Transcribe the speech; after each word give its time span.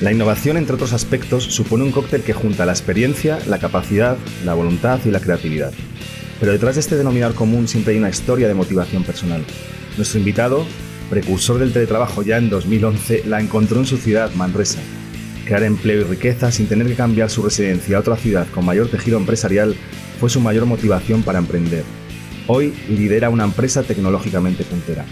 La 0.00 0.12
innovación, 0.12 0.58
entre 0.58 0.74
otros 0.74 0.92
aspectos, 0.92 1.44
supone 1.44 1.84
un 1.84 1.90
cóctel 1.90 2.22
que 2.22 2.34
junta 2.34 2.66
la 2.66 2.72
experiencia, 2.72 3.38
la 3.46 3.58
capacidad, 3.58 4.18
la 4.44 4.52
voluntad 4.52 5.00
y 5.06 5.10
la 5.10 5.20
creatividad. 5.20 5.72
Pero 6.38 6.52
detrás 6.52 6.74
de 6.74 6.82
este 6.82 6.96
denominador 6.96 7.34
común 7.34 7.66
siempre 7.66 7.94
hay 7.94 7.98
una 7.98 8.10
historia 8.10 8.46
de 8.46 8.52
motivación 8.52 9.04
personal. 9.04 9.42
Nuestro 9.96 10.18
invitado, 10.18 10.66
precursor 11.08 11.58
del 11.58 11.72
teletrabajo 11.72 12.22
ya 12.22 12.36
en 12.36 12.50
2011, 12.50 13.22
la 13.26 13.40
encontró 13.40 13.80
en 13.80 13.86
su 13.86 13.96
ciudad, 13.96 14.30
Manresa. 14.34 14.80
Crear 15.46 15.62
empleo 15.62 16.02
y 16.02 16.04
riqueza 16.04 16.52
sin 16.52 16.66
tener 16.66 16.86
que 16.86 16.94
cambiar 16.94 17.30
su 17.30 17.42
residencia 17.42 17.96
a 17.96 18.00
otra 18.00 18.16
ciudad 18.16 18.46
con 18.52 18.66
mayor 18.66 18.88
tejido 18.88 19.16
empresarial 19.16 19.74
fue 20.20 20.28
su 20.28 20.40
mayor 20.40 20.66
motivación 20.66 21.22
para 21.22 21.38
emprender. 21.38 21.84
Hoy 22.48 22.74
lidera 22.90 23.30
una 23.30 23.44
empresa 23.44 23.82
tecnológicamente 23.82 24.62
puntera. 24.64 25.06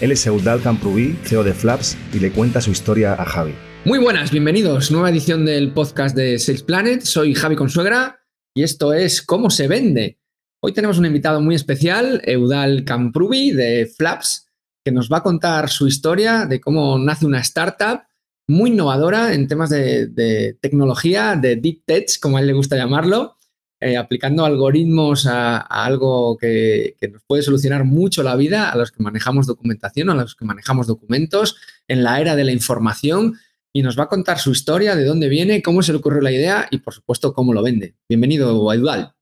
Él 0.00 0.10
es 0.10 0.26
Eudal 0.26 0.60
Camprubí, 0.60 1.16
CEO 1.22 1.44
de 1.44 1.54
Flaps, 1.54 1.96
y 2.12 2.18
le 2.18 2.32
cuenta 2.32 2.60
su 2.60 2.72
historia 2.72 3.14
a 3.14 3.24
Javi. 3.24 3.54
Muy 3.86 3.98
buenas, 3.98 4.30
bienvenidos. 4.30 4.90
Nueva 4.90 5.10
edición 5.10 5.44
del 5.44 5.70
podcast 5.74 6.16
de 6.16 6.38
Sales 6.38 6.62
Planet. 6.62 7.02
Soy 7.02 7.34
Javi 7.34 7.54
Consuegra 7.54 8.18
y 8.54 8.62
esto 8.62 8.94
es 8.94 9.20
Cómo 9.20 9.50
se 9.50 9.68
vende. 9.68 10.18
Hoy 10.62 10.72
tenemos 10.72 10.96
un 10.96 11.04
invitado 11.04 11.42
muy 11.42 11.54
especial, 11.54 12.22
Eudal 12.24 12.84
Camprubi 12.86 13.50
de 13.50 13.84
Flaps, 13.84 14.48
que 14.82 14.90
nos 14.90 15.12
va 15.12 15.18
a 15.18 15.22
contar 15.22 15.68
su 15.68 15.86
historia 15.86 16.46
de 16.46 16.62
cómo 16.62 16.98
nace 16.98 17.26
una 17.26 17.40
startup 17.40 18.04
muy 18.48 18.70
innovadora 18.70 19.34
en 19.34 19.48
temas 19.48 19.68
de, 19.68 20.56
tecnología, 20.62 21.36
de 21.36 21.56
deep 21.56 21.82
tech, 21.84 22.18
como 22.22 22.38
a 22.38 22.40
él 22.40 22.46
le 22.46 22.54
gusta 22.54 22.78
llamarlo, 22.78 23.36
eh, 23.80 23.98
aplicando 23.98 24.46
algoritmos 24.46 25.26
a, 25.26 25.58
algo 25.58 26.38
que, 26.38 26.96
que, 26.98 27.08
nos 27.08 27.22
puede 27.24 27.42
solucionar 27.42 27.84
mucho 27.84 28.22
la 28.22 28.34
vida 28.34 28.70
a 28.70 28.78
los 28.78 28.90
que 28.90 29.02
manejamos 29.02 29.46
documentación, 29.46 30.08
a 30.08 30.14
los 30.14 30.34
que 30.34 30.46
manejamos 30.46 30.86
documentos 30.86 31.58
en 31.86 32.02
la 32.02 32.18
era 32.22 32.34
de 32.34 32.44
la 32.44 32.52
información 32.52 33.34
y 33.76 33.82
nos 33.82 33.98
va 33.98 34.04
a 34.04 34.08
contar 34.08 34.38
su 34.38 34.52
historia, 34.52 34.94
de 34.94 35.04
dónde 35.04 35.28
viene, 35.28 35.60
cómo 35.60 35.82
se 35.82 35.92
le 35.92 35.98
ocurrió 35.98 36.20
la 36.20 36.30
idea 36.30 36.68
y, 36.70 36.78
por 36.78 36.94
supuesto, 36.94 37.34
cómo 37.34 37.52
lo 37.52 37.62
vende. 37.62 37.96
Bienvenido, 38.08 38.72
Eduard. 38.72 39.14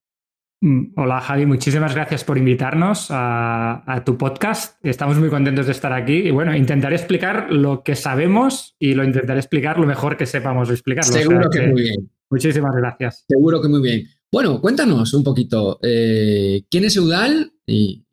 Mm, 0.61 0.93
hola 0.95 1.21
Javi, 1.21 1.47
muchísimas 1.47 1.95
gracias 1.95 2.23
por 2.23 2.37
invitarnos 2.37 3.07
a, 3.11 4.03
tu 4.05 4.19
podcast. 4.19 4.79
Estamos 4.85 5.19
muy 5.19 5.31
contentos 5.31 5.67
de 5.67 5.73
estar 5.73 5.93
aquí 5.93 6.19
y 6.19 6.31
bueno, 6.31 6.55
intentaré 6.55 6.97
explicar 6.97 7.51
lo 7.51 7.83
que 7.83 7.97
sabemos 7.97 8.77
y 8.79 8.95
lo 8.95 9.05
intentaré 9.05 9.41
explicar 9.41 9.79
lo 9.79 9.87
mejor 9.87 10.19
que 10.19 10.27
sepamos 10.27 10.71
explicarlo. 10.71 11.13
Seguro 11.13 11.51
que, 11.51 11.67
muy 11.67 11.83
bien. 11.83 12.11
Muchísimas 12.31 12.77
gracias. 12.77 13.25
Seguro 13.27 13.61
que 13.61 13.69
muy 13.69 13.81
bien. 13.81 14.07
Bueno, 14.31 14.61
cuéntanos 14.61 15.15
un 15.15 15.25
poquito, 15.25 15.81
eh, 15.83 16.63
¿quién 16.71 16.85
es 16.85 16.95
Eudal 16.97 17.55
y 17.67 18.05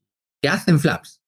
qué 0.41 0.49
hacen 0.49 0.79
Flaps? 0.79 1.21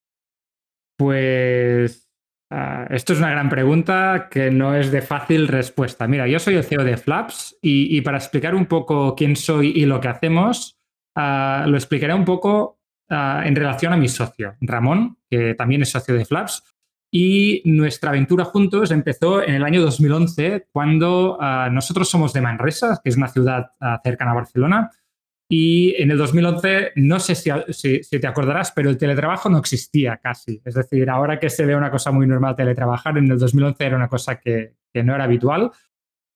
Pues 0.97 2.10
Ah, 2.53 2.85
esto 2.89 3.13
es 3.13 3.19
una 3.19 3.31
gran 3.31 3.47
pregunta 3.47 4.27
que 4.30 4.52
no 4.52 4.75
es 4.75 4.91
de 4.91 5.02
fácil 5.02 5.47
respuesta. 5.47 6.05
Mira, 6.05 6.27
yo 6.27 6.38
soy 6.38 6.55
el 6.55 6.66
CEO 6.66 6.83
de 6.83 6.97
Flaps 6.97 7.57
y, 7.61 8.02
para 8.02 8.17
explicar 8.17 8.55
un 8.55 8.66
poco 8.66 9.16
quién 9.16 9.38
soy 9.38 9.69
y 9.73 9.85
lo 9.85 10.02
que 10.02 10.09
hacemos, 10.09 10.77
ah, 11.16 11.63
lo 11.66 11.77
explicaré 11.77 12.13
un 12.13 12.25
poco 12.25 12.81
ah, 13.09 13.44
en 13.45 13.55
relación 13.55 13.94
a 13.94 13.97
mi 13.97 14.09
socio, 14.09 14.57
Ramón, 14.59 15.17
que 15.29 15.55
también 15.55 15.81
es 15.81 15.91
socio 15.91 16.13
de 16.13 16.25
Flaps. 16.25 16.61
Y 17.09 17.61
nuestra 17.63 18.09
aventura 18.09 18.44
juntos 18.44 18.91
empezó 18.91 19.41
en 19.41 19.55
el 19.55 19.63
año 19.63 19.81
2011, 19.81 20.67
cuando 20.72 21.38
nosotros 21.69 22.09
somos 22.09 22.31
de 22.31 22.39
Manresa, 22.39 23.02
que 23.03 23.09
es 23.09 23.17
una 23.17 23.27
ciudad 23.27 23.72
cercana 24.02 24.31
a 24.31 24.35
Barcelona, 24.35 24.89
y 25.53 26.02
en 26.02 26.09
el 26.09 26.17
2011, 26.17 26.94
no 26.95 27.19
sé 27.19 27.35
si, 27.35 27.49
te 28.09 28.25
acordarás, 28.25 28.71
pero 28.71 28.89
el 28.89 28.97
teletrabajo 28.97 29.49
no 29.49 29.57
existía 29.57 30.16
casi. 30.16 30.61
Es 30.63 30.75
decir, 30.75 31.09
ahora 31.09 31.41
que 31.41 31.49
se 31.49 31.66
ve 31.66 31.75
una 31.75 31.91
cosa 31.91 32.09
muy 32.09 32.25
normal 32.25 32.55
teletrabajar, 32.55 33.17
en 33.17 33.30
el 33.30 33.38
2011 33.38 33.85
era 33.85 33.97
una 33.97 34.07
cosa 34.07 34.39
que, 34.39 34.77
no 34.94 35.13
era 35.13 35.25
habitual. 35.25 35.72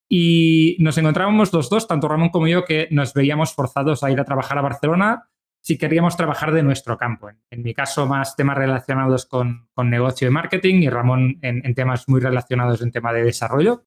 Y 0.10 0.76
nos 0.82 0.98
encontrábamos 0.98 1.54
los 1.54 1.70
dos, 1.70 1.88
tanto 1.88 2.10
Ramón 2.10 2.28
como 2.28 2.50
yo, 2.50 2.66
que 2.66 2.90
nos 2.92 3.14
veíamos 3.14 3.54
forzados 3.54 4.04
a 4.04 4.12
ir 4.12 4.20
a 4.20 4.26
trabajar 4.26 4.58
a 4.58 4.64
Barcelona 4.64 5.30
si 5.62 5.78
queríamos 5.78 6.18
trabajar 6.18 6.52
de 6.52 6.64
nuestro 6.64 6.98
campo. 6.98 7.30
En, 7.50 7.64
mi 7.64 7.74
caso, 7.74 8.06
más 8.08 8.36
temas 8.36 8.58
relacionados 8.58 9.26
con, 9.28 9.70
negocio 9.78 10.28
y 10.28 10.32
marketing 10.32 10.82
y 10.82 10.90
Ramón 10.90 11.40
en, 11.42 11.66
en, 11.66 11.74
temas 11.74 12.10
muy 12.10 12.20
relacionados 12.20 12.82
en 12.82 12.92
tema 12.92 13.14
de 13.14 13.24
desarrollo 13.24 13.86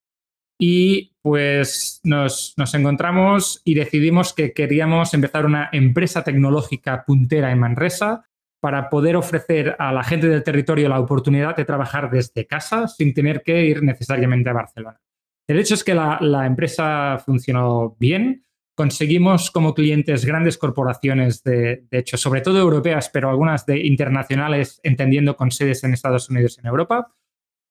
y 0.59 1.15
pues 1.23 2.01
nos, 2.03 2.55
encontramos 2.75 3.63
y 3.65 3.75
decidimos 3.75 4.33
que 4.33 4.53
queríamos 4.53 5.15
empezar 5.15 5.47
una 5.47 5.69
empresa 5.73 6.25
tecnológica 6.25 7.05
puntera 7.07 7.53
en 7.53 7.61
Manresa 7.61 8.25
para 8.61 8.91
poder 8.91 9.15
ofrecer 9.15 9.77
a 9.79 9.93
la 9.93 10.03
gente 10.03 10.29
del 10.29 10.43
territorio 10.43 10.89
la 10.89 10.99
oportunidad 10.99 11.55
de 11.55 11.65
trabajar 11.65 12.11
desde 12.11 12.47
casa 12.47 12.89
sin 12.89 13.15
tener 13.15 13.43
que 13.43 13.65
ir 13.65 13.85
necesariamente 13.85 14.51
a 14.51 14.55
Barcelona. 14.55 15.01
El 15.47 15.61
hecho 15.61 15.75
es 15.75 15.85
que 15.85 15.95
la, 15.95 16.45
empresa 16.45 17.23
funcionó 17.25 17.97
bien, 18.01 18.45
conseguimos 18.75 19.53
como 19.53 19.75
clientes 19.75 20.25
grandes 20.25 20.59
corporaciones, 20.59 21.43
de, 21.45 21.85
de, 21.89 21.99
hecho, 21.99 22.17
sobre 22.17 22.41
todo 22.41 22.59
europeas, 22.59 23.11
pero 23.13 23.31
algunas 23.31 23.65
de 23.65 23.79
internacionales, 23.87 24.81
entendiendo 24.83 25.37
con 25.37 25.53
sedes 25.53 25.85
en 25.85 25.95
Estados 25.95 26.29
Unidos 26.29 26.57
y 26.57 26.61
en 26.61 26.67
Europa 26.67 27.15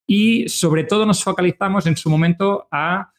y 0.07 0.47
sobre 0.47 0.85
todo 0.85 1.05
nos 1.05 1.23
focalizamos 1.23 1.85
en 1.85 1.97
su 1.97 2.09
momento 2.09 2.67
a, 2.71 3.11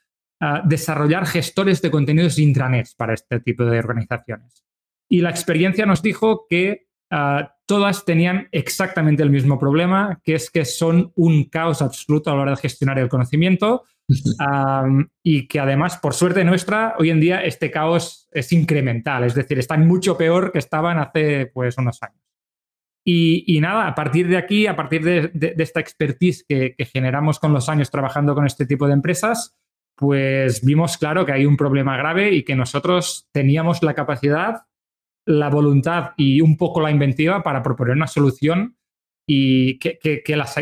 desarrollar 0.67 1.27
gestores 1.27 1.83
de 1.83 1.91
contenidos 1.91 2.39
intranet 2.39 2.87
para 2.97 3.13
este 3.13 3.41
tipo 3.41 3.65
de 3.65 3.81
organizaciones. 3.81 4.65
Y 5.09 5.21
la 5.21 5.31
experiencia 5.31 5.85
nos 5.85 6.01
dijo 6.01 6.47
que 6.49 6.87
ah, 7.11 7.57
todas 7.67 8.05
tenían 8.05 8.47
exactamente 8.53 9.25
el 9.25 9.31
mismo 9.31 9.59
problema, 9.59 10.21
que 10.23 10.37
es 10.37 10.49
que 10.49 10.65
son 10.65 11.11
un 11.17 11.47
caos 11.47 11.83
absoluto 11.83 12.31
a 12.31 12.37
la 12.37 12.43
hora 12.43 12.51
de 12.53 12.59
gestionar 12.59 13.01
el 13.01 13.09
conocimiento 13.09 13.83
y 15.25 15.49
que 15.49 15.59
además, 15.59 15.99
por 15.99 16.15
suerte 16.15 16.45
nuestra, 16.45 16.95
hoy 16.99 17.11
en 17.11 17.21
día 17.21 17.43
este 17.43 17.73
caos 17.73 18.29
es 18.31 18.53
incremental, 18.53 19.25
es 19.25 19.35
decir, 19.35 19.59
están 19.59 19.89
mucho 19.89 20.17
peor 20.17 20.53
que 20.53 20.61
estaban 20.61 20.99
hace 20.99 21.51
pues 21.53 21.77
unos 21.79 22.01
años. 22.01 22.28
Y, 23.11 23.59
nada, 23.63 23.87
a 23.87 23.95
partir 23.95 24.29
de 24.29 24.37
aquí, 24.37 24.67
a 24.67 24.77
partir 24.77 25.03
de, 25.03 25.55
esta 25.57 25.81
expertise 25.81 26.45
que, 26.47 26.75
generamos 26.93 27.39
con 27.39 27.55
los 27.55 27.71
años 27.71 27.91
trabajando 27.91 28.35
con 28.35 28.45
este 28.45 28.67
tipo 28.67 28.87
de 28.87 28.93
empresas, 28.93 29.57
pues 29.97 30.63
vimos 30.63 30.99
claro 30.99 31.25
que 31.25 31.33
hay 31.33 31.47
un 31.47 31.57
problema 31.57 31.97
grave 31.97 32.35
y 32.35 32.43
que 32.43 32.55
nosotros 32.55 33.27
teníamos 33.33 33.83
la 33.83 33.95
capacidad, 33.95 34.67
la 35.25 35.49
voluntad 35.49 36.11
y 36.19 36.43
un 36.43 36.59
poco 36.59 36.83
la 36.83 36.91
inventiva 36.91 37.43
para 37.43 37.63
proponer 37.63 37.97
una 37.97 38.09
solución 38.09 38.77
y 39.27 39.79
que, 39.79 39.99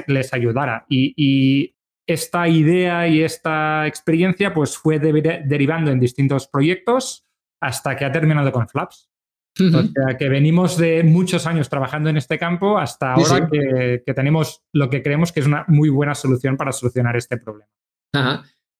les 0.06 0.32
ayudara. 0.32 0.86
Y, 0.88 1.74
esta 2.08 2.46
idea 2.46 3.08
y 3.08 3.22
esta 3.22 3.88
experiencia 3.88 4.54
pues 4.54 4.78
fue 4.78 5.00
derivando 5.00 5.90
en 5.90 5.98
distintos 5.98 6.46
proyectos 6.46 7.26
hasta 7.60 7.96
que 7.96 8.04
ha 8.04 8.12
terminado 8.12 8.52
con 8.52 8.68
Flaps. 8.68 9.10
O 9.59 9.71
sea, 9.71 10.19
que 10.19 10.28
venimos 10.28 10.77
de 10.77 11.03
muchos 11.03 11.47
años 11.47 11.71
trabajando 11.71 12.11
en 12.11 12.19
este 12.19 12.39
campo 12.39 12.78
hasta 12.78 13.15
ahora 13.15 13.49
Que, 13.50 14.12
tenemos 14.15 14.62
lo 14.72 14.91
que 14.91 15.03
creemos 15.03 15.33
que 15.33 15.41
es 15.41 15.47
una 15.47 15.65
muy 15.69 15.89
buena 15.89 16.15
solución 16.15 16.56
para 16.56 16.72
solucionar 16.72 17.17
este 17.17 17.39
problema. 17.39 17.71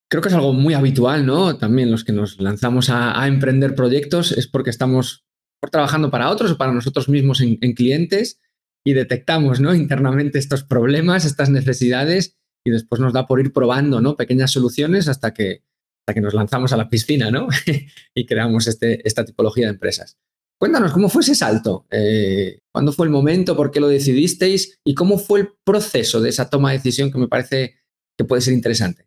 Creo 0.09 0.23
que 0.23 0.29
es 0.29 0.35
algo 0.35 0.53
muy 0.53 0.75
habitual, 0.75 1.27
¿no? 1.27 1.57
También 1.57 1.91
los 1.91 2.05
que 2.05 2.13
nos 2.13 2.41
lanzamos 2.41 2.91
a, 2.91 3.27
emprender 3.27 3.75
proyectos 3.75 4.33
es 4.33 4.47
porque 4.47 4.71
estamos 4.71 5.25
trabajando 5.73 6.11
para 6.11 6.31
otros 6.31 6.53
o 6.53 6.59
para 6.59 6.73
nosotros 6.73 7.09
mismos 7.09 7.41
en, 7.41 7.57
clientes 7.75 8.41
y 8.85 8.93
detectamos, 8.93 9.61
¿no? 9.61 9.75
Internamente 9.75 10.39
estos 10.39 10.63
problemas, 10.63 11.25
estas 11.25 11.51
necesidades 11.51 12.37
y 12.65 12.71
después 12.71 13.01
nos 13.01 13.13
da 13.13 13.27
por 13.27 13.41
ir 13.41 13.53
probando, 13.53 14.01
¿no? 14.01 14.17
Pequeñas 14.17 14.53
soluciones 14.53 15.09
hasta 15.09 15.35
que, 15.35 15.65
hasta 16.03 16.15
que 16.15 16.21
nos 16.21 16.35
lanzamos 16.35 16.73
a 16.73 16.77
la 16.77 16.89
piscina, 16.89 17.31
¿no? 17.33 17.49
y 18.15 18.27
creamos 18.27 18.69
este, 18.69 19.07
esta 19.09 19.25
tipología 19.25 19.67
de 19.67 19.73
empresas. 19.73 20.19
Cuéntanos, 20.59 20.93
¿cómo 20.93 21.09
fue 21.11 21.21
ese 21.21 21.35
salto? 21.35 21.87
Eh, 21.91 22.61
¿Cuándo 22.73 22.93
fue 22.93 23.07
el 23.07 23.13
momento? 23.13 23.57
¿Por 23.57 23.71
qué 23.71 23.79
lo 23.79 23.89
decidisteis? 23.89 24.79
¿Y 24.85 24.95
cómo 24.95 25.19
fue 25.19 25.41
el 25.41 25.49
proceso 25.65 26.21
de 26.21 26.31
esa 26.31 26.49
toma 26.49 26.71
de 26.71 26.79
decisión 26.79 27.13
que 27.13 27.19
me 27.19 27.29
parece 27.29 27.77
que 28.17 28.25
puede 28.25 28.41
ser 28.41 28.55
interesante? 28.55 29.07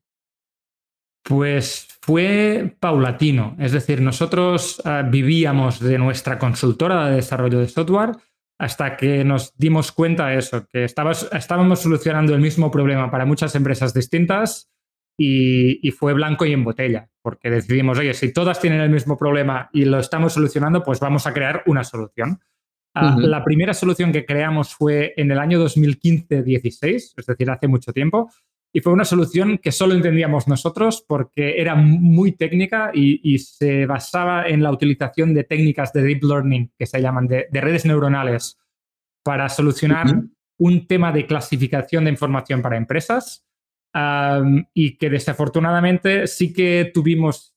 Pues 1.24 1.88
fue 2.02 2.76
paulatino. 2.80 3.56
Es 3.60 3.72
decir, 3.72 4.02
nosotros 4.02 4.80
ah, 4.86 5.02
vivíamos 5.02 5.80
de 5.80 5.98
nuestra 5.98 6.38
consultora 6.38 7.10
de 7.10 7.16
desarrollo 7.16 7.60
de 7.60 7.68
software 7.68 8.12
hasta 8.60 8.96
que 8.96 9.24
nos 9.24 9.54
dimos 9.58 9.92
cuenta 9.92 10.28
de 10.28 10.38
eso, 10.38 10.68
que 10.68 10.84
estábamos 10.84 11.80
solucionando 11.80 12.36
el 12.36 12.42
mismo 12.42 12.70
problema 12.70 13.10
para 13.10 13.26
muchas 13.26 13.56
empresas 13.56 13.94
distintas 13.94 14.70
y, 15.22 15.92
fue 15.92 16.14
blanco 16.14 16.46
y 16.46 16.54
en 16.54 16.64
botella, 16.64 17.10
porque 17.22 17.50
decidimos, 17.50 18.00
oye, 18.00 18.14
si 18.14 18.32
todas 18.32 18.60
tienen 18.62 18.80
el 18.80 18.90
mismo 18.90 19.18
problema 19.18 19.70
y 19.74 19.84
lo 19.84 20.00
estamos 20.00 20.34
solucionando, 20.34 20.82
pues 20.82 21.02
vamos 21.02 21.28
a 21.28 21.34
crear 21.34 21.62
una 21.66 21.84
solución. 21.84 22.40
Ah, 22.96 23.18
la 23.20 23.44
primera 23.44 23.74
solución 23.74 24.14
que 24.14 24.26
creamos 24.26 24.74
fue 24.74 25.14
en 25.18 25.30
el 25.32 25.38
año 25.38 25.64
2015-16, 25.66 27.14
es 27.18 27.26
decir, 27.26 27.50
hace 27.52 27.68
mucho 27.68 27.92
tiempo, 27.92 28.32
y 28.72 28.80
fue 28.80 28.94
una 28.94 29.04
solución 29.04 29.58
que 29.58 29.74
solo 29.74 29.94
entendíamos 29.94 30.48
nosotros 30.48 31.04
porque 31.06 31.60
era 31.60 31.76
muy 31.76 32.32
técnica 32.34 32.92
y, 32.94 33.38
se 33.40 33.86
basaba 33.86 34.48
en 34.48 34.64
la 34.64 34.72
utilización 34.72 35.34
de 35.34 35.44
técnicas 35.44 35.92
de 35.92 36.04
deep 36.04 36.24
learning, 36.24 36.72
que 36.78 36.86
se 36.86 37.02
llaman 37.02 37.28
de, 37.28 37.48
redes 37.52 37.86
neuronales, 37.86 38.58
para 39.24 39.50
solucionar 39.50 40.08
un 40.58 40.88
tema 40.88 41.12
de 41.12 41.26
clasificación 41.26 42.06
de 42.06 42.12
información 42.12 42.62
para 42.62 42.78
empresas 42.78 43.49
y 44.74 44.98
que 44.98 45.10
desafortunadamente 45.10 46.28
sí 46.28 46.54
que 46.54 46.92
tuvimos 46.94 47.56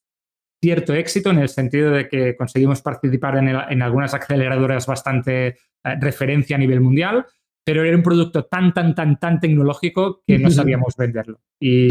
cierto 0.62 0.94
éxito 0.94 1.30
en 1.30 1.38
el 1.40 1.48
sentido 1.48 1.90
de 1.90 2.08
que 2.08 2.36
conseguimos 2.36 2.80
participar 2.82 3.36
en, 3.36 3.82
algunas 3.82 4.14
aceleradoras 4.14 4.86
bastante 4.86 5.46
eh, 5.48 5.54
referencia 6.00 6.56
a 6.56 6.58
nivel 6.58 6.80
mundial, 6.80 7.26
pero 7.64 7.84
era 7.84 7.96
un 7.96 8.02
producto 8.02 8.44
tan, 8.44 8.72
tan, 8.72 8.94
tan, 8.94 9.18
tan 9.18 9.40
tecnológico 9.40 10.22
que 10.24 10.38
no 10.38 10.50
sabíamos 10.50 10.96
venderlo. 10.96 11.40
Y, 11.60 11.88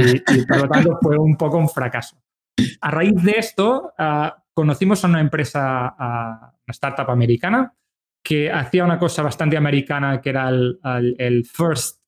por 0.47 0.61
lo 0.61 0.69
tanto 0.69 0.97
fue 1.01 1.17
un 1.17 1.35
poco 1.35 1.57
un 1.57 1.69
fracaso. 1.69 2.21
A 2.81 2.91
raíz 2.91 3.21
de 3.23 3.35
esto, 3.37 3.93
ah, 3.97 4.43
conocimos 4.53 5.03
a 5.03 5.07
una 5.07 5.21
empresa, 5.21 5.87
a 5.87 6.53
una 6.65 6.71
startup 6.71 7.09
americana, 7.09 7.73
que 8.23 8.51
hacía 8.51 8.85
una 8.85 8.99
cosa 8.99 9.21
bastante 9.21 9.57
americana 9.57 10.21
que 10.21 10.29
era 10.29 10.49
el, 10.49 10.79
el 11.17 11.45
first 11.45 12.00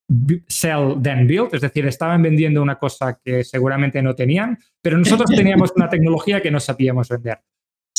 sell 0.48 1.02
then 1.02 1.28
build, 1.28 1.54
es 1.54 1.62
decir, 1.62 1.86
estaban 1.86 2.22
vendiendo 2.22 2.62
una 2.62 2.78
cosa 2.78 3.20
que 3.24 3.44
seguramente 3.44 4.02
no 4.02 4.16
tenían, 4.16 4.58
pero 4.82 4.98
nosotros 4.98 5.30
teníamos 5.36 5.72
una 5.76 5.90
tecnología 5.90 6.42
que 6.42 6.52
no 6.52 6.60
sabíamos 6.60 7.10
vender. 7.10 7.40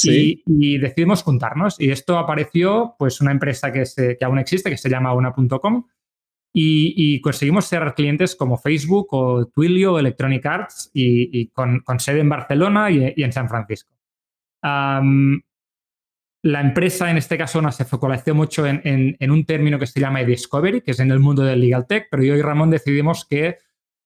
Y, 0.03 0.79
decidimos 0.79 1.23
juntarnos. 1.23 1.81
Y 1.81 1.91
esto 1.91 2.19
apareció, 2.19 2.95
pues, 2.99 3.21
una 3.21 3.31
empresa 3.31 3.73
que, 3.73 3.87
se, 3.87 4.19
que 4.19 4.25
aún 4.25 4.39
existe, 4.39 4.69
que 4.69 4.77
se 4.77 4.91
llama 4.91 5.15
una.com, 5.15 5.87
y, 6.57 7.21
conseguimos 7.21 7.67
cerrar 7.67 7.95
clientes 7.95 8.37
como 8.37 8.57
Facebook 8.57 9.09
o 9.11 9.47
Twilio 9.47 9.95
o 9.95 9.99
Electronic 9.99 10.47
Arts 10.47 10.91
y, 10.95 11.49
con, 11.49 11.83
sede 11.99 12.21
en 12.21 12.29
Barcelona 12.29 12.91
y, 12.91 13.13
en 13.23 13.33
San 13.33 13.49
Francisco. 13.49 13.93
La 16.45 16.61
empresa 16.61 17.11
en 17.11 17.17
este 17.17 17.39
caso 17.39 17.63
se 17.73 17.87
focalizó 17.87 18.35
mucho 18.35 18.67
en, 18.67 19.31
un 19.31 19.47
término 19.47 19.79
que 19.79 19.87
se 19.87 19.99
llama 19.99 20.23
discovery, 20.25 20.83
que 20.83 20.91
es 20.91 21.01
en 21.01 21.11
el 21.11 21.19
mundo 21.19 21.43
del 21.43 21.59
legal 21.59 21.87
tech, 21.87 22.09
pero 22.11 22.23
yo 22.23 22.37
y 22.37 22.43
Ramón 22.43 22.69
decidimos 22.69 23.25
que 23.25 23.57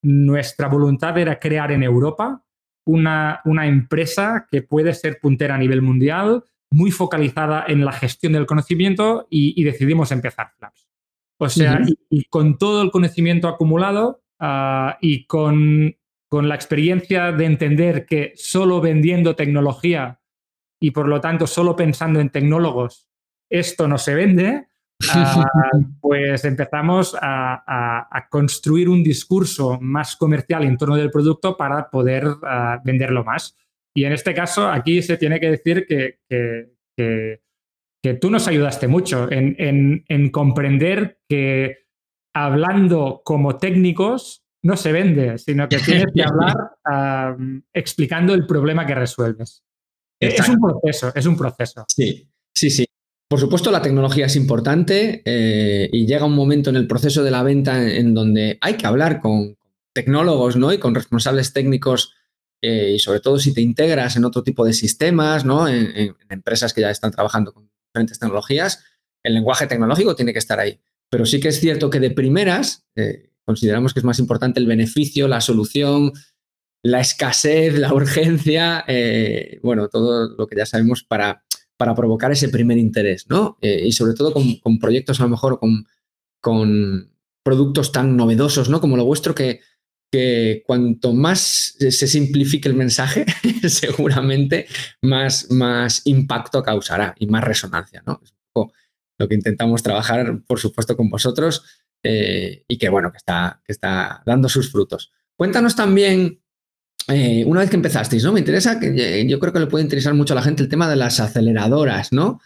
nuestra 0.03 0.69
voluntad 0.69 1.19
era 1.19 1.41
crear 1.41 1.73
en 1.73 1.83
Europa 1.83 2.45
una, 2.87 3.41
una 3.45 3.67
empresa 3.67 4.47
que 4.49 4.63
puede 4.63 4.95
ser 4.95 5.19
puntera 5.21 5.57
a 5.57 5.59
nivel 5.59 5.83
mundial, 5.83 6.45
muy 6.71 6.93
focalizada 6.93 7.65
en 7.67 7.85
la 7.85 7.91
gestión 7.91 8.35
del 8.35 8.47
conocimiento 8.47 9.27
y, 9.29 9.61
decidimos 9.65 10.13
empezar 10.13 10.53
Flaps. 10.57 10.89
O 11.41 11.49
sea, 11.49 11.81
y, 12.09 12.25
con 12.27 12.57
todo 12.57 12.83
el 12.83 12.93
conocimiento 12.93 13.49
acumulado 13.49 14.23
ah, 14.39 14.97
y 15.01 15.27
con, 15.27 15.97
con, 16.29 16.49
la 16.49 16.55
experiencia 16.55 17.33
de 17.33 17.47
entender 17.47 18.07
que 18.07 18.33
solo 18.37 18.81
vendiendo 18.81 19.35
tecnología 19.35 20.21
y 20.81 20.91
por 20.91 21.09
lo 21.09 21.21
tanto 21.21 21.47
solo 21.47 21.75
pensando 21.77 22.21
en 22.21 22.31
tecnólogos, 22.31 23.09
esto 23.51 23.89
no 23.89 23.99
se 23.99 24.15
vende, 24.15 24.69
Ah, 25.15 25.45
pues 26.01 26.45
empezamos 26.45 27.17
a, 27.21 28.27
construir 28.31 28.89
un 28.89 29.03
discurso 29.03 29.79
más 29.81 30.17
comercial 30.17 30.65
en 30.65 30.77
torno 30.77 30.97
del 30.97 31.11
producto 31.11 31.57
para 31.57 31.89
poder 31.89 32.27
ah, 32.43 32.81
venderlo 32.85 33.25
más. 33.25 33.57
Y 33.95 34.05
en 34.05 34.13
este 34.13 34.35
caso, 34.35 34.69
aquí 34.69 35.03
se 35.03 35.17
tiene 35.17 35.41
que 35.41 35.51
decir 35.51 35.87
que, 35.87 36.19
que, 36.97 38.15
tú 38.21 38.31
nos 38.31 38.49
ayudaste 38.49 38.89
mucho 38.89 39.29
en, 39.31 40.31
comprender 40.31 41.19
que 41.29 41.87
hablando 42.35 43.23
como 43.25 43.57
técnicos 43.57 44.45
no 44.63 44.77
se 44.77 44.93
vende, 44.93 45.39
sino 45.39 45.69
que 45.69 45.79
tienes 45.79 46.07
que 46.15 46.23
hablar 46.25 46.57
ah, 46.85 47.37
explicando 47.73 48.35
el 48.35 48.47
problema 48.47 48.85
que 48.85 48.95
resuelves. 48.95 49.65
Es 50.21 50.49
un 50.49 50.59
proceso, 50.59 51.13
es 51.15 51.27
un 51.27 51.37
proceso. 51.37 51.85
Sí, 51.89 52.29
sí, 52.55 52.71
sí. 52.71 52.85
Por 53.29 53.39
supuesto, 53.39 53.71
la 53.71 53.83
tecnología 53.83 54.27
es 54.27 54.37
importante 54.37 55.23
eh, 55.25 55.89
y 55.93 56.07
llega 56.07 56.25
un 56.25 56.35
momento 56.35 56.71
en 56.71 56.77
el 56.77 56.87
proceso 56.87 57.23
de 57.23 57.31
la 57.31 57.43
venta 57.43 57.87
en, 57.87 58.15
donde 58.15 58.57
hay 58.61 58.75
que 58.75 58.87
hablar 58.87 59.21
con 59.21 59.57
tecnólogos 59.95 60.57
¿no? 60.57 60.73
y 60.73 60.79
con 60.79 60.95
responsables 60.95 61.53
técnicos 61.53 62.15
eh, 62.63 62.93
y 62.95 62.99
sobre 62.99 63.21
todo 63.21 63.39
si 63.39 63.53
te 63.53 63.61
integras 63.61 64.17
en 64.17 64.25
otro 64.25 64.43
tipo 64.43 64.65
de 64.65 64.73
sistemas, 64.73 65.45
¿no? 65.45 65.69
En, 65.69 66.17
empresas 66.31 66.73
que 66.73 66.81
ya 66.81 66.91
están 66.91 67.13
trabajando 67.13 67.53
con 67.53 67.71
diferentes 67.93 68.19
tecnologías, 68.19 68.83
el 69.23 69.35
lenguaje 69.35 69.67
tecnológico 69.67 70.17
tiene 70.17 70.33
que 70.33 70.39
estar 70.39 70.59
ahí. 70.59 70.81
Pero 71.11 71.27
sí 71.27 71.39
que 71.39 71.49
es 71.49 71.61
cierto 71.61 71.91
que 71.91 72.01
de 72.01 72.11
primeras 72.11 72.87
eh, 72.97 73.31
consideramos 73.45 73.93
que 73.93 74.01
es 74.01 74.05
más 74.05 74.19
importante 74.19 74.59
el 74.59 74.67
beneficio, 74.67 75.29
la 75.29 75.41
solución, 75.41 76.13
la 76.83 77.01
escasez, 77.01 77.79
la 77.79 77.93
urgencia, 77.93 78.85
bueno, 79.63 79.89
todo 79.89 80.35
lo 80.37 80.47
que 80.47 80.57
ya 80.57 80.67
sabemos 80.67 81.03
para 81.03 81.43
para 81.79 81.95
provocar 81.95 82.31
ese 82.33 82.51
primer 82.51 82.77
interés, 82.77 83.27
¿no? 83.31 83.57
Eh, 83.63 83.85
y 83.87 83.93
sobre 83.93 84.13
todo 84.13 84.35
con, 84.35 84.79
proyectos 84.79 85.21
a 85.21 85.23
lo 85.23 85.31
mejor 85.31 85.59
con, 85.59 85.87
con 86.43 87.13
productos 87.43 87.93
tan 87.93 88.17
novedosos, 88.17 88.69
¿no? 88.69 88.81
Como 88.81 88.97
lo 88.97 89.05
vuestro, 89.05 89.35
que, 89.35 89.61
que 90.11 90.65
cuanto 90.67 91.15
más 91.15 91.77
se 91.79 92.07
simplifique 92.09 92.69
el 92.69 92.75
mensaje, 92.75 93.25
seguramente 93.69 94.67
más, 95.01 95.51
más 95.51 96.03
impacto 96.05 96.63
causará 96.63 97.15
y 97.19 97.29
más 97.29 97.45
resonancia, 97.45 98.03
¿no? 98.05 98.21
Es 98.25 98.33
un 98.33 98.39
poco 98.53 98.73
lo 99.17 99.29
que 99.29 99.37
intentamos 99.37 99.83
trabajar, 99.83 100.43
por 100.47 100.59
supuesto, 100.59 100.97
con 100.97 101.09
vosotros 101.09 101.63
eh, 102.03 102.65
y 102.67 102.77
que, 102.77 102.89
bueno, 102.89 103.13
que 103.13 103.19
está, 103.19 103.63
que 103.65 103.73
está 103.73 104.23
dando 104.27 104.49
sus 104.49 104.71
frutos. 104.71 105.13
Cuéntanos 105.37 105.77
también 105.77 106.43
eh, 107.07 107.45
una 107.47 107.61
vez 107.61 107.71
que 107.71 107.77
empezasteis, 107.77 108.25
¿no? 108.25 108.33
Me 108.33 108.41
interesa, 108.41 108.79
que 108.79 108.89
eh, 108.89 109.27
yo 109.27 109.39
creo 109.39 109.53
que 109.53 109.61
le 109.61 109.67
puede 109.67 109.85
interesar 109.85 110.13
mucho 110.15 110.35
a 110.35 110.37
la 110.37 110.43
gente 110.43 110.63
el 110.63 110.69
tema 110.69 110.89
de 110.89 110.97
las 110.97 111.21
aceleradoras, 111.21 112.13
¿no? 112.13 112.41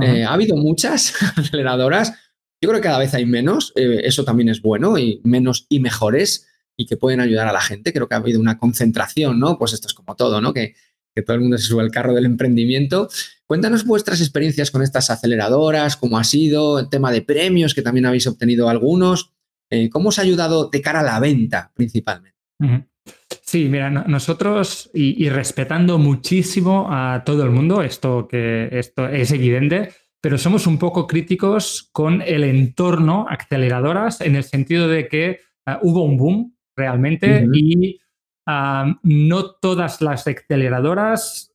Eh, 0.00 0.24
ha 0.24 0.32
habido 0.32 0.56
muchas 0.56 1.14
aceleradoras, 1.36 2.12
yo 2.60 2.68
creo 2.68 2.80
que 2.80 2.88
cada 2.88 2.98
vez 2.98 3.14
hay 3.14 3.26
menos, 3.26 3.72
eso 3.76 4.24
también 4.24 4.48
es 4.48 4.60
bueno, 4.60 4.98
y 4.98 5.20
menos 5.22 5.66
y 5.68 5.78
mejores, 5.78 6.48
y 6.76 6.86
que 6.86 6.96
pueden 6.96 7.20
ayudar 7.20 7.46
a 7.46 7.52
la 7.52 7.60
gente. 7.60 7.92
Creo 7.92 8.08
que 8.08 8.14
ha 8.14 8.18
habido 8.18 8.40
una 8.40 8.58
concentración, 8.58 9.38
¿no? 9.38 9.58
Pues 9.58 9.72
esto 9.72 9.86
es 9.86 9.94
como 9.94 10.16
todo, 10.16 10.40
¿no? 10.40 10.52
Que, 10.52 10.74
que 11.14 11.22
todo 11.22 11.36
el 11.36 11.42
mundo 11.42 11.58
se 11.58 11.64
sube 11.64 11.82
al 11.82 11.92
carro 11.92 12.14
del 12.14 12.26
emprendimiento. 12.26 13.08
Cuéntanos 13.46 13.84
vuestras 13.84 14.20
experiencias 14.20 14.72
con 14.72 14.82
estas 14.82 15.10
aceleradoras, 15.10 15.96
cómo 15.96 16.18
ha 16.18 16.24
sido, 16.24 16.80
el 16.80 16.88
tema 16.88 17.12
de 17.12 17.22
premios, 17.22 17.74
que 17.74 17.82
también 17.82 18.06
habéis 18.06 18.26
obtenido 18.26 18.68
algunos. 18.68 19.32
¿Cómo 19.92 20.08
os 20.08 20.18
ha 20.18 20.22
ayudado 20.22 20.68
de 20.70 20.82
cara 20.82 21.00
a 21.00 21.04
la 21.04 21.20
venta 21.20 21.70
principalmente? 21.74 22.38
Sí, 23.42 23.68
mira, 23.68 23.90
nosotros, 23.90 24.90
y, 24.92 25.28
respetando 25.30 25.98
muchísimo 25.98 26.88
a 26.90 27.22
todo 27.24 27.44
el 27.44 27.50
mundo, 27.50 27.82
esto, 27.82 28.28
que, 28.28 28.68
esto 28.72 29.08
es 29.08 29.32
evidente, 29.32 29.90
pero 30.20 30.36
somos 30.36 30.66
un 30.66 30.78
poco 30.78 31.06
críticos 31.06 31.88
con 31.92 32.22
el 32.22 32.44
entorno 32.44 33.26
aceleradoras 33.28 34.20
en 34.20 34.36
el 34.36 34.44
sentido 34.44 34.88
de 34.88 35.08
que 35.08 35.40
ah, 35.66 35.78
hubo 35.82 36.02
un 36.02 36.16
boom 36.16 36.56
realmente 36.76 37.46
y 37.52 37.98
no 39.02 39.50
todas 39.60 40.00
las 40.00 40.26
aceleradoras 40.26 41.54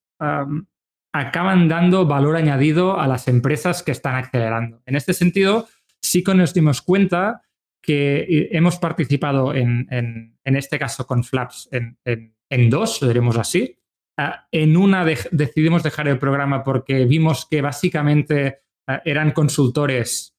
acaban 1.14 1.68
dando 1.68 2.06
valor 2.06 2.36
añadido 2.36 3.00
a 3.00 3.08
las 3.08 3.28
empresas 3.28 3.84
que 3.84 3.92
están 3.92 4.16
acelerando. 4.16 4.82
En 4.86 4.96
este 4.96 5.14
sentido, 5.14 5.68
sí 6.02 6.24
que 6.24 6.34
nos 6.34 6.54
dimos 6.54 6.82
cuenta 6.82 7.42
que 7.84 8.22
eh, 8.22 8.50
hemos 8.52 8.78
participado 8.78 9.54
en, 9.54 10.38
este 10.44 10.80
caso 10.80 11.06
con 11.06 11.24
Flaps 11.24 11.70
en, 11.72 12.70
dos, 12.70 13.02
lo 13.02 13.08
diremos 13.10 13.38
así. 13.38 13.78
Ah, 14.18 14.48
en 14.52 14.78
una 14.78 15.04
decidimos 15.32 15.84
dejar 15.84 16.08
el 16.08 16.20
programa 16.20 16.64
porque 16.64 17.06
vimos 17.06 17.48
que 17.50 17.62
básicamente 17.62 18.60
ah, 18.88 19.02
eran 19.06 19.32
consultores 19.32 20.36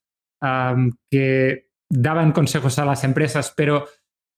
que 1.11 1.71
daban 1.89 2.33
consejos 2.33 2.79
a 2.79 2.85
las 2.85 3.03
empresas, 3.05 3.55
pero 3.57 3.87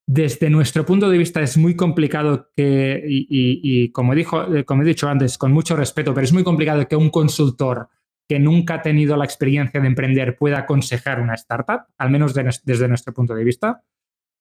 desde 0.09 0.49
nuestro 0.49 0.85
punto 0.85 1.09
de 1.09 1.17
vista 1.17 1.41
es 1.41 1.57
muy 1.57 1.75
complicado 1.75 2.49
que, 2.55 3.03
y, 3.05 3.91
como, 3.91 4.15
dijo, 4.15 4.55
eh, 4.55 4.63
como 4.63 4.83
he 4.83 4.85
dicho 4.85 5.09
antes, 5.09 5.37
con 5.37 5.51
mucho 5.51 5.75
respeto, 5.75 6.13
pero 6.13 6.23
es 6.23 6.31
muy 6.31 6.45
complicado 6.45 6.87
que 6.87 6.95
un 6.95 7.09
consultor 7.09 7.89
que 8.27 8.39
nunca 8.39 8.75
ha 8.75 8.81
tenido 8.81 9.15
la 9.15 9.25
experiencia 9.25 9.79
de 9.79 9.87
emprender 9.87 10.37
pueda 10.37 10.59
aconsejar 10.59 11.21
una 11.21 11.35
startup, 11.35 11.85
al 11.97 12.09
menos 12.09 12.33
desde 12.33 12.87
nuestro 12.87 13.13
punto 13.13 13.33
de 13.33 13.43
vista. 13.43 13.83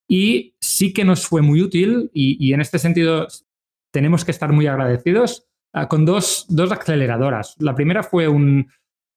Y 0.09 0.57
sí 0.61 0.93
que 0.93 1.05
nos 1.05 1.27
fue 1.27 1.43
muy 1.43 1.63
útil 1.63 2.11
y, 2.13 2.53
en 2.53 2.61
este 2.61 2.79
sentido 2.79 3.27
tenemos 3.93 4.25
que 4.25 4.31
estar 4.31 4.53
muy 4.53 4.67
agradecidos 4.67 5.47
ah, 5.73 5.89
con 5.89 6.05
dos, 6.05 6.47
aceleradoras. 6.71 7.57
La 7.61 7.75
primera 7.75 8.03
fue, 8.03 8.29
un, 8.29 8.69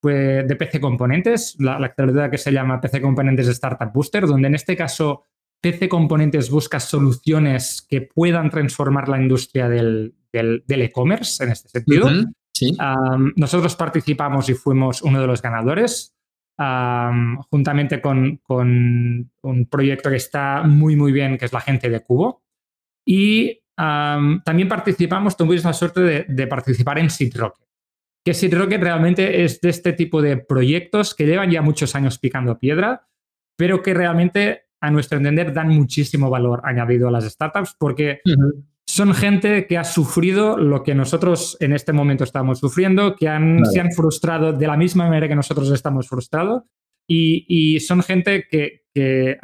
de 0.02 0.56
PC 0.58 0.80
Componentes, 0.80 1.56
la, 1.58 1.76
aceleradora 1.76 2.30
que 2.30 2.38
se 2.38 2.52
llama 2.52 2.80
PC 2.80 3.00
Componentes 3.00 3.48
Startup 3.48 3.92
Booster, 3.92 4.26
donde 4.26 4.48
en 4.48 4.54
este 4.54 4.76
caso 4.76 5.24
PC 5.60 5.88
Componentes 5.88 6.50
busca 6.50 6.80
soluciones 6.80 7.86
que 7.88 8.02
puedan 8.02 8.50
transformar 8.50 9.08
la 9.08 9.20
industria 9.20 9.68
del 9.68 10.14
e-commerce 10.32 11.44
en 11.44 11.50
este 11.50 11.68
sentido 11.68 12.08
nosotros 13.36 13.76
participamos 13.76 14.48
y 14.48 14.54
fuimos 14.54 15.02
uno 15.02 15.20
de 15.20 15.26
los 15.26 15.42
ganadores, 15.42 16.16
juntamente 17.50 18.00
con, 18.00 18.40
un 18.48 19.68
proyecto 19.70 20.10
que 20.10 20.16
está 20.16 20.62
muy, 20.62 20.96
muy 20.96 21.12
bien, 21.12 21.38
que 21.38 21.46
es 21.46 21.52
la 21.52 21.60
gente 21.60 21.88
de 21.88 22.00
Cubo. 22.00 22.42
Y 23.06 23.60
también 23.76 24.68
participamos, 24.68 25.36
tuvimos 25.36 25.64
la 25.64 25.72
suerte 25.72 26.24
de, 26.28 26.46
participar 26.46 26.98
en 26.98 27.10
Seed 27.10 27.36
Rocket. 27.36 27.66
Que 28.24 28.34
Seed 28.34 28.54
Rocket 28.54 28.82
realmente 28.82 29.44
es 29.44 29.60
de 29.62 29.70
este 29.70 29.94
tipo 29.94 30.20
de 30.20 30.36
proyectos 30.36 31.14
que 31.14 31.26
llevan 31.26 31.50
ya 31.50 31.62
muchos 31.62 31.94
años 31.94 32.18
picando 32.18 32.58
piedra, 32.58 33.08
pero 33.56 33.82
que 33.82 33.94
realmente 33.94 34.70
a 34.80 34.90
nuestro 34.90 35.18
entender, 35.18 35.52
dan 35.52 35.68
muchísimo 35.68 36.30
valor 36.30 36.62
añadido 36.64 37.08
a 37.08 37.10
las 37.10 37.24
startups 37.24 37.76
porque 37.78 38.20
son 38.90 39.14
gente 39.14 39.68
que 39.68 39.78
ha 39.78 39.84
sufrido 39.84 40.56
lo 40.56 40.82
que 40.82 40.96
nosotros 40.96 41.56
en 41.60 41.72
este 41.72 41.92
momento 41.92 42.24
estamos 42.24 42.58
sufriendo, 42.58 43.14
que 43.14 43.28
han, 43.28 43.64
se 43.66 43.78
han 43.78 43.92
frustrado 43.92 44.52
de 44.52 44.66
la 44.66 44.76
misma 44.76 45.04
manera 45.04 45.28
que 45.28 45.36
nosotros 45.36 45.70
estamos 45.70 46.08
frustrados 46.08 46.64
y, 47.06 47.78
son 47.80 48.02
gente 48.02 48.48
que, 48.50 49.38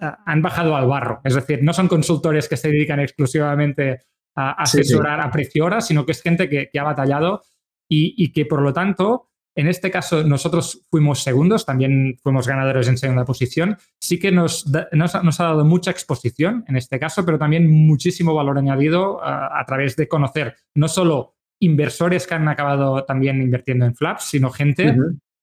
han 0.00 0.40
bajado 0.40 0.76
al 0.76 0.86
barro. 0.86 1.20
Es 1.24 1.34
decir, 1.34 1.62
no 1.62 1.74
son 1.74 1.88
consultores 1.88 2.48
que 2.48 2.56
se 2.56 2.68
dedican 2.68 3.00
exclusivamente 3.00 4.00
a 4.34 4.52
asesorar 4.52 5.20
a 5.20 5.30
precio 5.30 5.66
hora, 5.66 5.82
sino 5.82 6.06
que 6.06 6.12
es 6.12 6.22
gente 6.22 6.48
que, 6.48 6.70
ha 6.78 6.82
batallado 6.82 7.42
y, 7.86 8.32
que 8.32 8.46
por 8.46 8.62
lo 8.62 8.72
tanto 8.72 9.29
en 9.56 9.66
este 9.66 9.90
caso, 9.90 10.22
nosotros 10.22 10.86
fuimos 10.90 11.22
segundos, 11.22 11.66
también 11.66 12.16
fuimos 12.22 12.46
ganadores 12.46 12.86
en 12.88 12.96
segunda 12.96 13.24
posición. 13.24 13.76
Sí 14.00 14.18
que 14.18 14.30
nos, 14.30 14.66
nos, 14.92 15.40
ha 15.40 15.44
dado 15.44 15.64
mucha 15.64 15.90
exposición 15.90 16.64
en 16.68 16.76
este 16.76 17.00
caso, 17.00 17.24
pero 17.24 17.38
también 17.38 17.68
muchísimo 17.68 18.34
valor 18.34 18.58
añadido 18.58 19.20
a, 19.22 19.64
través 19.66 19.96
de 19.96 20.08
conocer 20.08 20.56
no 20.74 20.88
solo 20.88 21.34
inversores 21.60 22.26
que 22.26 22.34
han 22.34 22.48
acabado 22.48 23.04
también 23.04 23.42
invirtiendo 23.42 23.84
en 23.86 23.94
Flaps, 23.94 24.24
sino 24.24 24.50
gente 24.50 24.96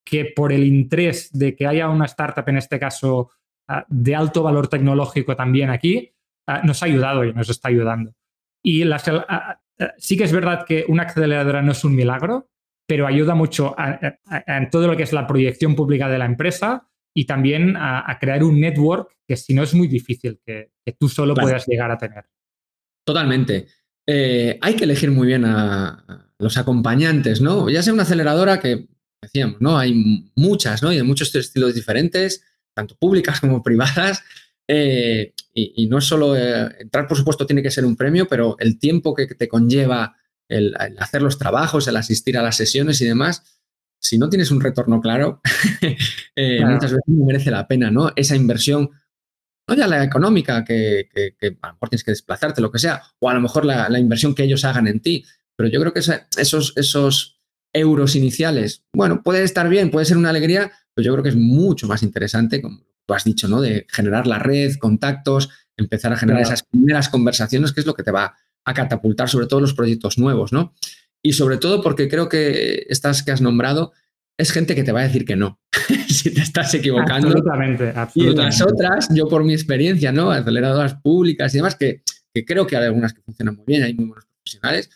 que 0.06 0.32
por 0.36 0.54
el 0.54 0.64
interés 0.64 1.30
de 1.34 1.56
que 1.56 1.68
haya 1.68 1.90
una 1.90 2.06
startup, 2.06 2.48
en 2.48 2.58
este 2.58 2.80
caso, 2.80 3.32
de 3.90 4.16
alto 4.16 4.42
valor 4.42 4.70
tecnológico 4.70 5.36
también 5.36 5.70
aquí, 5.70 6.14
nos 6.64 6.82
ha 6.82 6.86
ayudado 6.86 7.26
y 7.26 7.34
nos 7.34 7.50
está 7.50 7.68
ayudando. 7.68 8.14
Y 8.64 8.84
sí 9.98 10.18
que 10.18 10.24
es 10.24 10.32
verdad 10.32 10.66
que 10.66 10.86
una 10.88 11.04
aceleradora 11.04 11.62
no 11.62 11.74
es 11.74 11.84
un 11.84 11.94
milagro, 11.94 12.50
pero 12.88 13.06
ayuda 13.06 13.36
mucho 13.36 13.76
en 14.48 14.70
todo 14.70 14.88
lo 14.88 14.96
que 14.96 15.04
es 15.04 15.14
la 15.14 15.28
proyección 15.28 15.76
pública 15.76 16.08
de 16.08 16.18
la 16.18 16.26
empresa 16.26 16.88
y 17.14 17.26
también 17.26 17.76
a, 17.78 18.18
crear 18.20 18.44
un 18.44 18.60
network 18.60 19.10
que 19.28 19.36
si 19.36 19.54
no 19.54 19.64
es 19.64 19.74
muy 19.74 19.88
difícil 19.88 20.40
que, 20.46 20.72
tú 20.98 21.10
solo 21.10 21.36
puedas 21.36 21.68
llegar 21.68 21.92
a 21.92 21.98
tener. 21.98 22.26
Totalmente. 23.06 23.68
Eh, 24.08 24.58
hay 24.62 24.76
que 24.76 24.86
elegir 24.86 25.12
muy 25.12 25.28
bien 25.28 25.44
a, 25.44 26.32
los 26.40 26.58
acompañantes, 26.58 27.42
¿no? 27.42 27.70
Ya 27.70 27.84
sea 27.84 27.94
una 27.94 28.04
aceleradora 28.04 28.60
que, 28.60 28.88
decíamos, 29.22 29.60
¿no? 29.60 29.78
Hay 29.78 30.32
muchas, 30.36 30.82
¿no? 30.82 30.94
Y 30.94 30.96
de 30.98 31.04
muchos 31.04 31.34
estilos 31.36 31.76
diferentes, 31.76 32.44
tanto 32.74 32.96
públicas 32.96 33.40
como 33.42 33.62
privadas. 33.62 34.24
Eh, 34.70 35.34
y, 35.54 35.88
no 35.88 35.98
es 35.98 36.06
solo 36.06 36.36
eh, 36.36 36.70
entrar, 36.80 37.08
por 37.08 37.18
supuesto, 37.18 37.46
tiene 37.46 37.64
que 37.64 37.72
ser 37.72 37.86
un 37.86 37.96
premio, 37.96 38.28
pero 38.28 38.56
el 38.60 38.78
tiempo 38.78 39.14
que 39.14 39.26
te 39.28 39.48
conlleva 39.48 40.16
el, 40.50 40.76
hacer 41.00 41.22
los 41.22 41.38
trabajos, 41.38 41.88
el 41.88 41.98
asistir 41.98 42.38
a 42.38 42.42
las 42.42 42.58
sesiones 42.58 43.02
y 43.02 43.06
demás, 43.06 43.44
si 44.00 44.18
no 44.18 44.30
tienes 44.30 44.52
un 44.52 44.62
retorno 44.62 45.02
claro, 45.02 45.42
eh, 46.36 46.66
muchas 46.66 46.92
veces 46.92 47.04
no 47.08 47.26
merece 47.26 47.52
la 47.52 47.68
pena, 47.68 47.92
¿no? 47.92 48.12
Esa 48.16 48.36
inversión, 48.36 48.92
no 49.68 49.76
ya 49.76 49.88
la 49.88 50.04
económica, 50.04 50.64
que, 50.64 51.10
a 51.62 51.68
lo 51.68 51.74
mejor 51.74 51.90
tienes 51.90 52.04
que 52.04 52.12
desplazarte, 52.12 52.62
lo 52.62 52.72
que 52.72 52.80
sea, 52.80 53.02
o 53.20 53.30
a 53.30 53.34
lo 53.34 53.42
mejor 53.42 53.66
la, 53.66 54.00
inversión 54.00 54.36
que 54.36 54.44
ellos 54.44 54.66
hagan 54.66 54.88
en 54.88 55.02
ti, 55.02 55.26
pero 55.56 55.70
yo 55.70 55.80
creo 55.80 55.94
que 55.94 56.00
esos, 56.00 56.74
esos 56.76 57.42
euros 57.74 58.16
iniciales, 58.16 58.84
bueno, 58.94 59.24
puede 59.24 59.44
estar 59.44 59.68
bien, 59.68 59.92
puede 59.92 60.06
ser 60.06 60.18
una 60.18 60.30
alegría, 60.30 60.72
pero 60.94 61.06
yo 61.06 61.14
creo 61.14 61.24
que 61.24 61.30
es 61.30 61.36
mucho 61.36 61.88
más 61.88 62.04
interesante, 62.04 62.62
como 62.62 62.86
tú 63.06 63.14
has 63.14 63.24
dicho, 63.24 63.48
¿no? 63.48 63.62
De 63.62 63.86
generar 63.90 64.28
la 64.28 64.40
red, 64.40 64.76
contactos, 64.78 65.50
empezar 65.76 66.12
a 66.14 66.18
generar 66.18 66.42
esas 66.42 66.64
primeras 66.64 67.10
conversaciones, 67.10 67.72
que 67.72 67.80
es 67.80 67.86
lo 67.86 67.94
que 67.94 68.04
te 68.04 68.12
va 68.12 68.36
a 68.68 68.74
catapultar 68.74 69.30
sobre 69.30 69.48
todo 69.48 69.62
los 69.62 69.74
proyectos 69.74 70.18
nuevos, 70.18 70.52
¿no? 70.52 70.74
Y 71.24 71.34
sobre 71.34 71.58
todo 71.58 71.82
porque 71.82 72.10
creo 72.10 72.28
que 72.28 72.86
estas 72.90 73.24
que 73.24 73.32
has 73.32 73.42
nombrado 73.42 73.94
es 74.38 74.52
gente 74.52 74.76
que 74.76 74.84
te 74.84 74.92
va 74.92 75.00
a 75.00 75.04
decir 75.04 75.24
que 75.24 75.38
no, 75.38 75.60
si 76.10 76.34
te 76.34 76.42
estás 76.42 76.74
equivocando. 76.74 77.30
Absolutamente, 77.30 77.94
absolutamente. 77.96 78.42
Y 78.42 78.46
las 78.46 78.62
otras, 78.62 79.10
yo 79.16 79.28
por 79.30 79.46
mi 79.46 79.54
experiencia, 79.54 80.12
¿no? 80.12 80.32
Aceleradoras 80.32 80.96
públicas 80.96 81.54
y 81.54 81.58
demás, 81.58 81.76
que, 81.76 82.04
creo 82.46 82.68
que 82.68 82.76
hay 82.76 82.84
algunas 82.84 83.14
que 83.14 83.22
funcionan 83.22 83.56
muy 83.56 83.66
bien, 83.66 83.84
hay 83.84 83.94
muy 83.94 84.08
buenos 84.08 84.26
profesionales, 84.26 84.90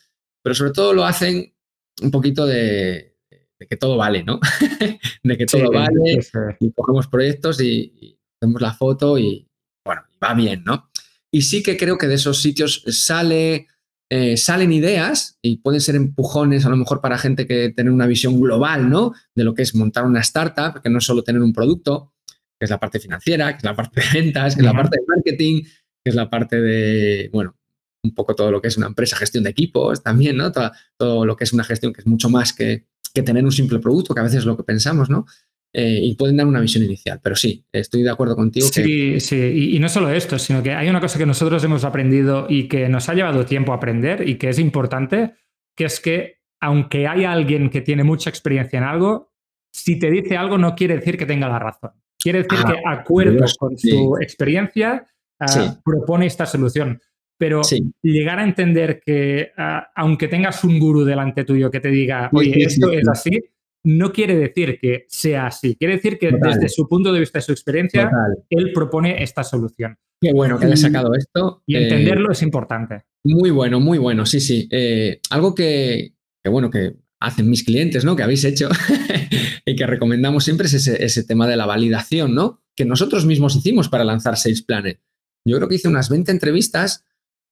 pero 0.43 0.53
sobre 0.53 0.71
todo 0.73 0.93
lo 0.93 1.05
hacen 1.05 1.53
un 2.01 2.11
poquito 2.11 2.45
de, 2.45 3.15
que 3.57 3.77
todo 3.77 3.95
vale, 3.95 4.23
¿no? 4.23 4.41
de 5.23 5.37
que 5.37 5.45
todo 5.45 5.71
vale, 5.71 6.19
y 6.59 6.71
cogemos 6.73 7.07
proyectos 7.07 7.61
y, 7.61 7.93
y 7.99 8.19
hacemos 8.35 8.61
la 8.61 8.73
foto 8.73 9.17
y, 9.17 9.47
bueno, 9.85 10.03
va 10.21 10.33
bien, 10.33 10.61
¿no? 10.65 10.91
Y 11.31 11.43
sí 11.43 11.63
que 11.63 11.77
creo 11.77 11.97
que 11.97 12.07
de 12.07 12.15
esos 12.15 12.41
sitios 12.41 12.83
sale, 12.87 13.67
eh, 14.09 14.35
salen 14.37 14.73
ideas 14.73 15.37
y 15.41 15.57
pueden 15.57 15.79
ser 15.79 15.95
empujones 15.95 16.65
a 16.65 16.69
lo 16.69 16.75
mejor 16.75 17.01
para 17.01 17.17
gente 17.17 17.47
que 17.47 17.69
tener 17.69 17.91
una 17.91 18.07
visión 18.07 18.39
global, 18.39 18.89
¿no? 18.89 19.13
De 19.33 19.43
lo 19.43 19.53
que 19.53 19.61
es 19.61 19.73
montar 19.73 20.05
una 20.05 20.19
startup, 20.19 20.81
que 20.81 20.89
no 20.89 20.97
es 20.97 21.05
solo 21.05 21.23
tener 21.23 21.41
un 21.41 21.53
producto, 21.53 22.13
que 22.59 22.65
es 22.65 22.69
la 22.69 22.79
parte 22.79 22.99
financiera, 22.99 23.53
que 23.53 23.57
es 23.57 23.63
la 23.63 23.75
parte 23.75 24.01
de 24.01 24.21
ventas, 24.21 24.55
que 24.55 24.61
es 24.61 24.65
la 24.65 24.73
parte 24.73 24.99
de 24.99 25.05
marketing, 25.07 25.63
que 25.63 26.09
es 26.09 26.15
la 26.15 26.29
parte 26.29 26.59
de, 26.59 27.29
bueno, 27.31 27.55
un 28.03 28.13
poco 28.13 28.35
todo 28.35 28.51
lo 28.51 28.61
que 28.61 28.67
es 28.67 28.77
una 28.77 28.87
empresa, 28.87 29.15
gestión 29.15 29.43
de 29.43 29.51
equipos 29.51 30.03
también, 30.03 30.37
¿no? 30.37 30.51
Todo, 30.51 30.71
todo 30.97 31.25
lo 31.25 31.35
que 31.35 31.43
es 31.45 31.53
una 31.53 31.63
gestión 31.63 31.93
que 31.93 32.01
es 32.01 32.07
mucho 32.07 32.29
más 32.29 32.51
que, 32.53 32.87
que 33.13 33.23
tener 33.23 33.43
un 33.43 33.51
simple 33.51 33.79
producto, 33.79 34.13
que 34.13 34.19
a 34.19 34.23
veces 34.23 34.39
es 34.39 34.45
lo 34.45 34.57
que 34.57 34.63
pensamos, 34.63 35.09
¿no? 35.09 35.25
Eh, 35.73 35.99
y 36.01 36.15
pueden 36.15 36.35
dar 36.35 36.47
una 36.47 36.59
visión 36.59 36.83
inicial. 36.83 37.19
Pero 37.23 37.35
sí, 37.35 37.65
estoy 37.71 38.03
de 38.03 38.09
acuerdo 38.09 38.35
contigo. 38.35 38.67
Sí, 38.67 39.19
sí, 39.19 39.73
y, 39.73 39.79
no 39.79 39.87
solo 39.87 40.09
esto, 40.09 40.37
sino 40.37 40.61
que 40.61 40.73
hay 40.73 40.89
una 40.89 40.99
cosa 40.99 41.17
que 41.17 41.25
nosotros 41.25 41.63
hemos 41.63 41.85
aprendido 41.85 42.45
y 42.49 42.67
que 42.67 42.89
nos 42.89 43.07
ha 43.07 43.13
llevado 43.13 43.45
tiempo 43.45 43.71
a 43.71 43.75
aprender 43.75 44.27
y 44.27 44.35
que 44.35 44.49
es 44.49 44.59
importante, 44.59 45.33
que 45.75 45.85
es 45.85 45.99
que 45.99 46.41
aunque 46.59 47.07
haya 47.07 47.31
alguien 47.31 47.69
que 47.69 47.81
tiene 47.81 48.03
mucha 48.03 48.29
experiencia 48.29 48.77
en 48.77 48.83
algo, 48.83 49.31
si 49.71 49.97
te 49.97 50.11
dice 50.11 50.37
algo 50.37 50.57
no 50.57 50.75
quiere 50.75 50.97
decir 50.97 51.17
que 51.17 51.25
tenga 51.25 51.47
la 51.47 51.57
razón. 51.57 51.91
Quiere 52.19 52.43
decir 52.43 52.59
ah, 52.63 52.71
que 52.71 52.81
acuerdo 52.85 53.45
con 53.57 53.77
su 53.77 54.17
experiencia 54.21 55.07
ah, 55.39 55.77
propone 55.83 56.27
esta 56.27 56.45
solución. 56.45 57.01
Pero 57.37 57.61
llegar 58.03 58.37
a 58.37 58.43
entender 58.43 59.01
que 59.03 59.51
ah, 59.57 59.89
aunque 59.95 60.27
tengas 60.27 60.63
un 60.63 60.77
gurú 60.77 61.03
delante 61.03 61.45
tuyo 61.45 61.71
que 61.71 61.79
te 61.79 61.89
diga, 61.89 62.29
oye, 62.33 62.53
esto 62.63 62.91
es 62.91 63.07
así, 63.07 63.39
no 63.83 64.11
quiere 64.11 64.35
decir 64.35 64.77
que 64.79 65.05
sea 65.09 65.47
así, 65.47 65.75
quiere 65.75 65.95
decir 65.95 66.19
que 66.19 66.31
desde 66.31 66.69
su 66.69 66.87
punto 66.87 67.11
de 67.11 67.19
vista 67.19 67.39
y 67.39 67.41
su 67.41 67.51
experiencia, 67.51 68.11
él 68.49 68.71
propone 68.73 69.23
esta 69.23 69.43
solución. 69.43 69.97
Qué 70.21 70.31
bueno 70.33 70.59
que 70.59 70.67
haya 70.67 70.77
sacado 70.77 71.15
esto. 71.15 71.63
Y 71.65 71.75
entenderlo 71.75 72.29
eh, 72.29 72.33
es 72.33 72.43
importante. 72.43 73.03
Muy 73.23 73.49
bueno, 73.49 73.79
muy 73.79 73.97
bueno, 73.97 74.25
sí, 74.27 74.39
sí. 74.39 74.67
Eh, 74.71 75.19
algo 75.31 75.55
que, 75.55 76.13
bueno, 76.45 76.69
que 76.69 76.95
hacen 77.19 77.49
mis 77.49 77.63
clientes, 77.63 78.05
¿no? 78.05 78.15
Que 78.15 78.23
habéis 78.23 78.43
hecho 78.43 78.69
y 79.65 79.75
que 79.75 79.87
recomendamos 79.87 80.43
siempre 80.43 80.67
es 80.67 80.73
ese, 80.73 81.23
tema 81.23 81.47
de 81.47 81.57
la 81.57 81.65
validación, 81.65 82.35
¿no? 82.35 82.61
Que 82.75 82.85
nosotros 82.85 83.25
mismos 83.25 83.55
hicimos 83.55 83.89
para 83.89 84.03
lanzar 84.03 84.37
Sales 84.37 84.61
Planet. 84.61 85.01
Yo 85.43 85.57
creo 85.57 85.67
que 85.67 85.75
hice 85.75 85.87
unas 85.87 86.09
20 86.09 86.31
entrevistas 86.31 87.03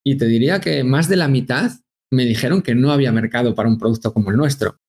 y 0.04 0.18
te 0.18 0.26
diría 0.26 0.60
que 0.60 0.84
más 0.84 1.10
de 1.10 1.16
la 1.16 1.28
mitad 1.28 1.72
me 2.12 2.26
dijeron 2.26 2.62
que 2.62 2.76
no 2.76 2.92
había 2.92 3.12
mercado 3.12 3.56
para 3.56 3.70
un 3.70 3.80
producto 3.80 4.14
como 4.14 4.30
el 4.30 4.38
nuestro. 4.38 4.80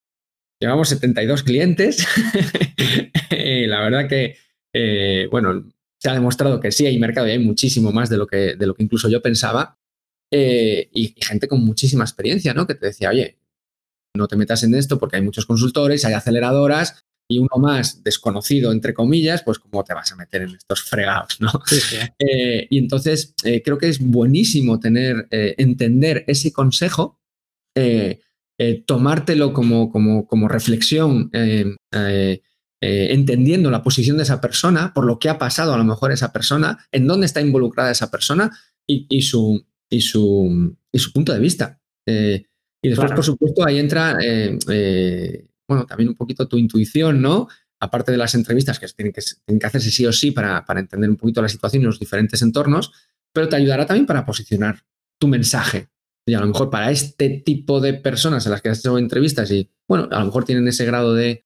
Llevamos 0.60 0.90
72 0.90 1.42
clientes. 1.42 2.06
y 3.30 3.66
la 3.66 3.80
verdad 3.80 4.08
que, 4.08 4.36
eh, 4.74 5.26
bueno, 5.30 5.64
se 5.98 6.10
ha 6.10 6.14
demostrado 6.14 6.60
que 6.60 6.70
sí 6.70 6.86
hay 6.86 6.98
mercado 6.98 7.26
y 7.26 7.32
hay 7.32 7.38
muchísimo 7.38 7.92
más 7.92 8.10
de 8.10 8.18
lo 8.18 8.26
que, 8.26 8.56
de 8.56 8.66
lo 8.66 8.74
que 8.74 8.82
incluso 8.82 9.08
yo 9.08 9.22
pensaba. 9.22 9.78
Eh, 10.30 10.90
y, 10.92 11.14
gente 11.20 11.48
con 11.48 11.64
muchísima 11.64 12.04
experiencia, 12.04 12.52
¿no? 12.52 12.66
Que 12.66 12.74
te 12.74 12.86
decía, 12.86 13.08
oye, 13.08 13.38
no 14.14 14.28
te 14.28 14.36
metas 14.36 14.62
en 14.62 14.74
esto 14.74 14.98
porque 14.98 15.16
hay 15.16 15.22
muchos 15.22 15.46
consultores, 15.46 16.04
hay 16.04 16.12
aceleradoras 16.12 17.04
y 17.28 17.38
uno 17.38 17.56
más 17.58 18.02
desconocido, 18.04 18.70
entre 18.70 18.92
comillas, 18.92 19.42
pues 19.42 19.58
cómo 19.58 19.82
te 19.82 19.94
vas 19.94 20.12
a 20.12 20.16
meter 20.16 20.42
en 20.42 20.56
estos 20.56 20.82
fregados, 20.82 21.40
¿no? 21.40 21.50
Eh, 22.18 22.66
y 22.68 22.78
entonces 22.78 23.34
creo 23.64 23.78
que 23.78 23.88
es 23.88 24.00
buenísimo 24.00 24.78
tener, 24.80 25.28
entender 25.30 26.24
ese 26.26 26.52
consejo 26.52 27.20
eh, 28.62 28.84
tomártelo 28.86 29.54
como, 29.54 29.90
como, 29.90 30.26
como 30.26 30.46
reflexión, 30.46 31.30
eh, 31.32 31.64
eh, 31.94 32.42
entendiendo 32.82 33.70
la 33.70 33.82
posición 33.82 34.18
de 34.18 34.24
esa 34.24 34.42
persona, 34.42 34.92
por 34.92 35.06
lo 35.06 35.18
que 35.18 35.30
ha 35.30 35.38
pasado 35.38 35.72
a 35.72 35.78
lo 35.78 35.84
mejor 35.84 36.12
esa 36.12 36.30
persona, 36.30 36.86
en 36.92 37.06
dónde 37.06 37.24
está 37.24 37.40
involucrada 37.40 37.90
esa 37.90 38.10
persona 38.10 38.50
y, 38.86 39.22
su, 39.22 39.66
y, 39.88 40.02
su, 40.02 40.76
y 40.92 40.98
su, 40.98 41.10
punto 41.10 41.32
de 41.32 41.38
vista. 41.38 41.80
y 42.06 42.44
después, 42.82 43.12
por 43.12 43.24
supuesto, 43.24 43.64
ahí 43.64 43.78
entra, 43.78 44.18
bueno, 45.66 45.86
también 45.86 46.10
un 46.10 46.16
poquito 46.16 46.46
tu 46.46 46.58
intuición, 46.58 47.22
¿no? 47.22 47.48
Aparte 47.80 48.12
de 48.12 48.18
las 48.18 48.34
entrevistas 48.34 48.78
que 48.78 48.88
tienen 48.88 49.14
que, 49.14 49.22
tienen 49.46 49.58
que 49.58 49.66
hacerse 49.68 49.90
sí 49.90 50.04
o 50.04 50.12
sí 50.12 50.32
para, 50.32 50.66
para 50.66 50.80
entender 50.80 51.08
un 51.08 51.16
poquito 51.16 51.40
la 51.40 51.48
situación 51.48 51.82
y 51.82 51.86
los 51.86 51.98
diferentes 51.98 52.42
entornos, 52.42 52.92
pero 53.32 53.48
te 53.48 53.56
ayudará 53.56 53.86
también 53.86 54.04
para 54.04 54.26
posicionar 54.26 54.84
tu 55.18 55.28
mensaje, 55.28 55.88
y 56.26 56.34
a 56.34 56.40
lo 56.40 56.46
mejor 56.46 56.70
para 56.70 56.90
este 56.90 57.42
tipo 57.44 57.80
de 57.80 57.94
personas 57.94 58.46
a 58.46 58.50
las 58.50 58.62
que 58.62 58.68
has 58.68 58.80
hecho 58.80 58.98
entrevistas 58.98 59.50
y, 59.50 59.70
bueno, 59.88 60.08
a 60.10 60.20
lo 60.20 60.26
mejor 60.26 60.44
tienen 60.44 60.68
ese 60.68 60.84
grado 60.84 61.14
de, 61.14 61.44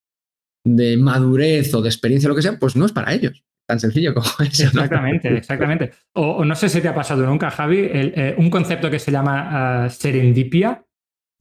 madurez 0.99 1.73
o 1.75 1.83
de 1.83 1.89
experiencia 1.89 2.29
lo 2.29 2.35
que 2.35 2.43
sea, 2.43 2.59
pues 2.59 2.77
no 2.77 2.87
es 2.87 2.93
para 2.93 3.13
ellos. 3.13 3.45
Tan 3.67 3.81
sencillo 3.81 4.13
como 4.13 4.27
eso. 4.41 4.65
Exactamente, 4.65 5.37
exactamente. 5.37 5.93
O, 6.15 6.45
no 6.45 6.55
sé 6.55 6.69
si 6.69 6.81
te 6.81 6.89
ha 6.89 6.95
pasado 6.95 7.25
nunca, 7.25 7.51
Javi, 7.51 7.79
eh, 7.81 8.35
un 8.37 8.51
concepto 8.51 8.91
que 8.91 8.99
se 8.99 9.11
llama 9.11 9.85
ah, 9.85 9.91
serendipia, 9.91 10.85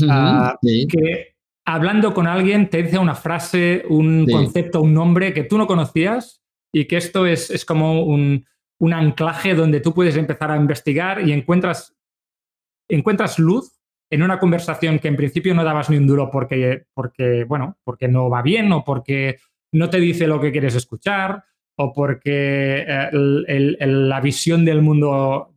ah, 0.09 0.57
que 0.61 1.35
hablando 1.65 2.13
con 2.13 2.27
alguien 2.27 2.69
te 2.69 2.83
dice 2.83 2.97
una 2.97 3.15
frase, 3.15 3.83
un 3.89 4.25
concepto, 4.25 4.81
un 4.81 4.93
nombre 4.93 5.33
que 5.33 5.43
tú 5.43 5.57
no 5.57 5.67
conocías 5.67 6.41
y 6.73 6.85
que 6.85 6.97
esto 6.97 7.25
es, 7.25 7.49
es 7.49 7.65
como 7.65 8.03
un, 8.03 8.45
un 8.79 8.93
anclaje 8.93 9.55
donde 9.55 9.79
tú 9.79 9.93
puedes 9.93 10.17
empezar 10.17 10.51
a 10.51 10.57
investigar 10.57 11.25
y 11.27 11.31
encuentras, 11.31 11.92
encuentras 12.87 13.39
luz 13.39 13.79
en 14.09 14.21
una 14.21 14.39
conversación 14.39 14.99
que 14.99 15.07
en 15.07 15.15
principio 15.15 15.55
no 15.55 15.63
dabas 15.63 15.89
ni 15.89 15.97
un 15.97 16.05
duro 16.05 16.29
porque, 16.29 16.85
porque, 16.93 17.45
bueno, 17.45 17.79
porque 17.83 18.07
no 18.07 18.29
va 18.29 18.41
bien 18.41 18.71
o 18.71 18.83
porque 18.83 19.37
no 19.71 19.89
te 19.89 19.99
dice 19.99 20.27
lo 20.27 20.39
que 20.39 20.51
quieres 20.51 20.75
escuchar 20.75 21.43
o 21.77 21.91
porque 21.93 22.85
eh, 22.87 23.77
la 23.87 24.21
visión 24.21 24.63
del 24.65 24.81
mundo 24.81 25.55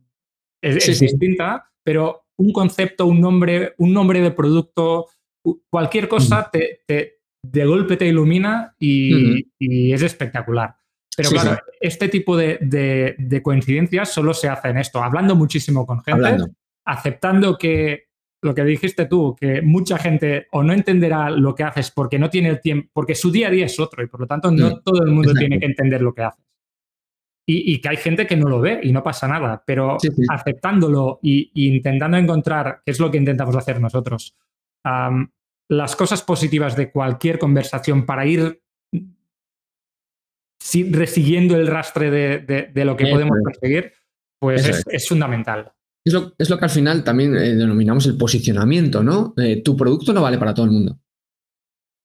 es, 0.61 0.99
distinta, 0.99 1.71
pero 1.83 2.25
un 2.37 2.51
concepto, 2.51 3.05
un 3.05 3.21
nombre, 3.21 3.75
un 3.77 3.93
nombre 3.93 4.21
de 4.21 4.31
producto, 4.31 5.07
cualquier 5.69 6.07
cosa 6.07 6.49
te, 6.51 6.81
de 6.87 7.65
golpe 7.65 7.97
te 7.97 8.07
ilumina 8.07 8.75
y, 8.79 9.45
es 9.59 10.01
espectacular. 10.01 10.75
Pero 11.15 11.29
claro, 11.29 11.61
este 11.79 12.09
tipo 12.09 12.35
de, 12.35 13.41
coincidencias 13.43 14.11
solo 14.11 14.33
se 14.33 14.49
hace 14.49 14.69
en 14.69 14.77
esto, 14.77 15.03
hablando 15.03 15.35
muchísimo 15.35 15.85
con 15.85 16.03
gente, 16.03 16.37
aceptando 16.87 17.57
que 17.57 18.07
lo 18.41 18.55
que 18.55 18.63
dijiste 18.63 19.05
tú, 19.05 19.35
que 19.39 19.61
mucha 19.61 19.97
gente 19.97 20.47
o 20.51 20.63
no 20.63 20.73
entenderá 20.73 21.29
lo 21.29 21.53
que 21.53 21.63
haces 21.63 21.91
porque 21.91 22.19
no 22.19 22.29
tiene 22.29 22.49
el 22.49 22.61
tiempo, 22.61 22.89
porque 22.93 23.15
su 23.15 23.31
día 23.31 23.47
a 23.47 23.51
día 23.51 23.65
es 23.65 23.79
otro 23.79 24.03
y 24.03 24.07
por 24.07 24.21
lo 24.21 24.27
tanto 24.27 24.51
no 24.51 24.69
mm, 24.69 24.83
todo 24.83 25.03
el 25.03 25.11
mundo 25.11 25.33
tiene 25.33 25.59
que 25.59 25.65
entender 25.65 26.01
lo 26.01 26.13
que 26.13 26.23
haces. 26.23 26.45
Y, 27.49 27.79
que 27.79 27.87
hay 27.87 27.95
gente 27.95 28.27
que 28.27 28.35
no 28.35 28.49
lo 28.49 28.59
ve 28.59 28.81
y 28.83 28.91
no 28.91 29.01
pasa 29.01 29.25
nada, 29.25 29.63
pero 29.65 29.95
aceptándolo 30.29 31.21
e 31.23 31.49
intentando 31.53 32.17
encontrar, 32.17 32.81
qué 32.85 32.91
es 32.91 32.99
lo 32.99 33.09
que 33.09 33.17
intentamos 33.17 33.55
hacer 33.55 33.79
nosotros, 33.79 34.35
las 35.69 35.95
cosas 35.95 36.23
positivas 36.23 36.75
de 36.75 36.91
cualquier 36.91 37.39
conversación 37.39 38.05
para 38.05 38.25
ir 38.25 38.61
resiguiendo 40.91 41.55
el 41.55 41.67
rastre 41.67 42.11
de, 42.11 42.83
lo 42.85 42.97
que 42.97 43.07
podemos 43.07 43.37
conseguir, 43.41 43.93
pues 44.41 44.85
es 44.89 45.07
fundamental. 45.07 45.71
Es 46.07 46.49
lo, 46.49 46.57
que 46.57 46.65
al 46.65 46.69
final 46.69 47.03
también 47.03 47.35
eh, 47.35 47.55
denominamos 47.55 48.05
el 48.05 48.17
posicionamiento, 48.17 49.03
¿no? 49.03 49.33
Tu 49.63 49.75
producto 49.75 50.13
no 50.13 50.21
vale 50.21 50.37
para 50.37 50.53
todo 50.53 50.65
el 50.65 50.71
mundo. 50.71 50.99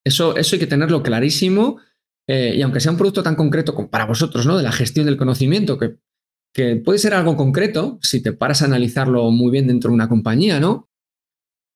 Eso, 0.05 0.37
eso 0.37 0.57
hay 0.57 0.61
que 0.61 0.67
tenerlo 0.67 1.03
clarísimo. 1.03 1.79
Eh, 2.29 2.55
y 2.57 2.63
aunque 2.63 2.81
sea 2.81 2.93
un 2.93 2.99
producto 2.99 3.23
tan 3.23 3.35
concreto 3.35 3.75
como 3.75 3.91
para 3.91 4.07
vosotros, 4.07 4.47
¿no? 4.47 4.57
De 4.57 4.63
la 4.63 4.73
gestión 4.73 5.07
del 5.07 5.17
conocimiento, 5.17 5.79
que, 5.79 5.97
que 6.55 6.77
puede 6.77 6.99
ser 6.99 7.15
algo 7.15 7.37
concreto, 7.37 7.99
si 8.03 8.23
te 8.23 8.33
paras 8.33 8.63
a 8.63 8.67
analizarlo 8.67 9.31
muy 9.31 9.51
bien 9.51 9.67
dentro 9.67 9.91
de 9.91 9.95
una 9.95 10.09
compañía, 10.09 10.61
¿no? 10.61 10.89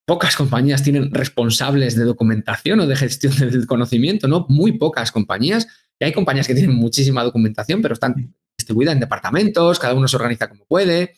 Pocas 0.07 0.37
compañías 0.37 0.85
tienen 0.85 1.13
responsables 1.13 1.97
de 1.97 2.05
documentación 2.05 2.81
o 2.81 2.87
de 2.87 2.97
gestión 2.97 3.37
del 3.39 3.67
conocimiento, 3.67 4.29
¿no? 4.29 4.47
Muy 4.49 4.73
pocas 4.73 5.13
compañías. 5.13 5.67
Y 6.01 6.05
hay 6.05 6.13
compañías 6.13 6.47
que 6.47 6.55
tienen 6.55 6.75
muchísima 6.75 7.25
documentación, 7.25 7.83
pero 7.83 7.95
están 7.95 8.35
distribuidas 8.59 8.95
en 8.95 9.01
departamentos, 9.01 9.79
cada 9.79 9.95
uno 9.95 10.09
se 10.09 10.17
organiza 10.17 10.49
como 10.49 10.65
puede 10.67 11.15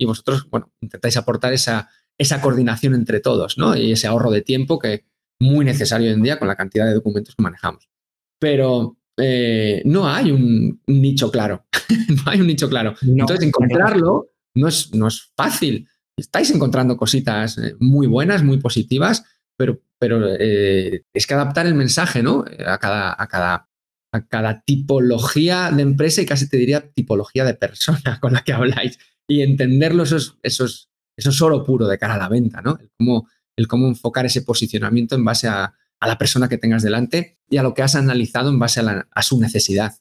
y 0.00 0.06
vosotros, 0.06 0.48
bueno, 0.48 0.72
intentáis 0.80 1.18
aportar 1.18 1.52
esa, 1.52 1.90
esa 2.16 2.40
coordinación 2.40 2.94
entre 2.94 3.20
todos, 3.20 3.58
¿no? 3.58 3.76
Y 3.76 3.92
ese 3.92 4.06
ahorro 4.06 4.30
de 4.30 4.40
tiempo 4.40 4.78
que 4.78 4.94
es 4.94 5.04
muy 5.38 5.62
necesario 5.62 6.08
hoy 6.08 6.14
en 6.14 6.22
día 6.22 6.38
con 6.38 6.48
la 6.48 6.56
cantidad 6.56 6.86
de 6.86 6.94
documentos 6.94 7.36
que 7.36 7.42
manejamos. 7.42 7.90
Pero 8.38 8.96
eh, 9.18 9.82
no 9.84 10.08
hay 10.08 10.30
un 10.30 10.80
nicho 10.86 11.30
claro, 11.30 11.66
no 12.24 12.30
hay 12.30 12.40
un 12.40 12.46
nicho 12.46 12.70
claro. 12.70 12.94
Entonces, 13.02 13.46
encontrarlo 13.46 14.30
no 14.54 14.68
es, 14.68 14.94
no 14.94 15.08
es 15.08 15.30
fácil. 15.36 15.86
Estáis 16.16 16.50
encontrando 16.50 16.96
cositas 16.96 17.58
eh, 17.58 17.76
muy 17.78 18.06
buenas, 18.06 18.42
muy 18.42 18.58
positivas, 18.58 19.22
pero, 19.58 19.82
pero 19.98 20.34
eh, 20.38 21.04
es 21.12 21.26
que 21.26 21.34
adaptar 21.34 21.66
el 21.66 21.74
mensaje, 21.74 22.22
¿no? 22.22 22.46
A 22.66 22.78
cada, 22.78 23.14
a 23.22 23.28
cada 23.28 23.70
a 24.12 24.26
cada 24.26 24.62
tipología 24.62 25.70
de 25.70 25.82
empresa 25.82 26.20
y 26.20 26.26
casi 26.26 26.48
te 26.48 26.56
diría 26.56 26.90
tipología 26.92 27.44
de 27.44 27.54
persona 27.54 28.18
con 28.20 28.32
la 28.32 28.42
que 28.42 28.52
habláis 28.52 28.98
y 29.30 29.42
entenderlo, 29.42 30.02
eso 30.02 30.16
es, 30.16 30.36
eso 30.42 30.64
es, 30.64 30.88
solo 31.16 31.64
puro 31.64 31.86
de 31.86 31.98
cara 31.98 32.14
a 32.14 32.18
la 32.18 32.28
venta, 32.28 32.60
¿no? 32.62 32.76
El 32.80 32.90
cómo, 32.98 33.28
el 33.56 33.68
cómo 33.68 33.86
enfocar 33.86 34.26
ese 34.26 34.42
posicionamiento 34.42 35.14
en 35.14 35.24
base 35.24 35.46
a, 35.46 35.72
la 36.00 36.18
persona 36.18 36.48
que 36.48 36.58
tengas 36.58 36.82
delante 36.82 37.38
y 37.48 37.58
a 37.58 37.62
lo 37.62 37.74
que 37.74 37.82
has 37.82 37.94
analizado 37.94 38.48
en 38.48 38.58
base 38.58 38.80
a, 38.80 39.22
su 39.22 39.38
necesidad. 39.38 39.92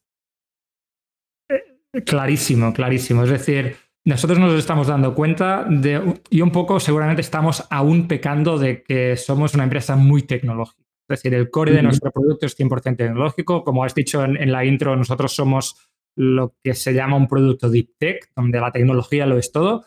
Eh, 1.49 2.03
clarísimo, 2.05 2.73
clarísimo. 2.73 3.23
Es 3.25 3.29
decir, 3.29 3.75
nosotros 4.05 4.39
nos 4.39 4.57
estamos 4.57 4.87
dando 4.87 5.13
cuenta 5.13 5.65
de, 5.69 6.21
y 6.29 6.41
un 6.41 6.51
poco 6.51 6.79
seguramente 6.79 7.21
estamos 7.21 7.67
aún 7.69 8.07
pecando 8.07 8.57
de 8.57 8.81
que 8.81 9.17
somos 9.17 9.53
una 9.53 9.65
empresa 9.65 9.95
muy 9.95 10.23
tecnológica. 10.23 10.89
Es 11.09 11.21
decir, 11.21 11.33
el 11.33 11.49
core 11.51 11.73
de 11.73 11.83
nuestro 11.83 12.11
producto 12.11 12.45
es 12.45 12.57
100% 12.57 12.95
tecnológico. 12.95 13.63
Como 13.63 13.83
has 13.83 13.93
dicho 13.93 14.23
en, 14.23 14.51
la 14.51 14.63
intro, 14.63 14.95
nosotros 14.95 15.33
somos 15.33 15.75
lo 16.19 16.53
que 16.61 16.73
se 16.73 16.93
llama 16.93 17.15
un 17.15 17.29
producto 17.29 17.69
deep 17.69 17.91
tech, 17.97 18.29
donde 18.35 18.59
la 18.59 18.73
tecnología 18.73 19.25
lo 19.25 19.37
es 19.37 19.53
todo, 19.53 19.85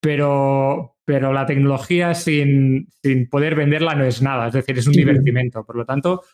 pero, 0.00 0.96
pero 1.04 1.32
la 1.32 1.46
tecnología 1.46 2.14
sin, 2.14 2.88
sin 3.00 3.28
poder 3.28 3.54
venderla 3.54 3.94
no 3.94 4.04
es 4.04 4.20
nada, 4.22 4.48
es 4.48 4.54
decir, 4.54 4.76
es 4.76 4.88
un 4.88 4.94
divertimento. 4.94 5.64
Por 5.64 5.76
lo 5.76 5.84
tanto, 5.84 6.24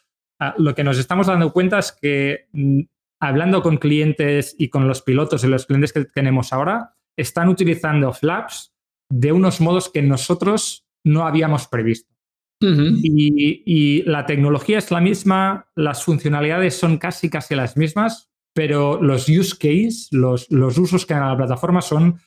ah, 0.41 0.55
lo 0.57 0.75
que 0.75 0.83
nos 0.83 0.99
estamos 0.99 1.27
dando 1.27 1.53
cuenta 1.53 1.79
es 1.79 1.93
que 1.93 2.47
mm, 2.53 2.81
hablando 3.21 3.61
con 3.61 3.77
clientes 3.77 4.57
y 4.59 4.71
con 4.71 4.89
los 4.89 5.03
pilotos 5.03 5.45
y 5.45 5.49
los 5.49 5.67
clientes 5.67 5.93
que 5.93 6.07
tenemos 6.07 6.55
ahora, 6.55 6.95
están 7.15 7.49
utilizando 7.49 8.15
Flaps 8.15 8.73
de 9.11 9.33
unos 9.33 9.61
modos 9.61 9.91
que 9.91 10.01
nosotros 10.01 10.87
no 11.05 11.27
habíamos 11.27 11.69
previsto. 11.69 12.15
y, 12.63 13.63
y, 13.67 14.03
la 14.05 14.25
tecnología 14.25 14.79
es 14.79 14.91
la 14.91 15.03
misma, 15.03 15.69
las 15.77 16.03
funcionalidades 16.03 16.77
son 16.77 16.97
casi, 16.97 17.29
casi 17.29 17.55
las 17.55 17.77
mismas, 17.77 18.28
pero 18.55 19.01
los 19.03 19.29
use 19.29 19.57
case, 19.57 20.09
los, 20.11 20.51
los 20.51 20.79
usos 20.79 21.07
que 21.07 21.15
hay 21.15 21.21
en 21.21 21.29
la 21.29 21.37
plataforma 21.37 21.81
son 21.81 22.19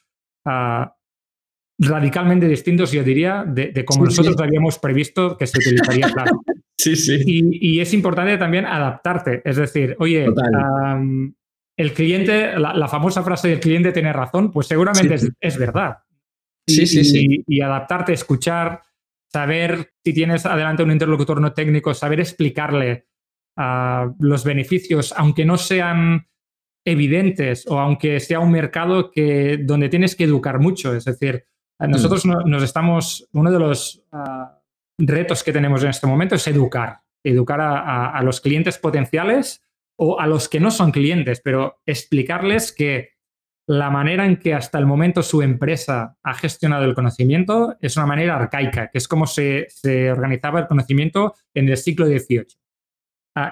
ah, 0.45 0.95
radicalmente 1.81 2.47
distintos, 2.47 2.91
yo 2.91 3.03
diría, 3.03 3.43
de, 3.45 3.83
como 3.85 4.05
nosotros 4.05 4.35
habíamos 4.39 4.77
previsto 4.77 5.35
que 5.35 5.47
se 5.47 5.57
utilizaría 5.57 6.09
claro. 6.13 6.41
sí, 6.77 6.95
sí. 6.95 7.23
Y, 7.25 7.79
es 7.79 7.93
importante 7.93 8.37
también 8.37 8.65
adaptarte. 8.65 9.41
Es 9.43 9.57
decir, 9.57 9.95
oye, 9.99 10.27
el 11.77 11.93
cliente, 11.93 12.57
la, 12.59 12.87
famosa 12.87 13.23
frase 13.23 13.47
del 13.49 13.59
cliente 13.59 13.91
tiene 13.91 14.13
razón, 14.13 14.51
pues 14.51 14.67
seguramente 14.67 15.15
es, 15.39 15.57
verdad. 15.57 15.97
Sí, 16.67 16.85
sí, 16.85 17.03
sí. 17.03 17.43
Y, 17.47 17.61
adaptarte, 17.61 18.13
escuchar, 18.13 18.81
saber 19.27 19.93
si 20.03 20.13
tienes 20.13 20.45
adelante 20.45 20.83
un 20.83 20.91
interlocutor 20.91 21.41
no 21.41 21.51
técnico, 21.53 21.93
saber 21.95 22.19
explicarle 22.19 23.07
los 23.55 24.43
beneficios, 24.43 25.13
aunque 25.17 25.45
no 25.45 25.57
sean 25.57 26.27
evidentes 26.85 27.67
o 27.67 27.79
aunque 27.79 28.19
sea 28.19 28.39
un 28.39 28.51
mercado 28.51 29.11
que, 29.11 29.59
donde 29.61 29.89
tienes 29.89 30.15
que 30.15 30.23
educar 30.23 30.59
mucho. 30.59 30.95
Es 30.95 31.05
decir, 31.05 31.45
nosotros 31.79 32.25
mm. 32.25 32.49
nos 32.49 32.63
estamos, 32.63 33.27
uno 33.33 33.51
de 33.51 33.59
los 33.59 34.03
ah, 34.11 34.59
retos 34.97 35.43
que 35.43 35.53
tenemos 35.53 35.83
en 35.83 35.89
este 35.89 36.07
momento 36.07 36.35
es 36.35 36.47
educar, 36.47 37.01
educar 37.23 37.59
a, 37.61 38.21
los 38.23 38.41
clientes 38.41 38.77
potenciales 38.77 39.63
o 39.97 40.19
a 40.19 40.27
los 40.27 40.49
que 40.49 40.59
no 40.59 40.71
son 40.71 40.91
clientes, 40.91 41.41
pero 41.43 41.81
explicarles 41.85 42.71
que 42.71 43.11
la 43.67 43.89
manera 43.89 44.25
en 44.25 44.37
que 44.37 44.53
hasta 44.53 44.79
el 44.79 44.85
momento 44.85 45.21
su 45.21 45.41
empresa 45.41 46.17
ha 46.23 46.33
gestionado 46.33 46.85
el 46.85 46.95
conocimiento 46.95 47.77
es 47.79 47.95
una 47.95 48.07
manera 48.07 48.35
arcaica, 48.35 48.89
que 48.89 48.97
es 48.97 49.07
como 49.07 49.27
se, 49.27 49.67
se 49.69 50.11
organizaba 50.11 50.59
el 50.59 50.67
conocimiento 50.67 51.35
en 51.53 51.69
el 51.69 51.77
siglo 51.77 52.07
XVIII 52.07 52.60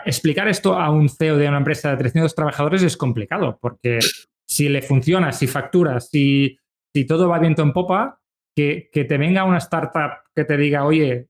explicar 0.06 0.48
esto 0.48 0.78
a 0.78 0.90
un 0.90 1.10
CEO 1.10 1.38
de 1.38 1.48
una 1.48 1.58
empresa 1.58 1.92
de 1.92 1.98
300 1.98 2.36
trabajadores 2.36 2.84
es 2.84 2.98
complicado, 2.98 3.58
porque 3.62 4.00
si 4.48 4.68
le 4.68 4.82
funciona, 4.82 5.32
si 5.32 5.48
factura, 5.48 6.00
si, 6.00 6.58
si 6.94 7.06
todo 7.06 7.30
va 7.30 7.40
viento 7.40 7.62
en 7.62 7.72
popa, 7.72 8.20
que, 8.56 8.90
te 8.92 9.18
venga 9.18 9.46
una 9.46 9.60
startup 9.60 10.24
que 10.36 10.44
te 10.44 10.58
diga, 10.58 10.86
oye, 10.86 11.30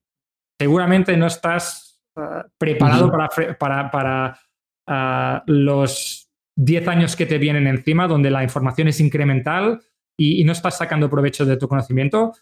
seguramente 0.59 1.15
no 1.15 1.27
estás 1.27 2.01
ah, 2.15 2.45
preparado 2.57 3.11
para, 3.59 3.91
para, 3.91 4.39
ah, 4.87 5.43
los 5.45 6.31
10 6.55 6.87
años 6.87 7.15
que 7.15 7.25
te 7.25 7.37
vienen 7.37 7.67
encima, 7.67 8.07
donde 8.07 8.31
la 8.31 8.43
información 8.43 8.87
es 8.87 8.99
incremental 8.99 9.79
y, 10.17 10.43
no 10.43 10.51
estás 10.51 10.77
sacando 10.77 11.09
provecho 11.09 11.45
de 11.45 11.57
tu 11.57 11.67
conocimiento, 11.67 12.33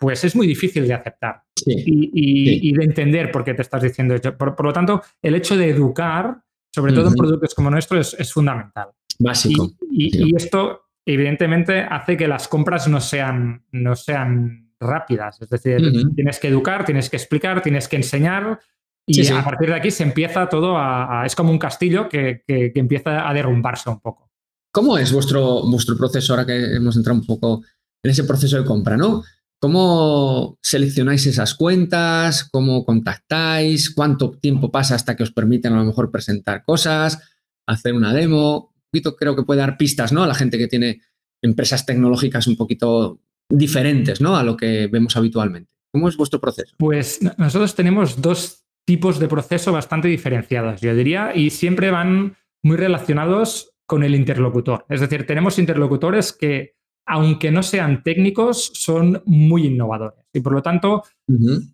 pues 0.00 0.24
es 0.24 0.34
muy 0.34 0.46
difícil 0.46 0.88
de 0.88 0.94
aceptar 0.94 1.42
y, 1.66 2.72
de 2.72 2.84
entender 2.84 3.30
por 3.30 3.44
qué 3.44 3.52
te 3.52 3.60
estás 3.60 3.82
diciendo 3.82 4.14
eso. 4.14 4.34
Por, 4.34 4.64
lo 4.64 4.72
tanto, 4.72 5.02
el 5.20 5.34
hecho 5.34 5.58
de 5.58 5.68
educar, 5.68 6.42
sobre 6.74 6.94
todo 6.94 7.08
en 7.08 7.14
productos 7.14 7.54
como 7.54 7.70
nuestro, 7.70 8.00
es, 8.00 8.32
fundamental. 8.32 8.88
Básico. 9.18 9.72
Y, 9.90 10.34
esto, 10.34 10.86
evidentemente, 11.04 11.80
hace 11.80 12.16
que 12.16 12.26
las 12.26 12.48
compras 12.48 12.88
no 12.88 12.98
sean, 12.98 13.62
no 13.72 13.94
sean 13.94 14.72
rápidas. 14.80 15.42
Es 15.42 15.50
decir, 15.50 15.78
tienes 16.14 16.40
que 16.40 16.48
educar, 16.48 16.86
tienes 16.86 17.10
que 17.10 17.18
explicar, 17.18 17.60
tienes 17.60 17.86
que 17.86 17.96
enseñar. 17.96 18.58
Y 19.06 19.28
a 19.28 19.44
partir 19.44 19.68
de 19.68 19.74
aquí 19.74 19.90
se 19.90 20.02
empieza 20.02 20.48
todo 20.48 20.78
a. 20.78 21.24
es 21.26 21.34
como 21.34 21.50
un 21.50 21.58
castillo 21.58 22.08
que, 22.08 22.42
que, 22.46 22.72
empieza 22.74 23.28
a 23.28 23.34
derrumbarse 23.34 23.90
un 23.90 24.00
poco. 24.00 24.30
¿Cómo 24.72 24.96
es 24.96 25.12
vuestro, 25.12 25.62
vuestro 25.68 25.98
proceso 25.98 26.32
ahora 26.32 26.46
que 26.46 26.76
hemos 26.76 26.96
entrado 26.96 27.20
un 27.20 27.26
poco 27.26 27.60
en 28.02 28.10
ese 28.10 28.24
proceso 28.24 28.56
de 28.56 28.64
compra, 28.64 28.96
¿no? 28.96 29.22
¿Cómo 29.60 30.58
seleccionáis 30.62 31.26
esas 31.26 31.54
cuentas? 31.54 32.48
¿Cómo 32.50 32.84
contactáis? 32.84 33.94
¿Cuánto 33.94 34.30
tiempo 34.30 34.70
pasa 34.70 34.94
hasta 34.94 35.16
que 35.16 35.22
os 35.22 35.32
permiten 35.32 35.74
a 35.74 35.76
lo 35.76 35.84
mejor 35.84 36.10
presentar 36.10 36.64
cosas? 36.64 37.20
¿Hacer 37.66 37.94
una 37.94 38.14
demo? 38.14 38.72
poquito 38.90 39.16
creo 39.16 39.36
que 39.36 39.42
puede 39.42 39.60
dar 39.60 39.76
pistas, 39.76 40.12
¿no? 40.12 40.22
A 40.22 40.26
la 40.26 40.34
gente 40.34 40.58
que 40.58 40.66
tiene 40.66 41.00
empresas 41.42 41.86
tecnológicas 41.86 42.46
un 42.46 42.56
poquito 42.56 43.20
diferentes, 43.48 44.20
¿no? 44.20 44.36
A 44.36 44.42
lo 44.42 44.56
que 44.56 44.86
vemos 44.86 45.16
habitualmente. 45.16 45.72
¿Cómo 45.92 46.08
es 46.08 46.16
vuestro 46.16 46.40
proceso? 46.40 46.74
Pues 46.78 47.20
nosotros 47.36 47.74
tenemos 47.74 48.20
dos 48.20 48.64
tipos 48.86 49.18
de 49.18 49.28
proceso 49.28 49.72
bastante 49.72 50.08
diferenciados, 50.08 50.80
yo 50.80 50.94
diría, 50.94 51.32
y 51.34 51.50
siempre 51.50 51.90
van 51.90 52.36
muy 52.62 52.76
relacionados 52.76 53.72
con 53.86 54.04
el 54.04 54.14
interlocutor. 54.14 54.84
Es 54.88 55.00
decir, 55.00 55.26
tenemos 55.26 55.58
interlocutores 55.58 56.32
que, 56.32 56.76
aunque 57.12 57.50
no 57.50 57.64
sean 57.64 58.04
técnicos, 58.04 58.70
son 58.72 59.20
muy 59.26 59.66
innovadores 59.66 60.24
y 60.32 60.40
por 60.40 60.52
lo 60.52 60.62
tanto 60.62 61.02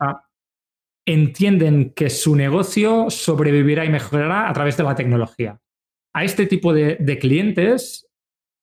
ah, 0.01 0.25
entienden 1.05 1.93
que 1.95 2.09
su 2.09 2.35
negocio 2.35 3.11
sobrevivirá 3.11 3.85
y 3.85 3.91
mejorará 3.91 4.49
a 4.49 4.53
través 4.55 4.79
de 4.79 4.85
la 4.85 4.95
tecnología. 4.95 5.61
A 6.15 6.25
este 6.25 6.47
tipo 6.47 6.73
de, 6.73 7.19
clientes 7.21 8.09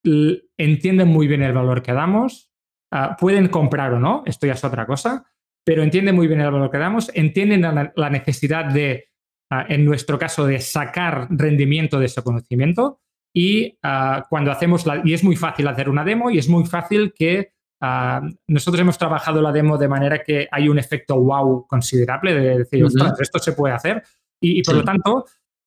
entienden 0.03 1.09
muy 1.09 1.27
bien 1.27 1.43
el 1.43 1.53
valor 1.53 1.83
que 1.83 1.93
damos, 1.93 2.49
ah, 2.91 3.15
pueden 3.19 3.49
comprar 3.49 3.93
o 3.93 3.99
no, 3.99 4.23
esto 4.25 4.47
ya 4.47 4.53
es 4.53 4.63
otra 4.63 4.87
cosa, 4.87 5.27
pero 5.63 5.83
entienden 5.83 6.15
muy 6.15 6.25
bien 6.25 6.41
el 6.41 6.49
valor 6.51 6.71
que 6.71 6.79
damos, 6.79 7.11
entienden 7.13 7.61
la, 7.95 8.09
necesidad 8.09 8.65
de, 8.65 9.09
ah, 9.51 9.67
en 9.69 9.85
nuestro 9.85 10.17
caso, 10.17 10.47
de 10.47 10.59
sacar 10.59 11.27
rendimiento 11.29 11.99
de 11.99 12.07
ese 12.07 12.23
conocimiento 12.23 13.02
y 13.35 13.77
ah, 13.83 14.25
cuando 14.29 14.51
hacemos 14.51 14.85
la, 14.85 15.01
y 15.03 15.13
es 15.13 15.23
muy 15.23 15.35
fácil 15.35 15.67
hacer 15.67 15.89
una 15.89 16.03
demo 16.03 16.29
y 16.29 16.37
es 16.37 16.47
muy 16.47 16.65
fácil 16.65 17.13
que 17.13 17.53
ah, 17.81 18.21
nosotros 18.47 18.81
hemos 18.81 18.97
trabajado 18.97 19.41
la 19.41 19.51
demo 19.51 19.77
de 19.77 19.87
manera 19.87 20.23
que 20.23 20.47
hay 20.51 20.69
un 20.69 20.77
efecto 20.77 21.19
wow 21.19 21.65
considerable 21.67 22.33
de 22.33 22.57
decir, 22.59 22.85
esto 23.19 23.39
se 23.39 23.53
puede 23.53 23.73
hacer 23.73 24.03
y, 24.41 24.61
por 24.61 24.75
lo 24.75 24.83
tanto, 24.83 25.25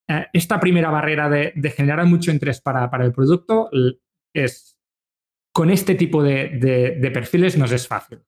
eh, 0.08 0.26
esta 0.32 0.60
primera 0.60 0.90
barrera 0.90 1.28
de, 1.28 1.52
generar 1.74 2.06
mucho 2.06 2.30
interés 2.30 2.60
para, 2.60 2.90
el 3.02 3.12
producto 3.12 3.70
es 4.34 4.76
con 5.52 5.70
este 5.70 5.94
tipo 5.94 6.22
de 6.22 7.10
perfiles 7.12 7.56
nos 7.56 7.72
es 7.72 7.88
fácil. 7.88 8.20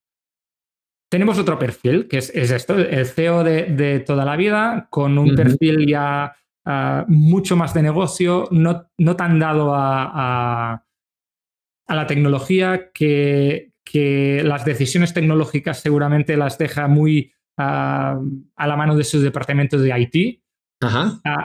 Tenemos 1.11 1.39
otro 1.39 1.59
perfil, 1.59 2.07
que 2.07 2.19
es, 2.19 2.31
esto, 2.35 2.75
el 2.75 3.07
CEO 3.07 3.43
de, 3.43 4.03
toda 4.07 4.27
la 4.27 4.37
vida, 4.37 4.89
con 4.91 5.17
un 5.17 5.35
perfil 5.35 5.87
ya 5.87 6.37
ah, 6.69 7.05
mucho 7.09 7.57
más 7.57 7.75
de 7.75 7.83
negocio, 7.83 8.49
no, 8.51 8.91
no 8.99 9.17
tan 9.17 9.39
dado 9.39 9.75
a, 9.75 10.85
a, 11.87 11.95
la 11.95 12.07
tecnología, 12.07 12.91
que, 12.93 13.73
que, 13.85 14.43
las 14.45 14.65
decisiones 14.65 15.15
tecnológicas 15.15 15.81
seguramente 15.81 16.37
las 16.37 16.59
deja 16.59 16.87
muy 16.87 17.33
a 17.57 18.21
la 18.57 18.77
mano 18.77 18.95
de 18.95 19.03
su 19.03 19.21
departamento 19.21 19.79
de 19.79 19.99
IT. 19.99 20.41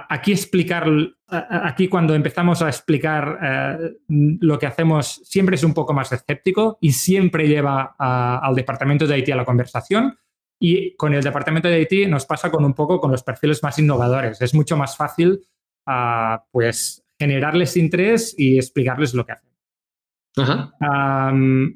Aquí 0.09 0.31
explicar, 0.31 0.85
aquí 1.27 1.87
cuando 1.87 2.13
empezamos 2.13 2.61
a 2.61 2.67
explicar 2.67 3.39
eh, 3.41 3.93
lo 4.07 4.59
que 4.59 4.67
hacemos, 4.67 5.21
siempre 5.23 5.55
es 5.55 5.63
un 5.63 5.73
poco 5.73 5.93
más 5.93 6.11
escéptico 6.11 6.77
y 6.81 6.91
siempre 6.91 7.47
lleva 7.47 7.95
al 7.97 8.53
departamento 8.53 9.07
de 9.07 9.17
IT 9.17 9.29
a 9.31 9.37
la 9.37 9.45
conversación. 9.45 10.17
Y 10.63 10.95
con 10.95 11.13
el 11.13 11.21
departamento 11.21 11.67
de 11.67 11.81
IT 11.81 12.07
nos 12.07 12.25
pasa 12.25 12.49
con 12.49 12.63
un 12.63 12.73
poco 12.73 12.99
con 13.01 13.11
los 13.11 13.23
perfiles 13.23 13.61
más 13.63 13.77
innovadores. 13.79 14.41
Es 14.41 14.53
mucho 14.53 14.77
más 14.77 14.95
fácil, 14.95 15.41
ah, 15.85 16.45
pues, 16.51 17.03
generarles 17.19 17.75
interés 17.75 18.33
y 18.37 18.57
explicarles 18.57 19.13
lo 19.13 19.25
que 19.25 19.33
hacen. 19.33 19.51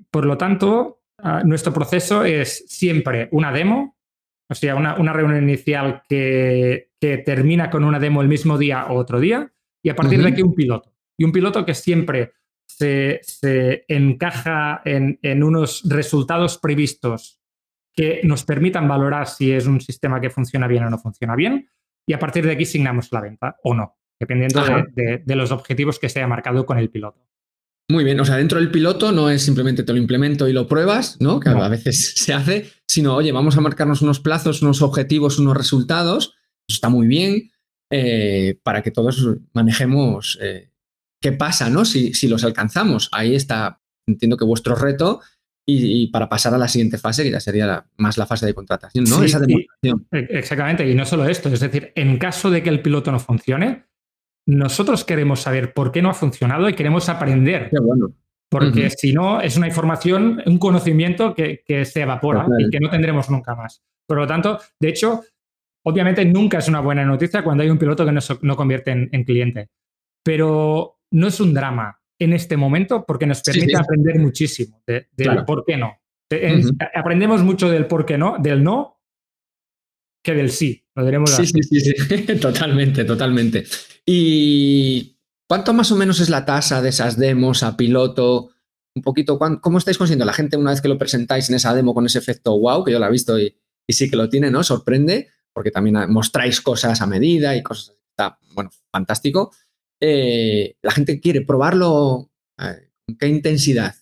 por 0.09 0.25
lo 0.25 0.37
tanto, 0.37 1.01
ah, 1.17 1.41
nuestro 1.43 1.73
proceso 1.73 2.23
es 2.23 2.65
siempre 2.67 3.27
una 3.31 3.51
demo 3.51 3.97
o 4.49 4.55
sea, 4.55 4.75
una, 4.75 5.13
reunión 5.13 5.43
inicial 5.43 6.03
que, 6.07 6.91
termina 6.99 7.69
con 7.69 7.83
una 7.83 7.99
demo 7.99 8.21
el 8.21 8.27
mismo 8.27 8.57
día 8.57 8.87
o 8.87 8.95
otro 8.95 9.19
día, 9.19 9.51
y 9.83 9.89
a 9.89 9.95
partir 9.95 10.21
de 10.21 10.29
aquí 10.29 10.41
un 10.41 10.55
piloto. 10.55 10.93
Y 11.17 11.25
un 11.25 11.31
piloto 11.31 11.65
que 11.65 11.73
siempre 11.73 12.31
se, 12.65 13.21
encaja 13.87 14.81
en, 14.85 15.43
unos 15.43 15.83
resultados 15.87 16.57
previstos 16.57 17.39
que 17.97 18.21
nos 18.23 18.45
permitan 18.45 18.87
valorar 18.87 19.27
si 19.27 19.51
es 19.51 19.65
un 19.65 19.81
sistema 19.81 20.21
que 20.21 20.29
funciona 20.29 20.67
bien 20.67 20.83
o 20.83 20.89
no 20.89 20.99
funciona 20.99 21.35
bien, 21.35 21.67
y 22.07 22.13
a 22.13 22.19
partir 22.19 22.45
de 22.45 22.51
aquí 22.51 22.63
signamos 22.63 23.11
la 23.11 23.21
venta 23.21 23.57
o 23.63 23.73
no, 23.73 23.97
dependiendo 24.19 24.63
de, 24.93 25.35
los 25.35 25.51
objetivos 25.51 25.97
que 25.97 26.07
se 26.07 26.19
haya 26.19 26.27
marcado 26.27 26.65
con 26.67 26.77
el 26.77 26.91
piloto. 26.91 27.27
Muy 27.89 28.03
bien, 28.03 28.19
o 28.19 28.25
sea, 28.25 28.35
dentro 28.35 28.59
del 28.59 28.69
piloto 28.69 29.11
no 29.11 29.29
es 29.29 29.41
simplemente 29.41 29.81
te 29.81 29.93
lo 29.93 29.97
implemento 29.97 30.47
y 30.47 30.53
lo 30.53 30.67
pruebas, 30.67 31.17
¿no? 31.19 31.39
Que 31.39 31.49
a 31.49 31.69
veces 31.69 32.13
se 32.17 32.33
hace, 32.33 32.69
sino, 32.87 33.15
oye, 33.15 33.31
vamos 33.31 33.57
a 33.57 33.61
marcarnos 33.61 34.03
unos 34.03 34.19
plazos, 34.19 34.61
unos 34.61 34.83
objetivos, 34.83 35.39
unos 35.39 35.57
resultados, 35.57 36.35
eso 36.69 36.75
está 36.75 36.89
muy 36.89 37.07
bien, 37.07 37.51
eh, 37.91 38.59
para 38.61 38.83
que 38.83 38.91
todos 38.91 39.25
manejemos 39.53 40.37
eh, 40.39 40.69
qué 41.19 41.31
pasa, 41.31 41.71
¿no? 41.71 41.83
Si, 41.83 42.13
si, 42.13 42.27
los 42.27 42.43
alcanzamos. 42.43 43.09
Ahí 43.11 43.33
está, 43.33 43.81
entiendo 44.05 44.37
que 44.37 44.45
vuestro 44.45 44.75
reto 44.75 45.21
y, 45.69 46.07
para 46.07 46.29
pasar 46.29 46.53
a 46.53 46.57
la 46.57 46.69
siguiente 46.69 46.97
fase, 46.97 47.23
que 47.23 47.31
ya 47.31 47.41
sería 47.41 47.85
más 47.97 48.17
la 48.17 48.25
fase 48.25 48.45
de 48.45 48.53
contratación, 48.53 49.03
¿no? 49.03 49.21
Esa 49.21 49.39
demostración. 49.39 50.07
E, 50.11 50.27
exactamente, 50.29 50.89
y 50.89 50.95
no 50.95 51.05
solo 51.05 51.27
esto, 51.27 51.49
es 51.49 51.59
decir, 51.59 51.91
en 51.95 52.17
caso 52.17 52.49
de 52.49 52.63
que 52.63 52.69
el 52.69 52.81
piloto 52.81 53.11
no 53.11 53.19
funcione, 53.19 53.83
nosotros 54.47 55.03
queremos 55.03 55.41
saber 55.41 55.73
por 55.73 55.91
qué 55.91 56.01
no 56.01 56.09
ha 56.09 56.13
funcionado 56.13 56.69
y 56.69 56.73
queremos 56.73 57.09
aprender. 57.09 57.69
Porque 58.49 58.89
si 58.91 59.11
no, 59.11 59.41
es 59.41 59.57
una 59.57 59.67
información, 59.67 60.41
un 60.45 60.57
conocimiento 60.57 61.35
que, 61.35 61.61
se 61.85 62.01
evapora 62.01 62.47
y 62.57 62.69
que 62.69 62.79
no 62.79 62.89
tendremos 62.89 63.29
nunca 63.29 63.55
más. 63.55 63.83
Por 64.07 64.17
lo 64.19 64.25
tanto, 64.25 64.57
de 64.79 64.87
hecho, 64.87 65.21
obviamente 65.83 66.23
nunca 66.23 66.59
es 66.59 66.69
una 66.69 66.79
buena 66.79 67.03
noticia 67.03 67.43
cuando 67.43 67.63
hay 67.63 67.69
un 67.69 67.77
piloto 67.77 68.05
que 68.05 68.17
no, 68.41 68.55
convierte 68.55 68.91
en, 68.91 69.23
cliente. 69.25 69.67
Pero 70.23 71.01
no 71.11 71.27
es 71.27 71.41
un 71.41 71.53
drama 71.53 71.99
en 72.19 72.33
este 72.33 72.57
momento 72.57 73.05
porque 73.05 73.25
nos 73.25 73.41
permite 73.41 73.77
aprender 73.77 74.19
muchísimo 74.19 74.81
de, 74.85 75.07
por 75.45 75.63
qué 75.65 75.77
no. 75.77 75.99
Aprendemos 76.93 77.43
mucho 77.43 77.69
del 77.69 77.85
por 77.85 78.05
qué 78.05 78.17
no, 78.17 78.37
del 78.39 78.63
no 78.63 78.97
que 80.23 80.33
del 80.33 80.51
sí. 80.51 80.83
Lo 80.95 81.05
diremos 81.05 81.31
sí, 81.31 81.45
sí, 81.45 81.63
sí, 81.63 81.79
sí, 81.79 82.35
totalmente, 82.41 83.05
totalmente. 83.05 83.65
¿Y 84.05 85.17
cuánto 85.47 85.73
más 85.73 85.91
o 85.91 85.95
menos 85.95 86.19
es 86.19 86.29
la 86.29 86.43
tasa 86.43 86.81
de 86.81 86.89
esas 86.89 87.17
demos 87.17 87.63
a 87.63 87.77
piloto? 87.77 88.49
Un 88.95 89.03
poquito, 89.03 89.37
¿cómo 89.37 89.77
estáis 89.77 89.97
consiguiendo? 89.97 90.25
La 90.25 90.33
gente 90.33 90.57
una 90.57 90.71
vez 90.71 90.81
que 90.81 90.89
lo 90.89 90.97
presentáis 90.97 91.49
en 91.49 91.55
esa 91.55 91.73
demo 91.73 91.93
con 91.93 92.05
ese 92.05 92.19
efecto 92.19 92.59
wow, 92.59 92.83
que 92.83 92.91
yo 92.91 92.99
la 92.99 93.07
he 93.07 93.11
visto 93.11 93.39
y, 93.39 93.55
sí 93.87 94.09
que 94.09 94.17
lo 94.17 94.27
tiene, 94.27 94.51
¿no? 94.51 94.63
Sorprende, 94.63 95.29
porque 95.53 95.71
también 95.71 96.11
mostráis 96.11 96.59
cosas 96.61 96.99
a 97.01 97.07
medida 97.07 97.55
y 97.55 97.63
cosas, 97.63 97.95
está, 98.09 98.37
bueno, 98.53 98.71
fantástico. 98.91 99.51
Eh, 99.99 100.75
la 100.81 100.91
gente 100.91 101.19
quiere 101.19 101.41
probarlo, 101.41 102.29
eh, 102.59 102.91
¿con 103.05 103.17
qué 103.17 103.27
intensidad? 103.27 103.95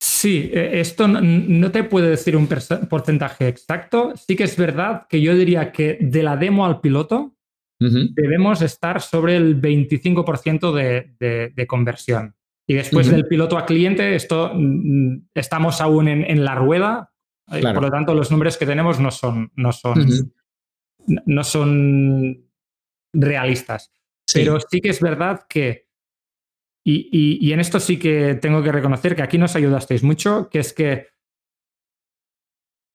Sí, 0.00 0.50
e, 0.52 0.80
esto 0.80 1.08
no, 1.08 1.70
te 1.70 1.84
puedo 1.84 2.06
decir 2.06 2.36
un 2.36 2.46
porcentaje 2.46 3.48
exacto. 3.48 4.12
Sí 4.16 4.36
que 4.36 4.44
es 4.44 4.56
verdad 4.56 5.06
que 5.08 5.20
yo 5.20 5.34
diría 5.34 5.72
que 5.72 5.98
de 6.00 6.22
la 6.22 6.36
demo 6.36 6.66
al 6.66 6.80
piloto 6.80 7.34
debemos 7.80 8.62
estar 8.62 9.02
sobre 9.02 9.36
el 9.36 9.60
25% 9.60 10.72
de, 10.72 11.66
conversión. 11.66 12.34
Y 12.66 12.74
después 12.74 13.10
del 13.10 13.26
piloto 13.26 13.58
a 13.58 13.66
cliente, 13.66 14.14
esto 14.14 14.52
mm, 14.54 15.26
estamos 15.34 15.80
aún 15.80 16.08
en, 16.08 16.44
la 16.44 16.54
rueda. 16.54 17.12
Eh, 17.52 17.60
por 17.60 17.82
lo 17.82 17.90
tanto, 17.90 18.14
los 18.14 18.30
números 18.30 18.56
que 18.56 18.64
tenemos 18.64 19.00
no 19.00 19.10
son, 19.10 19.52
no 19.56 19.72
son, 19.72 20.32
no 21.06 21.44
son 21.44 22.46
realistas. 23.12 23.92
Pero 24.32 24.58
sí 24.60 24.80
que 24.80 24.90
es 24.90 25.00
verdad 25.00 25.46
que 25.48 25.84
y, 26.86 27.52
en 27.52 27.60
esto 27.60 27.80
sí 27.80 27.98
que 27.98 28.34
tengo 28.34 28.62
que 28.62 28.70
reconocer 28.70 29.16
que 29.16 29.22
aquí 29.22 29.38
nos 29.38 29.56
ayudasteis 29.56 30.02
mucho, 30.02 30.50
que 30.50 30.58
es 30.58 30.74
que 30.74 31.08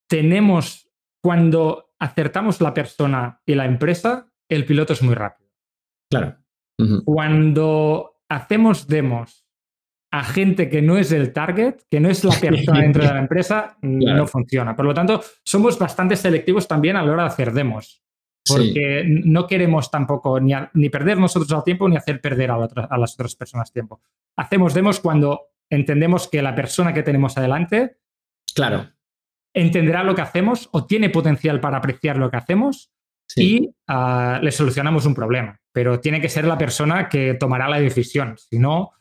tenemos, 0.07 0.91
cuando 1.23 1.91
acertamos 1.99 2.61
la 2.61 2.73
persona 2.73 3.41
y 3.45 3.55
la 3.55 3.65
empresa, 3.65 4.31
el 4.47 4.65
piloto 4.65 4.93
es 4.93 5.01
muy 5.01 5.15
rápido. 5.15 5.49
Claro. 6.11 6.37
Cuando 7.03 8.21
hacemos 8.29 8.87
demos 8.87 9.45
a 10.11 10.23
gente 10.23 10.69
que 10.69 10.81
no 10.81 10.97
es 10.97 11.11
el 11.11 11.33
target, 11.33 11.81
que 11.89 11.99
no 11.99 12.09
es 12.09 12.23
la 12.23 12.35
persona 12.39 12.81
dentro 12.81 13.03
de 13.03 13.13
la 13.13 13.19
empresa, 13.19 13.77
no 13.81 14.27
funciona. 14.27 14.75
Por 14.75 14.85
lo 14.85 14.93
tanto, 14.93 15.21
somos 15.43 15.77
bastante 15.77 16.15
selectivos 16.15 16.67
también 16.67 16.95
a 16.95 17.03
la 17.03 17.11
hora 17.11 17.23
de 17.23 17.29
hacer 17.29 17.53
demos 17.53 18.03
porque 18.49 19.03
no 19.07 19.47
queremos 19.47 19.89
tampoco 19.89 20.39
ni, 20.39 20.53
ni, 20.73 20.89
perder 20.89 21.17
nosotros 21.17 21.51
el 21.51 21.63
tiempo 21.63 21.87
ni 21.87 21.95
hacer 21.95 22.19
perder 22.19 22.51
a, 22.51 22.55
a, 22.55 22.97
las 22.97 23.13
otras 23.13 23.35
personas 23.35 23.71
tiempo. 23.71 24.01
Hacemos 24.35 24.73
demos 24.73 24.99
cuando 24.99 25.49
entendemos 25.69 26.27
que 26.27 26.41
la 26.41 26.55
persona 26.55 26.93
que 26.93 27.03
tenemos 27.03 27.37
adelante 27.37 27.97
claro. 28.53 28.89
entenderá 29.53 30.03
lo 30.03 30.15
que 30.15 30.21
hacemos 30.21 30.69
o 30.71 30.85
tiene 30.85 31.09
potencial 31.09 31.59
para 31.59 31.77
apreciar 31.77 32.17
lo 32.17 32.29
que 32.29 32.37
hacemos 32.37 32.91
y 33.35 33.69
ah, 33.87 34.39
le 34.41 34.51
solucionamos 34.51 35.05
un 35.05 35.13
problema. 35.13 35.59
Pero 35.71 35.99
tiene 35.99 36.19
que 36.19 36.29
ser 36.29 36.45
la 36.45 36.57
persona 36.57 37.07
que 37.07 37.35
tomará 37.35 37.69
la 37.69 37.79
decisión. 37.79 38.35
Si 38.37 38.57
no, 38.57 38.91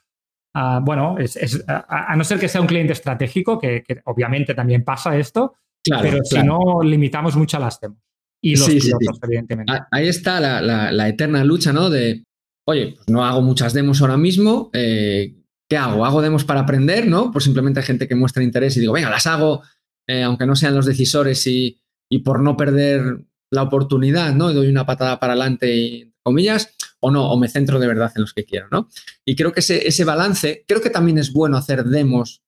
ah, 0.55 0.81
bueno, 0.83 1.17
es, 1.19 1.65
a, 1.67 2.15
no 2.15 2.25
ser 2.25 2.39
que 2.39 2.49
sea 2.49 2.61
un 2.61 2.67
cliente 2.67 2.93
estratégico, 2.93 3.59
que, 3.59 3.83
obviamente 4.05 4.55
también 4.55 4.85
pasa 4.85 5.17
esto, 5.17 5.55
pero 5.83 6.23
si 6.23 6.43
no, 6.43 6.83
limitamos 6.83 7.37
mucho 7.37 7.59
las 7.59 7.81
demos 7.81 8.08
y 8.41 8.57
los 8.57 8.69
pilotos, 8.69 9.19
evidentemente. 9.23 9.73
Ahí 9.91 10.09
está 10.09 10.41
la, 10.41 11.09
eterna 11.09 11.45
lucha, 11.45 11.73
¿no? 11.73 11.91
De 11.91 12.25
oye, 12.69 12.93
pues 12.97 13.09
no 13.09 13.25
hago 13.25 13.41
muchas 13.41 13.73
demos 13.73 14.03
ahora 14.03 14.19
mismo, 14.19 14.69
eh, 14.75 15.37
¿qué 15.71 15.79
hago? 15.79 16.05
¿Hago 16.05 16.21
demos 16.21 16.45
para 16.45 16.61
aprender, 16.61 17.07
no? 17.07 17.33
Pues 17.33 17.45
simplemente 17.45 17.81
hay 17.81 17.87
gente 17.87 18.07
que 18.07 18.15
muestra 18.15 18.43
interés 18.43 18.77
y 18.77 18.81
digo, 18.81 18.93
venga, 18.93 19.09
las 19.09 19.27
hago, 19.27 19.63
eh, 20.07 20.23
aunque 20.23 20.45
no 20.45 20.55
sean 20.55 20.75
los 20.75 20.85
decisores 20.85 21.47
y, 21.47 21.81
por 22.23 22.43
no 22.43 22.59
perder 22.59 23.25
la 23.51 23.63
oportunidad, 23.63 24.35
¿no? 24.35 24.53
Doy 24.53 24.69
una 24.69 24.85
patada 24.85 25.19
para 25.19 25.33
adelante 25.33 25.75
y 25.75 26.13
comillas, 26.23 26.75
o 27.01 27.11
no, 27.11 27.31
o 27.31 27.39
me 27.39 27.49
centro 27.49 27.79
de 27.79 27.87
verdad 27.87 28.13
en 28.15 28.21
los 28.21 28.35
que 28.35 28.45
quiero, 28.45 28.69
¿no? 28.71 28.91
Y 29.25 29.35
creo 29.35 29.53
que 29.53 29.61
ese, 29.61 29.89
ese 29.89 30.05
balance, 30.05 30.67
creo 30.69 30.83
que 30.83 30.91
también 30.91 31.17
es 31.17 31.33
bueno 31.33 31.57
hacer 31.57 31.85
demos, 31.85 32.43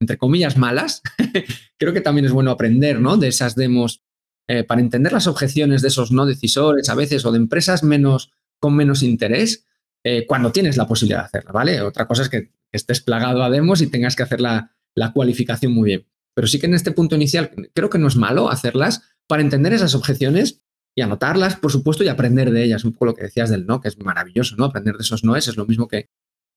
entre 0.00 0.16
comillas, 0.16 0.56
malas. 0.56 1.02
creo 1.78 1.92
que 1.92 2.00
también 2.00 2.24
es 2.24 2.32
bueno 2.32 2.50
aprender, 2.50 2.98
¿no? 2.98 3.18
De 3.18 3.28
esas 3.28 3.56
demos 3.56 4.00
eh, 4.48 4.64
para 4.64 4.80
entender 4.80 5.12
las 5.12 5.26
objeciones 5.26 5.82
de 5.82 5.88
esos 5.88 6.12
no 6.12 6.26
decisores 6.26 6.88
a 6.88 6.94
veces 6.94 7.24
o 7.24 7.32
de 7.32 7.38
empresas 7.38 7.82
menos, 7.82 8.32
con 8.60 8.76
menos 8.76 9.02
interés 9.02 9.66
eh, 10.04 10.26
cuando 10.26 10.52
tienes 10.52 10.76
la 10.76 10.86
posibilidad 10.86 11.20
de 11.20 11.26
hacerla, 11.26 11.52
¿vale? 11.52 11.80
Otra 11.80 12.06
cosa 12.06 12.22
es 12.22 12.28
que 12.28 12.52
estés 12.72 13.00
plagado 13.00 13.42
a 13.42 13.50
demos 13.50 13.80
y 13.80 13.86
tengas 13.86 14.16
que 14.16 14.22
hacer 14.22 14.40
la, 14.40 14.72
la 14.94 15.12
cualificación 15.12 15.72
muy 15.72 15.86
bien. 15.86 16.06
Pero 16.34 16.46
sí 16.46 16.58
que 16.58 16.66
en 16.66 16.74
este 16.74 16.90
punto 16.90 17.14
inicial 17.14 17.50
creo 17.72 17.88
que 17.88 17.98
no 17.98 18.08
es 18.08 18.16
malo 18.16 18.50
hacerlas 18.50 19.02
para 19.26 19.42
entender 19.42 19.72
esas 19.72 19.94
objeciones 19.94 20.62
y 20.94 21.02
anotarlas, 21.02 21.56
por 21.56 21.72
supuesto, 21.72 22.04
y 22.04 22.08
aprender 22.08 22.50
de 22.50 22.64
ellas. 22.64 22.84
Un 22.84 22.92
poco 22.92 23.06
lo 23.06 23.14
que 23.14 23.24
decías 23.24 23.50
del 23.50 23.66
no, 23.66 23.80
que 23.80 23.88
es 23.88 23.98
maravilloso, 23.98 24.56
¿no? 24.56 24.66
Aprender 24.66 24.96
de 24.96 25.02
esos 25.02 25.24
noes 25.24 25.48
es 25.48 25.56
lo 25.56 25.66
mismo 25.66 25.88
que, 25.88 26.10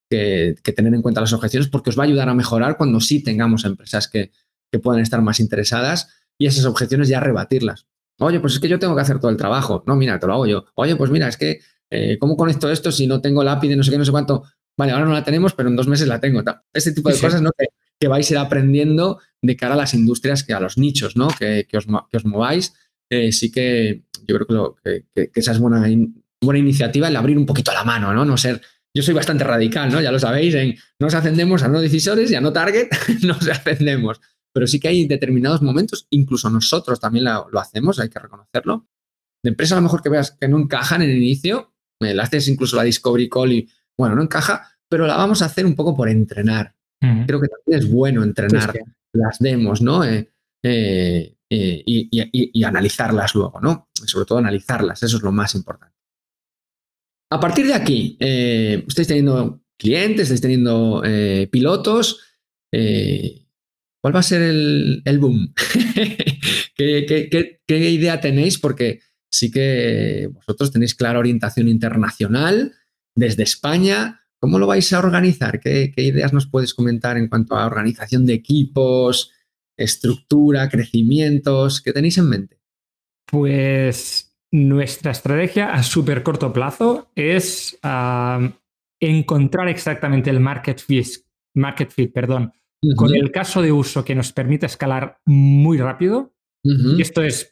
que, 0.10 0.56
tener 0.76 0.94
en 0.94 1.02
cuenta 1.02 1.22
las 1.22 1.34
objeciones 1.34 1.70
porque 1.70 1.90
os 1.90 1.98
va 1.98 2.04
a 2.04 2.08
ayudar 2.08 2.30
a 2.30 2.36
mejorar 2.36 2.78
cuando 2.78 3.00
sí 3.00 3.24
tengamos 3.24 3.66
empresas 3.66 4.08
que, 4.08 4.32
que 4.72 4.80
puedan 4.80 5.02
estar 5.02 5.22
más 5.22 5.40
interesadas 5.40 6.10
y 6.38 6.46
esas 6.46 6.66
objeciones 6.66 7.08
ya 7.08 7.20
rebatirlas. 7.20 7.88
Oye, 8.20 8.40
pues 8.40 8.54
es 8.54 8.60
que 8.60 8.68
yo 8.68 8.80
tengo 8.80 8.96
que 8.96 9.02
hacer 9.02 9.20
todo 9.20 9.30
el 9.30 9.38
trabajo. 9.38 9.84
No, 9.86 9.96
mira, 9.96 10.20
te 10.20 10.28
lo 10.28 10.34
hago 10.34 10.48
yo. 10.48 10.66
Oye, 10.76 10.96
pues 10.96 11.12
mira, 11.12 11.28
es 11.28 11.38
que, 11.38 11.60
eh, 11.90 12.18
¿cómo 12.20 12.36
conecto 12.36 12.70
esto 12.70 12.92
si 12.92 13.06
no 13.06 13.22
tengo 13.22 13.44
lápiz 13.44 13.70
de 13.70 13.76
no 13.76 13.84
sé 13.84 13.92
qué, 13.92 13.98
no 13.98 14.06
sé 14.06 14.12
cuánto? 14.12 14.44
Vale, 14.76 14.92
ahora 14.92 15.06
no 15.06 15.14
la 15.14 15.24
tenemos, 15.24 15.54
pero 15.54 15.70
en 15.70 15.76
dos 15.76 15.88
meses 15.88 16.08
la 16.08 16.20
tengo. 16.20 16.44
Este 16.74 16.92
tipo 16.92 17.10
de 17.10 17.20
cosas, 17.20 17.42
¿no? 17.42 17.52
Que, 17.58 17.68
que, 18.00 18.08
vais 18.08 18.30
a 18.30 18.34
ir 18.34 18.38
aprendiendo 18.38 19.20
de 19.42 19.56
cara 19.56 19.74
a 19.74 19.78
las 19.78 19.94
industrias, 19.94 20.44
que 20.44 20.54
a 20.54 20.60
los 20.60 20.78
nichos, 20.78 21.16
¿no? 21.16 21.28
Que, 21.28 21.68
que, 21.70 21.78
os, 21.78 21.86
que 21.86 22.18
os, 22.18 22.26
mováis. 22.26 22.74
Eh, 23.10 23.32
sí 23.32 23.52
que 23.52 24.04
yo 24.28 24.38
creo 24.38 24.76
que, 24.84 25.06
que, 25.14 25.32
esa 25.34 25.52
es 25.52 25.60
buena, 25.60 25.88
buena 26.42 26.60
iniciativa 26.60 27.08
el 27.08 27.16
abrir 27.16 27.38
un 27.38 27.46
poquito 27.46 27.72
la 27.72 27.84
mano, 27.84 28.14
¿no? 28.14 28.26
No 28.26 28.38
ser 28.38 28.62
yo 28.94 29.04
soy 29.04 29.14
bastante 29.14 29.44
radical, 29.44 29.92
¿no? 29.92 30.02
Ya 30.02 30.12
lo 30.12 30.18
sabéis, 30.18 30.56
en 30.56 30.76
nos 31.00 31.14
ascendemos 31.14 31.62
a 31.62 31.68
no 31.68 31.80
decisores 31.80 32.32
y 32.32 32.36
a 32.36 32.42
no 32.42 32.52
target, 32.52 32.90
nos 33.22 33.48
ascendemos 33.48 34.20
pero 34.54 34.68
sí 34.68 34.80
que 34.80 34.88
hay 34.88 35.08
determinados 35.08 35.62
momentos, 35.62 36.08
incluso 36.10 36.50
nosotros 36.50 37.00
también 37.00 37.26
lo, 37.26 37.60
hacemos, 37.60 38.00
hay 38.00 38.10
que 38.10 38.20
reconocerlo. 38.20 38.88
De 39.44 39.50
empresa 39.50 39.76
a 39.76 39.78
lo 39.78 39.84
mejor 39.84 40.02
que 40.02 40.10
veas 40.10 40.32
que 40.32 40.48
no 40.48 40.58
encajan 40.58 41.02
en 41.02 41.12
el 41.12 41.18
inicio, 41.18 41.74
me 42.02 42.14
la 42.14 42.24
haces 42.24 42.48
incluso 42.48 42.76
la 42.76 42.84
Discovery 42.84 43.30
Call 43.30 43.52
y, 43.52 43.70
bueno, 43.98 44.16
no 44.16 44.24
encaja, 44.24 44.78
pero 44.90 45.06
la 45.06 45.18
vamos 45.18 45.42
a 45.42 45.46
hacer 45.46 45.66
un 45.66 45.76
poco 45.76 45.96
por 45.96 46.10
entrenar. 46.10 46.76
Creo 47.00 47.40
que 47.40 47.48
también 47.48 47.80
es 47.80 47.92
bueno 47.92 48.24
entrenar 48.24 48.74
las 49.14 49.40
demos, 49.40 49.82
¿no? 49.82 50.04
Eh, 50.04 50.32
eh, 50.64 51.36
eh, 51.50 52.04
y, 52.06 52.64
analizarlas 52.64 53.36
luego, 53.36 53.60
¿no? 53.62 53.90
Sobre 53.94 54.26
todo 54.26 54.40
analizarlas, 54.40 55.04
eso 55.04 55.18
es 55.18 55.24
lo 55.24 55.32
más 55.32 55.56
importante. 55.56 55.96
A 57.30 57.40
partir 57.40 57.68
de 57.68 57.74
aquí, 57.74 58.18
estáis 58.20 59.08
teniendo 59.08 59.62
clientes, 59.78 60.24
estáis 60.24 60.42
teniendo 60.42 61.04
pilotos. 61.52 62.22
¿Cuál 64.02 64.16
va 64.16 64.20
a 64.20 64.24
ser 64.24 64.42
el, 64.42 65.20
boom? 65.20 65.54
¿Qué, 66.76 67.58
idea 67.68 68.22
tenéis? 68.22 68.60
Porque 68.60 69.02
sí 69.30 69.52
que 69.52 70.30
vosotros 70.32 70.72
tenéis 70.72 70.96
clara 70.96 71.20
orientación 71.20 71.68
internacional 71.68 72.74
desde 73.16 73.44
España. 73.44 74.22
¿Cómo 74.40 74.60
lo 74.60 74.68
vais 74.68 74.94
a 74.94 75.00
organizar? 75.00 75.60
¿Qué, 75.60 75.92
ideas 75.98 76.32
nos 76.32 76.48
puedes 76.48 76.74
comentar 76.74 77.18
en 77.18 77.28
cuanto 77.28 77.56
a 77.56 77.66
organización 77.66 78.26
de 78.26 78.34
equipos, 78.34 79.32
estructura, 79.76 80.70
crecimientos? 80.70 81.82
¿Qué 81.82 81.92
tenéis 81.92 82.20
en 82.20 82.30
mente? 82.30 82.60
Pues 83.26 84.36
nuestra 84.52 85.12
estrategia 85.12 85.74
a 85.74 85.84
súper 85.84 86.24
corto 86.24 86.54
plazo 86.54 87.12
es 87.16 87.78
ah, 87.82 88.54
encontrar 89.00 89.68
exactamente 89.68 90.30
el 90.30 90.40
market 90.40 90.80
fit, 90.80 91.08
market 91.56 91.92
fit 91.92 92.14
perdón, 92.14 92.54
con 92.96 93.16
el 93.16 93.32
caso 93.32 93.62
de 93.62 93.72
uso 93.72 94.06
que 94.06 94.16
nos 94.16 94.32
permite 94.34 94.66
escalar 94.66 95.20
muy 95.26 95.78
rápido. 95.78 96.34
Y 96.64 97.02
esto 97.02 97.24
es. 97.24 97.50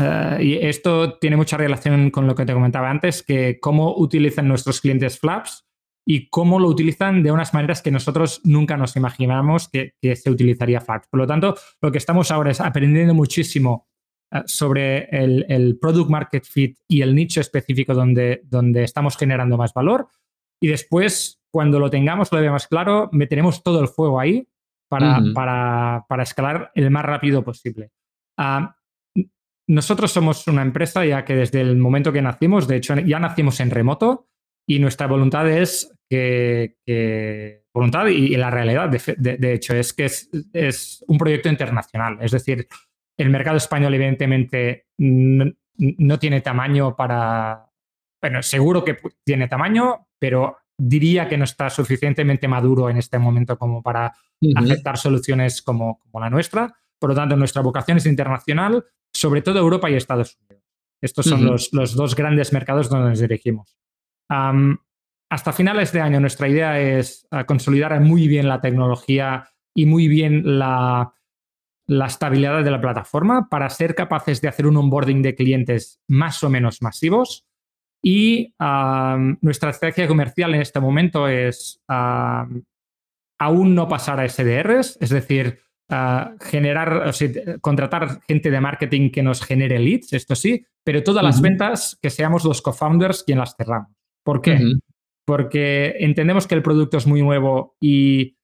Eh, 0.00 0.38
y 0.40 0.54
esto 0.54 1.18
tiene 1.18 1.36
mucha 1.36 1.56
relación 1.56 2.10
con 2.10 2.26
lo 2.26 2.34
que 2.34 2.46
te 2.46 2.54
comentaba 2.54 2.90
antes, 2.90 3.22
que 3.22 3.58
cómo 3.60 3.94
utilizan 3.96 4.48
nuestros 4.48 4.80
clientes 4.80 5.18
Flaps 5.18 5.66
y 6.06 6.28
cómo 6.28 6.58
lo 6.58 6.68
utilizan 6.68 7.22
de 7.22 7.30
unas 7.30 7.54
maneras 7.54 7.82
que 7.82 7.90
nosotros 7.90 8.40
nunca 8.44 8.76
nos 8.76 8.96
imaginamos 8.96 9.68
que, 9.68 9.94
se 10.00 10.30
utilizaría 10.30 10.80
Flaps. 10.80 11.08
Por 11.08 11.20
lo 11.20 11.26
tanto, 11.26 11.54
lo 11.80 11.92
que 11.92 11.98
estamos 11.98 12.30
ahora 12.30 12.50
es 12.50 12.60
aprendiendo 12.60 13.14
muchísimo 13.14 13.86
eh, 14.32 14.42
sobre 14.46 15.08
el, 15.10 15.78
product 15.80 16.10
market 16.10 16.44
fit 16.44 16.78
y 16.88 17.02
el 17.02 17.14
nicho 17.14 17.40
específico 17.40 17.94
donde, 17.94 18.40
donde 18.44 18.82
estamos 18.82 19.16
generando 19.16 19.56
más 19.56 19.74
valor. 19.74 20.08
Y 20.60 20.68
después, 20.68 21.40
cuando 21.52 21.78
lo 21.78 21.90
tengamos, 21.90 22.32
lo 22.32 22.40
veamos 22.40 22.66
claro, 22.66 23.10
meteremos 23.12 23.62
todo 23.62 23.80
el 23.80 23.88
fuego 23.88 24.18
ahí 24.18 24.48
para, 25.34 26.04
para, 26.08 26.22
escalar 26.22 26.70
el 26.74 26.90
más 26.90 27.04
rápido 27.04 27.44
posible. 27.44 27.90
Ah, 28.38 28.76
nosotros 29.66 30.12
somos 30.12 30.46
una 30.46 30.62
empresa 30.62 31.04
ya 31.04 31.24
que 31.24 31.34
desde 31.34 31.60
el 31.60 31.76
momento 31.76 32.12
que 32.12 32.22
nacimos, 32.22 32.68
de 32.68 32.76
hecho 32.76 32.94
ya 32.96 33.18
nacimos 33.18 33.60
en 33.60 33.70
remoto 33.70 34.28
y 34.66 34.78
nuestra 34.78 35.06
voluntad 35.06 35.48
es 35.50 35.94
que, 36.08 37.62
voluntad 37.72 38.06
y, 38.06 38.36
la 38.36 38.50
realidad, 38.50 38.88
de, 38.88 39.52
hecho, 39.52 39.74
es 39.74 39.92
que 39.92 40.04
es, 40.04 40.30
es, 40.52 41.04
un 41.08 41.18
proyecto 41.18 41.48
internacional. 41.48 42.18
Es 42.20 42.30
decir, 42.30 42.66
el 43.18 43.30
mercado 43.30 43.56
español 43.56 43.94
evidentemente 43.94 44.86
no, 44.98 45.50
no 45.76 46.18
tiene 46.18 46.40
tamaño 46.40 46.94
para, 46.94 47.70
bueno, 48.22 48.42
seguro 48.42 48.84
que 48.84 48.96
tiene 49.24 49.48
tamaño, 49.48 50.06
pero 50.18 50.58
diría 50.78 51.28
que 51.28 51.36
no 51.36 51.44
está 51.44 51.70
suficientemente 51.70 52.48
maduro 52.48 52.90
en 52.90 52.96
este 52.96 53.18
momento 53.18 53.56
como 53.58 53.82
para 53.82 54.12
aceptar 54.56 54.98
soluciones 54.98 55.62
como, 55.62 56.00
la 56.12 56.30
nuestra. 56.30 56.74
Por 56.98 57.10
lo 57.10 57.16
tanto, 57.16 57.36
nuestra 57.36 57.62
vocación 57.62 57.98
es 57.98 58.06
internacional, 58.06 58.84
sobre 59.12 59.42
todo 59.42 59.58
Europa 59.58 59.90
y 59.90 59.94
Estados 59.94 60.36
Unidos. 60.40 60.64
Estos 61.00 61.26
son 61.26 61.44
los, 61.44 61.70
dos 61.70 62.14
grandes 62.14 62.52
mercados 62.52 62.88
donde 62.88 63.10
nos 63.10 63.20
dirigimos. 63.20 63.76
hasta 64.28 65.52
finales 65.52 65.92
de 65.92 66.00
año, 66.00 66.20
nuestra 66.20 66.48
idea 66.48 66.80
es 66.80 67.26
ah, 67.30 67.44
consolidar 67.44 67.98
muy 68.00 68.26
bien 68.26 68.48
la 68.48 68.60
tecnología 68.60 69.48
y 69.74 69.86
muy 69.86 70.08
bien 70.08 70.58
la, 70.58 71.14
la 71.86 72.06
estabilidad 72.06 72.64
de 72.64 72.70
la 72.70 72.80
plataforma 72.80 73.48
para 73.50 73.68
ser 73.68 73.94
capaces 73.94 74.40
de 74.40 74.48
hacer 74.48 74.66
un 74.66 74.76
onboarding 74.76 75.22
de 75.22 75.34
clientes 75.34 76.00
más 76.08 76.42
o 76.42 76.48
menos 76.48 76.80
masivos 76.80 77.46
y 78.04 78.54
nuestra 79.40 79.70
estrategia 79.70 80.06
comercial 80.06 80.54
en 80.54 80.60
este 80.60 80.78
momento 80.78 81.26
es 81.26 81.82
aún 81.88 83.74
no 83.74 83.88
pasar 83.88 84.20
a 84.20 84.28
SDRs, 84.28 84.98
es 85.00 85.08
decir, 85.08 85.58
generar, 86.40 87.10
contratar 87.62 88.20
gente 88.28 88.50
de 88.50 88.60
marketing 88.60 89.10
que 89.10 89.22
nos 89.22 89.42
genere 89.42 89.78
leads, 89.78 90.12
esto 90.12 90.36
sí, 90.36 90.66
pero 90.84 91.02
todas 91.02 91.24
las 91.24 91.40
ventas 91.40 91.98
que 92.00 92.10
seamos 92.10 92.44
los 92.44 92.60
co-founders 92.60 93.24
quien 93.24 93.38
las 93.38 93.56
cerramos. 93.56 93.90
¿Por 94.22 94.42
qué? 94.42 94.60
Porque 95.24 95.96
entendemos 95.98 96.46
que 96.46 96.54
el 96.54 96.62
producto 96.62 96.98
es 96.98 97.06
muy 97.06 97.22
nuevo 97.22 97.76
y 97.80 98.36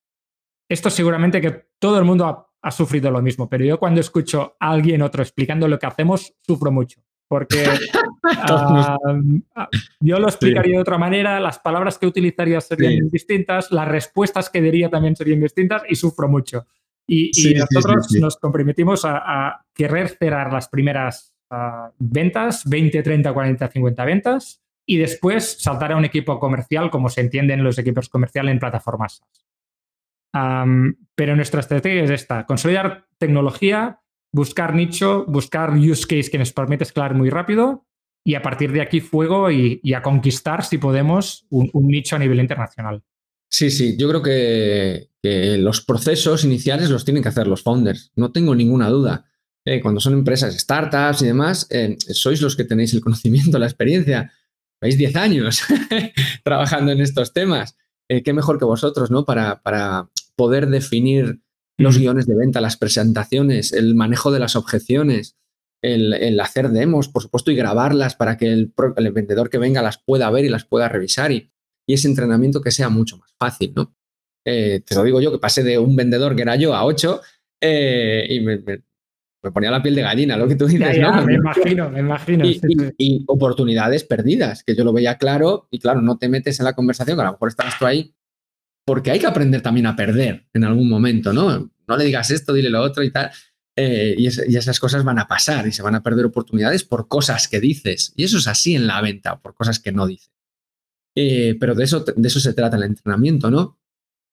esto 0.71 0.89
seguramente 0.89 1.43
que 1.43 1.67
todo 1.79 1.99
el 1.99 2.05
mundo 2.07 2.25
ha, 2.25 2.49
ha 2.63 2.71
sufrido 2.71 3.11
lo 3.11 3.21
mismo, 3.21 3.51
pero 3.51 3.65
yo 3.65 3.79
cuando 3.79 4.01
escucho 4.01 4.57
a 4.59 4.71
alguien 4.71 5.03
otro 5.03 5.23
explicando 5.23 5.69
lo 5.69 5.79
que 5.79 5.87
hacemos, 5.87 6.35
sufro 6.47 6.73
mucho 6.73 7.03
porque 7.31 7.65
ah, 8.25 9.69
yo 10.01 10.19
lo 10.19 10.29
explicaría 10.29 10.77
de 10.77 10.83
otra 10.83 10.99
manera, 10.99 11.41
las 11.41 11.59
palabras 11.59 11.99
que 11.99 12.07
utilizaría 12.07 12.61
serían 12.61 13.09
distintas, 13.09 13.71
las 13.71 13.89
respuestas 13.89 14.51
que 14.51 14.61
diría 14.61 14.91
también 14.91 15.17
serían 15.17 15.41
distintas 15.41 15.83
y 15.89 15.95
sufro 15.95 16.29
mucho. 16.29 16.67
Y, 17.07 17.31
nosotros 17.55 18.13
nos 18.21 18.37
comprometimos 18.37 19.05
a, 19.05 19.65
querer 19.75 20.09
cerrar 20.09 20.53
las 20.53 20.69
primeras 20.69 21.35
ah, 21.51 21.91
ventas, 21.99 22.69
20, 22.69 23.03
30, 23.03 23.33
40, 23.33 23.69
50 23.69 24.05
ventas, 24.05 24.63
y 24.87 24.97
después 24.97 25.57
saltar 25.61 25.93
a 25.93 25.97
un 25.97 26.05
equipo 26.05 26.39
comercial 26.41 26.91
como 26.91 27.09
se 27.09 27.21
entienden 27.21 27.63
los 27.63 27.79
equipos 27.79 28.09
comerciales 28.09 28.53
en 28.53 28.59
plataformas. 28.59 29.23
pero 30.33 31.37
nuestra 31.37 31.61
estrategia 31.61 32.05
es 32.05 32.11
esta, 32.11 32.45
consolidar 32.45 33.07
tecnología, 33.19 34.01
buscar 34.33 34.75
nicho, 34.75 35.25
buscar 35.27 35.71
use 35.75 36.07
case 36.07 36.31
que 36.31 36.39
nos 36.39 36.53
permite 36.53 36.85
escalar 36.85 37.15
muy 37.15 37.31
rápido 37.31 37.87
y 38.25 38.35
a 38.35 38.43
partir 38.43 38.73
de 38.73 38.83
aquí 38.83 39.01
fuego 39.01 39.51
y, 39.51 39.81
a 39.95 40.03
conquistar, 40.03 40.65
si 40.65 40.79
podemos, 40.79 41.47
un, 41.51 41.71
nicho 41.87 42.17
a 42.17 42.19
nivel 42.19 42.41
internacional. 42.41 43.03
Sí, 43.49 43.71
sí, 43.71 43.97
yo 43.99 44.09
creo 44.09 44.23
que, 44.23 45.09
los 45.23 45.83
procesos 45.83 46.45
iniciales 46.45 46.89
los 46.89 47.05
tienen 47.05 47.23
que 47.23 47.29
hacer 47.29 47.47
los 47.47 47.63
founders, 47.63 48.11
no 48.17 48.33
tengo 48.33 48.55
ninguna 48.55 48.89
duda. 48.89 49.27
Eh, 49.67 49.81
cuando 49.83 50.01
son 50.01 50.15
empresas, 50.15 50.59
startups 50.59 51.21
y 51.21 51.27
demás, 51.27 51.67
eh, 51.71 51.97
sois 51.99 52.41
los 52.41 52.57
que 52.57 52.65
tenéis 52.65 52.95
el 52.95 53.03
conocimiento, 53.03 53.59
la 53.59 53.67
experiencia. 53.67 54.33
veis 54.81 54.97
10 54.97 55.17
años 55.17 55.63
trabajando 56.45 56.93
en 56.93 57.03
estos 57.03 57.35
temas. 57.35 57.77
Eh, 58.09 58.23
qué 58.23 58.33
mejor 58.33 58.59
que 58.59 58.65
vosotros, 58.65 59.11
¿no? 59.11 59.27
Para, 59.27 59.61
para 59.61 60.09
poder 60.35 60.69
definir 60.69 61.41
los 61.77 61.99
guiones 61.99 62.27
de 62.27 62.37
venta, 62.37 62.61
las 62.61 62.77
presentaciones, 62.77 63.73
el 63.73 63.95
manejo 63.95 64.31
de 64.31 64.39
las 64.39 64.57
objeciones, 64.57 65.37
el, 65.83 66.41
hacer 66.41 66.71
demos, 66.71 67.09
por 67.09 67.23
supuesto, 67.23 67.51
y 67.51 67.57
grabarlas 67.57 68.15
para 68.15 68.37
que 68.37 68.53
el, 68.53 68.73
vendedor 69.13 69.51
que 69.51 69.59
venga 69.59 69.83
las 69.83 69.99
pueda 69.99 70.31
ver 70.31 70.45
y 70.45 70.49
las 70.49 70.65
pueda 70.65 70.89
revisar 70.89 71.33
y, 71.33 71.51
ese 71.87 72.07
entrenamiento 72.07 72.61
que 72.61 72.71
sea 72.71 72.89
mucho 72.89 73.17
más 73.17 73.35
fácil, 73.37 73.73
¿no? 73.75 73.97
Eh, 74.47 74.81
te 74.87 74.95
lo 74.95 75.03
digo 75.03 75.21
yo, 75.21 75.33
que 75.33 75.39
pasé 75.39 75.65
de 75.65 75.77
un 75.77 75.97
vendedor 75.97 76.37
que 76.37 76.43
era 76.43 76.55
yo 76.55 76.73
a 76.73 76.85
ocho 76.85 77.21
eh, 77.61 78.25
y 78.31 78.39
me, 78.39 78.61
ponía 79.53 79.73
la 79.73 79.83
piel 79.83 79.97
de 79.97 80.03
gallina, 80.03 80.37
lo 80.37 80.47
que 80.47 80.55
tú 80.55 80.69
dices, 80.69 81.01
¿no? 81.01 81.27
Me 81.27 81.35
imagino, 81.35 81.91
me 81.91 81.99
imagino. 81.99 82.45
Y, 82.47 83.25
oportunidades 83.27 84.05
perdidas, 84.05 84.63
que 84.63 84.77
yo 84.77 84.85
lo 84.85 84.93
veía 84.93 85.19
claro 85.19 85.67
y 85.73 85.81
claro, 85.81 86.01
no 86.01 86.17
te 86.17 86.29
metes 86.29 86.61
en 86.61 86.67
la 86.67 86.75
conversación, 86.75 87.17
que 87.17 87.23
a 87.23 87.27
lo 87.27 87.33
mejor 87.33 87.49
estás 87.49 87.77
tú 87.77 87.87
ahí, 87.87 88.15
porque 88.87 89.11
hay 89.11 89.19
que 89.19 89.27
aprender 89.27 89.61
también 89.61 89.87
a 89.87 89.97
perder 89.97 90.47
en 90.55 90.63
algún 90.63 90.89
momento, 90.89 91.33
¿no? 91.33 91.73
No 91.89 91.97
le 91.97 92.05
digas 92.05 92.31
esto, 92.31 92.53
dile 92.53 92.71
lo 92.71 92.83
otro 92.83 93.03
y 93.03 93.11
tal. 93.11 93.33
Eh, 93.83 94.15
y, 94.19 94.27
esas 94.27 94.79
cosas 94.79 95.05
van 95.05 95.19
a 95.19 95.27
pasar 95.27 95.67
y 95.67 95.73
se 95.73 95.83
van 95.83 95.95
a 95.95 96.03
perder 96.03 96.27
oportunidades 96.27 96.85
por 96.85 97.09
cosas 97.09 97.49
que 97.49 97.61
dices. 97.61 98.13
Y 98.15 98.25
eso 98.25 98.37
es 98.37 98.47
así 98.47 98.75
en 98.75 98.87
la 98.87 99.01
venta, 99.01 99.41
por 99.41 99.55
cosas 99.55 99.81
que 99.81 99.91
no 99.91 100.07
dices. 100.07 100.31
Eh, 101.17 101.57
pero 101.59 101.75
de 101.75 101.85
eso, 101.85 102.05
de 102.05 102.29
eso 102.29 102.41
se 102.41 102.53
trata 102.53 102.77
el 102.77 102.83
entrenamiento, 102.83 103.51
¿no? 103.51 103.79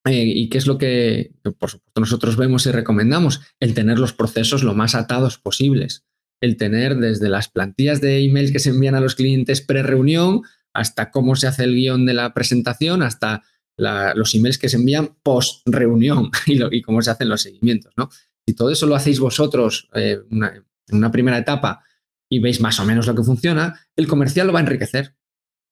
Eh, 0.05 0.25
y 0.25 0.49
qué 0.49 0.57
es 0.57 0.67
lo 0.67 0.77
que, 0.77 1.31
por 1.59 1.69
supuesto, 1.69 2.01
nosotros 2.01 2.35
vemos 2.35 2.65
y 2.65 2.71
recomendamos, 2.71 3.39
el 3.61 3.73
tener 3.73 3.99
los 3.99 4.11
procesos 4.11 4.63
lo 4.63 4.73
más 4.73 4.95
atados 4.95 5.37
posibles. 5.37 6.03
El 6.41 6.57
tener 6.57 6.97
desde 6.97 7.29
las 7.29 7.47
plantillas 7.47 8.01
de 8.01 8.25
email 8.25 8.51
que 8.51 8.59
se 8.59 8.71
envían 8.71 8.95
a 8.95 9.01
los 9.01 9.15
clientes 9.15 9.61
pre-reunión 9.61 10.41
hasta 10.73 11.09
cómo 11.09 11.37
se 11.37 11.47
hace 11.47 11.63
el 11.63 11.73
guion 11.73 12.05
de 12.05 12.13
la 12.13 12.33
presentación, 12.33 13.01
hasta 13.01 13.43
los 13.77 14.35
emails 14.35 14.57
que 14.57 14.69
se 14.69 14.75
envían 14.75 15.15
post-reunión 15.23 16.31
y, 16.47 16.59
y, 16.75 16.81
cómo 16.81 17.01
se 17.01 17.11
hacen 17.11 17.29
los 17.29 17.41
seguimientos, 17.41 17.93
¿no? 17.95 18.09
Si 18.47 18.55
todo 18.55 18.71
eso 18.71 18.85
lo 18.87 18.95
hacéis 18.95 19.19
vosotros 19.19 19.89
eh, 19.93 20.19
en 20.31 20.63
una 20.89 21.11
primera 21.11 21.37
etapa 21.37 21.83
y 22.29 22.39
veis 22.39 22.61
más 22.61 22.79
o 22.79 22.85
menos 22.85 23.07
lo 23.07 23.15
que 23.15 23.23
funciona, 23.23 23.79
el 23.95 24.07
comercial 24.07 24.47
lo 24.47 24.53
va 24.53 24.59
a 24.59 24.63
enriquecer. 24.63 25.15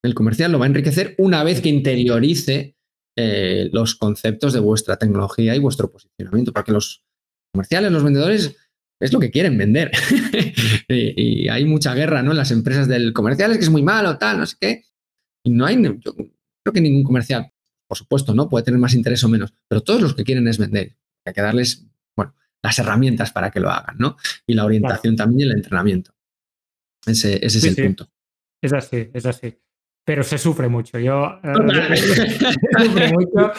El 0.04 0.14
comercial 0.14 0.52
lo 0.52 0.60
va 0.60 0.66
a 0.66 0.68
enriquecer 0.68 1.16
una 1.18 1.44
vez 1.44 1.62
que 1.62 1.70
interiorice 1.70 2.76
eh, 3.18 3.70
los 3.72 3.96
conceptos 3.96 4.52
de 4.52 4.60
vuestra 4.60 4.98
tecnología 4.98 5.56
y 5.56 5.60
vuestro 5.60 5.90
posicionamiento, 5.90 6.52
porque 6.52 6.74
los 6.74 7.06
comerciales, 7.54 7.92
los 7.92 8.04
vendedores, 8.04 8.58
es 9.00 9.14
lo 9.14 9.20
que 9.20 9.32
quieren 9.32 9.58
vender. 9.58 9.92
y, 10.90 11.48
hay 11.48 11.64
mucha 11.66 11.94
guerra 11.94 12.22
¿no? 12.24 12.32
en 12.32 12.38
las 12.38 12.52
empresas 12.52 12.90
del 12.90 13.14
comercial, 13.14 13.52
es 13.52 13.58
que 13.58 13.64
es 13.64 13.70
muy 13.70 13.84
malo, 13.84 14.18
tal, 14.18 14.40
no 14.40 14.46
sé 14.46 14.58
qué. 14.60 14.84
Y 15.46 15.52
no 15.52 15.66
hay, 15.66 15.82
yo 15.82 16.14
creo 16.14 16.74
que 16.74 16.82
ningún 16.82 17.04
comercial, 17.04 17.52
por 17.88 17.98
supuesto, 17.98 18.34
¿no? 18.34 18.50
Puede 18.50 18.66
tener 18.66 18.80
más 18.80 18.94
interés 18.94 19.24
o 19.24 19.30
menos, 19.30 19.54
pero 19.70 19.82
todos 19.82 20.02
los 20.02 20.14
que 20.14 20.24
quieren 20.24 20.48
es 20.48 20.58
vender. 20.58 20.98
Hay 21.26 21.34
que 21.34 21.42
darles 21.42 21.86
las 22.66 22.80
herramientas 22.80 23.32
para 23.32 23.52
que 23.52 23.60
lo 23.60 23.70
hagan, 23.70 23.96
¿no? 23.98 24.18
Y 24.48 24.54
la 24.54 24.66
orientación 24.66 25.16
también 25.16 25.42
y 25.42 25.52
el 25.52 25.58
entrenamiento. 25.58 26.12
Ese, 27.06 27.46
es 27.46 27.64
el 27.64 27.76
punto. 27.76 28.10
Es 28.62 28.74
así, 28.74 29.10
es 29.14 29.26
así. 29.26 29.56
Pero 30.04 30.24
se 30.24 30.38
sufre 30.38 30.68
mucho. 30.68 31.00
Yo 31.00 31.40
eh, 31.44 31.96
sufre 32.80 33.12
mucho 33.12 33.52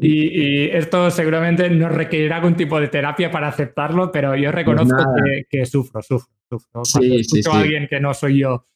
y, 0.00 0.68
esto 0.68 1.10
seguramente 1.10 1.68
nos 1.70 1.92
requerirá 1.92 2.36
algún 2.36 2.54
tipo 2.54 2.80
de 2.80 2.88
terapia 2.88 3.30
para 3.30 3.48
aceptarlo, 3.48 4.10
pero 4.12 4.36
yo 4.36 4.52
reconozco 4.52 4.96
que, 5.48 5.64
sufro, 5.66 6.02
sufro, 6.02 6.32
sufro. 6.48 6.82
Cuando 6.92 7.14
escucho 7.14 7.52
a 7.52 7.60
alguien 7.60 7.86
que 7.88 8.00
no 8.00 8.12
soy 8.14 8.40
yo 8.40 8.66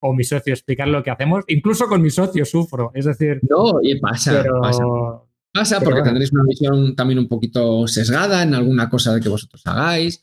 o 0.00 0.12
mi 0.12 0.22
socio 0.22 0.54
explicar 0.54 0.86
lo 0.88 1.02
que 1.02 1.10
hacemos, 1.10 1.44
incluso 1.48 1.86
con 1.86 2.00
mi 2.00 2.10
socio 2.10 2.44
sufro. 2.44 2.92
Es 2.94 3.04
decir, 3.04 3.40
no, 3.48 3.80
y 3.82 3.98
pasa, 3.98 4.44
pasa. 4.60 4.84
Pasa 5.52 5.80
porque 5.80 6.02
tendréis 6.02 6.32
una 6.32 6.44
visión 6.44 6.94
también 6.94 7.18
un 7.18 7.28
poquito 7.28 7.86
sesgada 7.88 8.42
en 8.42 8.54
alguna 8.54 8.88
cosa 8.88 9.14
de 9.14 9.20
que 9.20 9.28
vosotros 9.28 9.62
hagáis, 9.64 10.22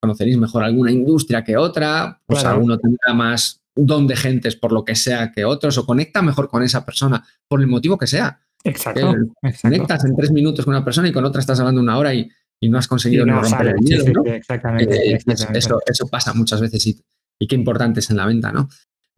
conoceréis 0.00 0.36
mejor 0.36 0.62
alguna 0.62 0.92
industria 0.92 1.42
que 1.42 1.56
otra, 1.56 2.20
pues 2.26 2.44
alguno 2.44 2.78
tendrá 2.78 3.14
más 3.14 3.62
don 3.74 4.06
de 4.06 4.16
gentes 4.16 4.56
por 4.56 4.72
lo 4.72 4.84
que 4.84 4.94
sea 4.94 5.32
que 5.32 5.44
otros, 5.44 5.76
o 5.78 5.86
conecta 5.86 6.22
mejor 6.22 6.48
con 6.48 6.62
esa 6.62 6.84
persona 6.84 7.24
por 7.48 7.60
el 7.60 7.66
motivo 7.66 7.98
que 7.98 8.06
sea. 8.06 8.40
Exacto. 8.64 9.14
Conectas 9.62 10.04
en 10.04 10.16
tres 10.16 10.32
minutos 10.32 10.64
con 10.64 10.74
una 10.74 10.84
persona 10.84 11.08
y 11.08 11.12
con 11.12 11.24
otra 11.24 11.40
estás 11.40 11.60
hablando 11.60 11.80
una 11.80 11.98
hora 11.98 12.14
y, 12.14 12.30
no 12.62 12.78
has 12.78 12.88
conseguido 12.88 13.24
ni 13.24 13.32
romper 13.32 13.68
el 13.68 13.76
hielo, 13.84 14.24
¿no? 14.24 14.32
exactamente, 14.32 15.18
Eso, 15.54 15.78
eso, 15.86 16.08
pasa 16.08 16.34
muchas 16.34 16.60
veces 16.60 16.84
y, 16.86 17.00
y 17.38 17.46
qué 17.46 17.54
importante 17.54 18.00
es 18.00 18.10
en 18.10 18.16
la 18.16 18.26
venta, 18.26 18.50
¿no? 18.50 18.68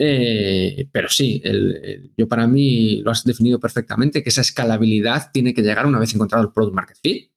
Eh, 0.01 0.89
pero 0.93 1.09
sí, 1.09 1.43
yo 2.17 2.29
para 2.29 2.47
mí 2.47 3.03
lo 3.03 3.11
has 3.11 3.25
definido 3.25 3.59
perfectamente, 3.59 4.23
que 4.23 4.29
esa 4.29 4.43
escalabilidad 4.43 5.31
tiene 5.33 5.53
que 5.53 5.63
llegar 5.63 5.87
una 5.87 5.99
vez 5.99 6.15
encontrado 6.15 6.45
el 6.45 6.53
product 6.53 6.75
market 6.75 6.97
fit, 7.03 7.33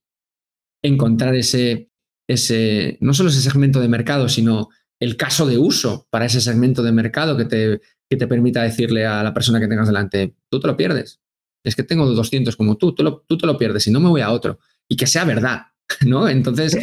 encontrar 0.83 1.35
ese, 1.35 1.89
ese, 2.27 2.97
no 3.01 3.13
solo 3.13 3.29
ese 3.29 3.41
segmento 3.41 3.79
de 3.79 3.87
mercado, 3.87 4.29
sino 4.29 4.69
el 4.99 5.17
caso 5.17 5.47
de 5.47 5.57
uso 5.57 6.07
para 6.11 6.25
ese 6.25 6.41
segmento 6.41 6.83
de 6.83 6.91
mercado 6.91 7.35
que 7.35 7.45
te, 7.45 7.81
que 8.07 8.17
te 8.17 8.27
permita 8.27 8.61
decirle 8.61 9.05
a 9.05 9.23
la 9.23 9.33
persona 9.33 9.59
que 9.59 9.67
tengas 9.67 9.87
delante, 9.87 10.35
tú 10.49 10.59
te 10.59 10.67
lo 10.67 10.77
pierdes. 10.77 11.19
Es 11.63 11.75
que 11.75 11.83
tengo 11.83 12.05
200 12.05 12.55
como 12.55 12.77
tú, 12.77 12.93
tú, 12.93 13.03
lo, 13.03 13.23
tú 13.27 13.37
te 13.37 13.47
lo 13.47 13.57
pierdes 13.57 13.87
y 13.87 13.91
no 13.91 13.99
me 13.99 14.09
voy 14.09 14.21
a 14.21 14.31
otro. 14.31 14.59
Y 14.87 14.95
que 14.95 15.07
sea 15.07 15.25
verdad, 15.25 15.61
¿no? 16.05 16.27
Entonces, 16.27 16.77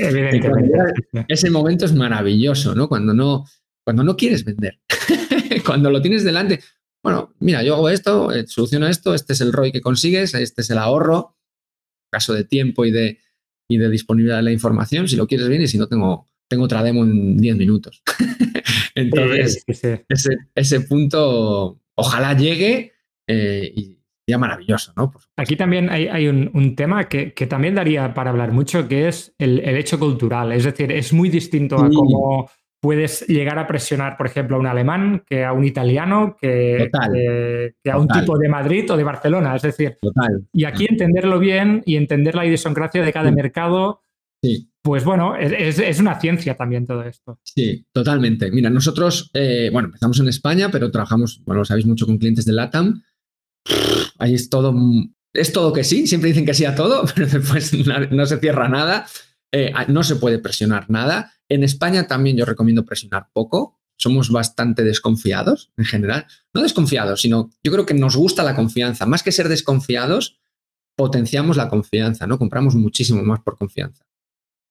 ese 1.29 1.51
momento 1.51 1.85
es 1.85 1.95
maravilloso, 1.95 2.75
¿no? 2.75 2.89
Cuando 2.89 3.15
no, 3.15 3.45
cuando 3.89 4.05
no 4.05 4.19
quieres 4.19 4.45
vender. 4.45 4.81
cuando 5.65 5.91
lo 5.91 6.03
tienes 6.03 6.23
delante, 6.23 6.61
bueno, 7.03 7.33
mira, 7.39 7.63
yo 7.63 7.75
hago 7.75 7.89
esto, 7.89 8.31
eh, 8.31 8.47
soluciono 8.47 8.87
esto, 8.87 9.15
este 9.15 9.33
es 9.33 9.41
el 9.41 9.51
ROI 9.51 9.73
que 9.73 9.81
consigues, 9.81 10.35
este 10.35 10.61
es 10.61 10.69
el 10.69 10.77
ahorro, 10.77 11.39
caso 12.13 12.35
de 12.35 12.45
tiempo 12.45 12.85
y 12.85 12.91
de, 12.91 13.19
y 13.67 13.79
de 13.79 13.89
disponibilidad 13.89 14.37
de 14.37 14.43
la 14.43 14.53
información, 14.53 15.09
si 15.09 15.17
lo 15.17 15.27
quieres 15.27 15.49
bien 15.49 15.63
y 15.63 15.69
si 15.69 15.79
no, 15.79 15.87
tengo, 15.87 16.27
tengo 16.49 16.65
otra 16.65 16.83
demo 16.83 17.03
en 17.03 17.39
10 17.39 17.57
minutos. 17.57 18.03
Entonces, 18.95 19.65
Ese, 20.55 20.81
punto 20.83 21.81
ojalá 21.95 22.37
llegue 22.37 22.93
eh, 23.27 23.73
y 23.75 24.03
sea 24.27 24.37
maravilloso, 24.37 24.93
¿no? 24.99 25.15
Aquí 25.39 25.57
también 25.57 25.89
hay, 25.89 26.29
un, 26.29 26.77
tema 26.77 27.09
que, 27.09 27.31
también 27.49 27.75
daría 27.75 28.13
para 28.13 28.29
hablar 28.29 28.53
mucho, 28.53 28.87
que 28.87 29.09
es 29.09 29.35
el, 29.39 29.61
hecho 29.61 29.99
cultural. 29.99 30.53
Es 30.53 30.65
decir, 30.65 30.93
es 30.93 31.15
muy 31.15 31.31
distinto 31.31 31.77
a 31.77 31.89
cómo 31.89 32.51
puedes 32.81 33.27
llegar 33.27 33.59
a 33.59 33.67
presionar, 33.67 34.17
por 34.17 34.27
ejemplo, 34.27 34.57
a 34.57 34.61
un 34.61 34.67
alemán 34.67 35.25
que 35.27 35.45
a 35.45 35.53
un 35.53 35.65
italiano, 35.65 36.37
que, 36.41 36.91
a 37.91 37.99
un 37.99 38.09
tipo 38.09 38.39
de 38.39 38.49
Madrid 38.49 38.91
o 38.91 38.97
de 38.97 39.05
Barcelona. 39.05 39.57
Es 39.57 39.63
decir, 39.63 39.99
y 40.53 40.65
aquí 40.65 40.87
entenderlo 40.89 41.39
bien 41.39 41.83
y 41.87 41.97
entender 41.97 42.35
la 42.35 42.47
idiosincrasia 42.47 43.03
de 43.03 43.13
cada 43.13 43.31
mercado, 43.31 44.03
pues 44.83 45.05
bueno, 45.05 45.37
es, 45.37 46.01
una 46.01 46.21
ciencia 46.21 46.57
también 46.57 46.87
todo 46.87 47.03
esto. 47.03 47.41
Sí, 47.43 47.85
totalmente. 47.93 48.51
Mira, 48.51 48.71
nosotros, 48.71 49.31
eh, 49.35 49.71
bueno, 49.73 49.89
empezamos 49.89 50.21
en 50.21 50.29
España, 50.29 50.71
pero 50.71 50.91
trabajamos, 50.91 51.43
bueno, 51.45 51.61
lo 51.61 51.65
sabéis 51.65 51.87
mucho 51.87 52.07
con 52.07 52.19
clientes 52.19 52.45
de 52.45 52.53
LATAM. 52.53 53.03
Ahí 54.19 54.35
es 54.35 54.49
todo, 54.49 54.75
es 55.33 55.53
todo 55.53 55.73
que 55.73 55.85
sí, 55.85 56.07
siempre 56.07 56.29
dicen 56.29 56.47
que 56.47 56.55
sí 56.55 56.65
a 56.65 56.75
todo, 56.75 57.05
pero 57.15 57.27
después 57.27 57.73
no 58.11 58.27
se 58.27 58.39
cierra 58.39 58.69
nada. 58.69 59.07
Eh, 59.53 59.73
no 59.89 60.03
se 60.03 60.17
puede 60.17 60.39
presionar 60.39 60.91
nada. 60.91 61.33
En 61.49 61.65
España 61.65 62.07
también 62.07 62.37
yo 62.37 62.45
recomiendo 62.45 62.85
presionar 62.85 63.29
poco. 63.33 63.79
Somos 63.97 64.31
bastante 64.31 64.85
desconfiados 64.85 65.73
en 65.77 65.85
general. 65.85 66.27
No 66.55 66.63
desconfiados, 66.63 67.23
sino 67.23 67.51
yo 67.65 67.73
creo 67.73 67.87
que 67.87 67.95
nos 67.95 68.17
gusta 68.17 68.43
la 68.43 68.55
confianza. 68.55 69.07
Más 69.07 69.23
que 69.23 69.33
ser 69.33 69.49
desconfiados, 69.49 70.39
potenciamos 70.97 71.57
la 71.57 71.69
confianza, 71.69 72.27
¿no? 72.27 72.39
Compramos 72.39 72.75
muchísimo 72.75 73.23
más 73.23 73.41
por 73.41 73.57
confianza. 73.57 74.05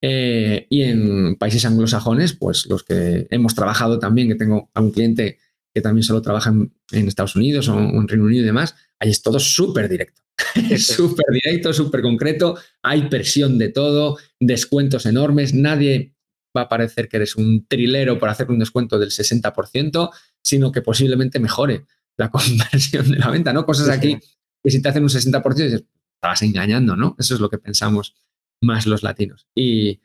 Eh, 0.00 0.66
y 0.70 0.82
en 0.82 1.36
países 1.36 1.64
anglosajones, 1.64 2.32
pues 2.34 2.66
los 2.66 2.84
que 2.84 3.26
hemos 3.30 3.54
trabajado 3.54 3.98
también, 3.98 4.28
que 4.28 4.36
tengo 4.36 4.70
a 4.72 4.80
un 4.80 4.92
cliente 4.92 5.38
que 5.74 5.80
también 5.80 6.04
solo 6.04 6.22
trabaja 6.22 6.50
en, 6.50 6.72
Estados 7.08 7.36
Unidos 7.36 7.68
o 7.68 7.78
en 7.78 8.08
Reino 8.08 8.24
Unido 8.24 8.42
y 8.42 8.46
demás, 8.46 8.74
ahí 8.98 9.10
es 9.10 9.22
todo 9.22 9.38
súper 9.38 9.88
directo. 9.88 10.22
Es 10.70 10.86
súper 10.86 11.26
directo, 11.32 11.72
súper 11.72 12.02
concreto, 12.02 12.58
hay 12.82 13.08
presión 13.08 13.58
de 13.58 13.68
todo, 13.70 14.18
descuentos 14.40 15.06
enormes, 15.06 15.54
nadie 15.54 16.14
va 16.56 16.62
a 16.62 16.68
parecer 16.68 17.08
que 17.08 17.18
eres 17.18 17.36
un 17.36 17.66
trilero 17.66 18.18
por 18.18 18.28
hacer 18.28 18.50
un 18.50 18.58
descuento 18.58 18.98
del 18.98 19.10
60%, 19.10 20.10
sino 20.42 20.72
que 20.72 20.82
posiblemente 20.82 21.38
mejore 21.38 21.86
la 22.16 22.30
conversión 22.30 23.10
de 23.10 23.18
la 23.18 23.30
venta, 23.30 23.52
¿no? 23.52 23.64
Cosas 23.64 23.88
aquí 23.88 24.18
que 24.62 24.70
si 24.70 24.82
te 24.82 24.88
hacen 24.88 25.02
un 25.02 25.08
60% 25.08 25.54
dices, 25.54 25.84
estabas 26.14 26.42
engañando, 26.42 26.96
¿no? 26.96 27.14
Eso 27.18 27.34
es 27.34 27.40
lo 27.40 27.48
que 27.48 27.58
pensamos 27.58 28.14
más 28.60 28.86
los 28.86 29.02
latinos. 29.02 29.46
Y, 29.54 30.00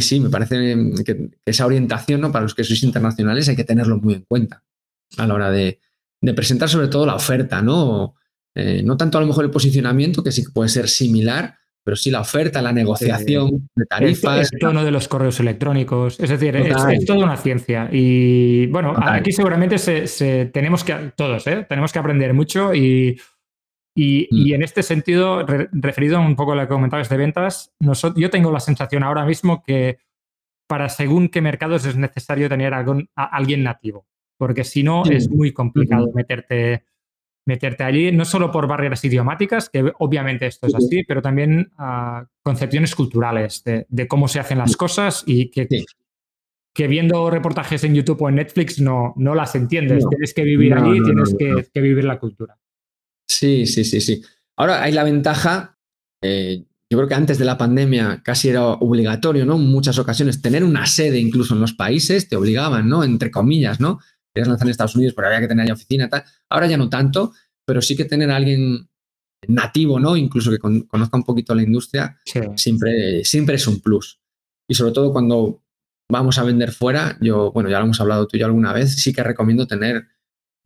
sí, 0.00 0.20
me 0.20 0.30
parece 0.30 0.74
que, 1.04 1.30
esa 1.44 1.66
orientación, 1.66 2.22
¿no? 2.22 2.32
Para 2.32 2.44
los 2.44 2.54
que 2.54 2.64
sois 2.64 2.82
internacionales 2.82 3.48
hay 3.48 3.56
que 3.56 3.64
tenerlo 3.64 3.98
muy 3.98 4.14
en 4.14 4.22
cuenta 4.22 4.64
a 5.18 5.26
la 5.26 5.34
hora 5.34 5.50
de, 5.50 5.80
de 6.22 6.34
presentar 6.34 6.68
sobre 6.68 6.88
todo 6.88 7.04
la 7.04 7.14
oferta, 7.14 7.60
¿no? 7.60 8.14
Eh, 8.54 8.82
no 8.84 8.96
tanto 8.96 9.18
a 9.18 9.20
lo 9.20 9.26
mejor 9.26 9.44
el 9.44 9.50
posicionamiento, 9.50 10.22
que 10.22 10.32
sí 10.32 10.42
puede 10.52 10.68
ser 10.68 10.88
similar, 10.88 11.56
pero 11.84 11.96
sí 11.96 12.10
la 12.10 12.20
oferta, 12.20 12.60
la 12.60 12.72
negociación 12.72 13.68
de 13.74 13.86
tarifas. 13.86 14.52
El, 14.52 14.58
tono 14.58 14.84
de 14.84 14.90
los 14.90 15.08
correos 15.08 15.40
electrónicos. 15.40 16.20
Es 16.20 16.30
decir, 16.30 16.54
es, 16.56 17.04
toda 17.06 17.24
una 17.24 17.36
ciencia. 17.36 17.88
Y 17.90 18.66
bueno, 18.66 18.94
aquí 18.96 19.32
seguramente 19.32 19.78
se, 19.78 20.46
tenemos 20.46 20.84
que, 20.84 21.12
todos, 21.16 21.46
¿eh? 21.46 21.66
tenemos 21.68 21.92
que 21.92 21.98
aprender 21.98 22.34
mucho 22.34 22.74
y, 22.74 23.20
y, 23.94 24.28
mm. 24.30 24.54
en 24.54 24.62
este 24.62 24.82
sentido, 24.82 25.46
referido 25.72 26.20
un 26.20 26.36
poco 26.36 26.52
a 26.52 26.56
lo 26.56 26.62
que 26.62 26.68
comentabas 26.68 27.08
de 27.08 27.16
ventas, 27.16 27.72
nosotros, 27.80 28.20
yo 28.20 28.30
tengo 28.30 28.52
la 28.52 28.60
sensación 28.60 29.02
ahora 29.02 29.24
mismo 29.24 29.62
que 29.62 29.98
para 30.68 30.88
según 30.88 31.28
qué 31.28 31.40
mercados 31.40 31.84
es 31.84 31.96
necesario 31.96 32.48
tener 32.48 32.74
a 32.74 32.84
alguien 33.16 33.64
nativo, 33.64 34.06
porque 34.38 34.62
si 34.62 34.84
no 34.84 35.04
es 35.04 35.28
muy 35.28 35.52
complicado 35.52 36.12
meterte 36.14 36.84
meterte 37.46 37.84
allí, 37.84 38.12
no 38.12 38.24
solo 38.24 38.50
por 38.50 38.66
barreras 38.66 39.04
idiomáticas, 39.04 39.68
que 39.70 39.92
obviamente 39.98 40.46
esto 40.46 40.66
es 40.66 40.74
así, 40.74 41.04
pero 41.04 41.22
también 41.22 41.72
uh, 41.78 42.24
concepciones 42.42 42.94
culturales 42.94 43.64
de, 43.64 44.08
cómo 44.08 44.28
se 44.28 44.40
hacen 44.40 44.58
las 44.58 44.76
cosas 44.76 45.24
y 45.26 45.50
que, 45.50 45.66
que 46.74 46.88
viendo 46.88 47.30
reportajes 47.30 47.82
en 47.84 47.94
YouTube 47.94 48.22
o 48.22 48.28
en 48.28 48.36
Netflix 48.36 48.80
no, 48.80 49.14
no 49.16 49.34
las 49.34 49.54
entiendes. 49.54 50.04
tienes 50.08 50.34
que 50.34 50.44
vivir 50.44 50.74
allí, 50.74 51.02
tienes 51.02 51.34
que, 51.72 51.80
vivir 51.80 52.04
la 52.04 52.18
cultura. 52.18 52.56
Sí, 53.28 53.66
sí, 53.66 53.84
sí, 53.84 54.00
sí. 54.00 54.22
Ahora 54.56 54.82
hay 54.82 54.92
la 54.92 55.04
ventaja, 55.04 55.78
eh, 56.22 56.64
yo 56.90 56.98
creo 56.98 57.08
que 57.08 57.14
antes 57.14 57.38
de 57.38 57.44
la 57.44 57.56
pandemia 57.56 58.20
casi 58.22 58.48
era 58.48 58.64
obligatorio, 58.66 59.46
¿no? 59.46 59.56
En 59.56 59.66
muchas 59.70 59.98
ocasiones 59.98 60.42
tener 60.42 60.64
una 60.64 60.86
sede 60.86 61.18
incluso 61.18 61.54
en 61.54 61.60
los 61.60 61.72
países, 61.72 62.28
te 62.28 62.36
obligaban, 62.36 62.88
¿no? 62.88 63.04
Entre 63.04 63.30
comillas, 63.30 63.80
¿no? 63.80 64.00
Querías 64.34 64.48
lanzar 64.48 64.66
en 64.66 64.70
Estados 64.70 64.96
Unidos, 64.96 65.14
pero 65.14 65.28
había 65.28 65.40
que 65.40 65.48
tener 65.48 65.66
ahí 65.66 65.72
oficina, 65.72 66.08
tal. 66.08 66.24
Ahora 66.48 66.66
ya 66.66 66.76
no 66.76 66.88
tanto, 66.88 67.32
pero 67.66 67.82
sí 67.82 67.96
que 67.96 68.04
tener 68.04 68.30
a 68.30 68.36
alguien 68.36 68.88
nativo, 69.48 69.98
¿no? 69.98 70.16
Incluso 70.16 70.50
que 70.50 70.58
conozca 70.58 71.16
un 71.16 71.24
poquito 71.24 71.54
la 71.54 71.62
industria, 71.62 72.18
siempre, 72.56 73.24
siempre 73.24 73.56
es 73.56 73.66
un 73.66 73.80
plus. 73.80 74.20
Y 74.68 74.74
sobre 74.74 74.92
todo 74.92 75.12
cuando 75.12 75.62
vamos 76.10 76.38
a 76.38 76.44
vender 76.44 76.72
fuera, 76.72 77.16
yo, 77.20 77.52
bueno, 77.52 77.70
ya 77.70 77.78
lo 77.78 77.84
hemos 77.84 78.00
hablado 78.00 78.26
tú 78.26 78.36
y 78.36 78.40
yo 78.40 78.46
alguna 78.46 78.72
vez, 78.72 78.96
sí 78.96 79.12
que 79.12 79.22
recomiendo 79.22 79.66
tener 79.66 80.08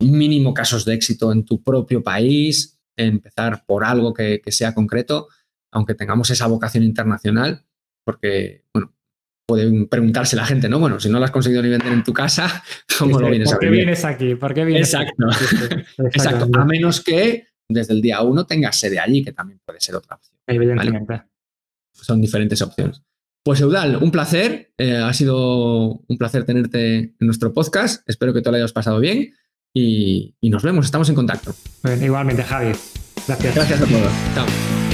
mínimo 0.01 0.53
casos 0.53 0.83
de 0.85 0.93
éxito 0.93 1.31
en 1.31 1.45
tu 1.45 1.63
propio 1.63 2.03
país, 2.03 2.79
empezar 2.97 3.65
por 3.65 3.83
algo 3.83 4.13
que, 4.13 4.41
que 4.43 4.51
sea 4.51 4.73
concreto, 4.73 5.27
aunque 5.71 5.95
tengamos 5.95 6.29
esa 6.29 6.47
vocación 6.47 6.83
internacional, 6.83 7.65
porque, 8.03 8.65
bueno, 8.73 8.94
pueden 9.45 9.87
preguntarse 9.87 10.35
la 10.35 10.45
gente, 10.45 10.69
¿no? 10.69 10.79
Bueno, 10.79 10.99
si 10.99 11.09
no 11.09 11.19
lo 11.19 11.25
has 11.25 11.31
conseguido 11.31 11.61
ni 11.61 11.69
vender 11.69 11.93
en 11.93 12.03
tu 12.03 12.13
casa, 12.13 12.63
¿cómo 12.99 13.19
lo 13.19 13.29
vienes 13.29 13.51
a 13.51 13.55
¿Por 13.55 13.61
qué 13.61 13.69
vienes 13.69 14.05
aquí? 14.05 14.35
¿Por 14.35 14.53
qué 14.53 14.65
vienes 14.65 14.93
Exacto. 14.93 15.27
Exacto. 15.97 16.49
A 16.59 16.65
menos 16.65 17.01
que 17.01 17.47
desde 17.69 17.93
el 17.93 18.01
día 18.01 18.21
uno 18.21 18.45
tengas 18.45 18.79
sede 18.79 18.99
allí, 18.99 19.23
que 19.23 19.33
también 19.33 19.59
puede 19.65 19.79
ser 19.79 19.95
otra 19.95 20.15
opción. 20.15 20.37
Evidentemente. 20.47 21.23
Son 21.93 22.21
diferentes 22.21 22.61
opciones. 22.61 23.01
Pues 23.43 23.61
Eudal, 23.61 23.97
un 23.97 24.11
placer. 24.11 24.73
Eh, 24.77 24.97
ha 24.97 25.13
sido 25.13 26.01
un 26.07 26.17
placer 26.17 26.45
tenerte 26.45 26.95
en 26.97 27.15
nuestro 27.19 27.53
podcast. 27.53 28.07
Espero 28.09 28.33
que 28.33 28.41
te 28.41 28.49
lo 28.49 28.57
hayas 28.57 28.73
pasado 28.73 28.99
bien 28.99 29.33
y, 29.73 30.35
y 30.41 30.49
nos 30.49 30.63
vemos. 30.63 30.85
Estamos 30.85 31.09
en 31.09 31.15
contacto. 31.15 31.53
igualmente, 32.01 32.43
Javi. 32.43 32.73
Gracias. 33.27 33.55
Gracias 33.55 33.81
a 33.81 33.85
todos. 33.85 34.11
Chao. 34.33 34.84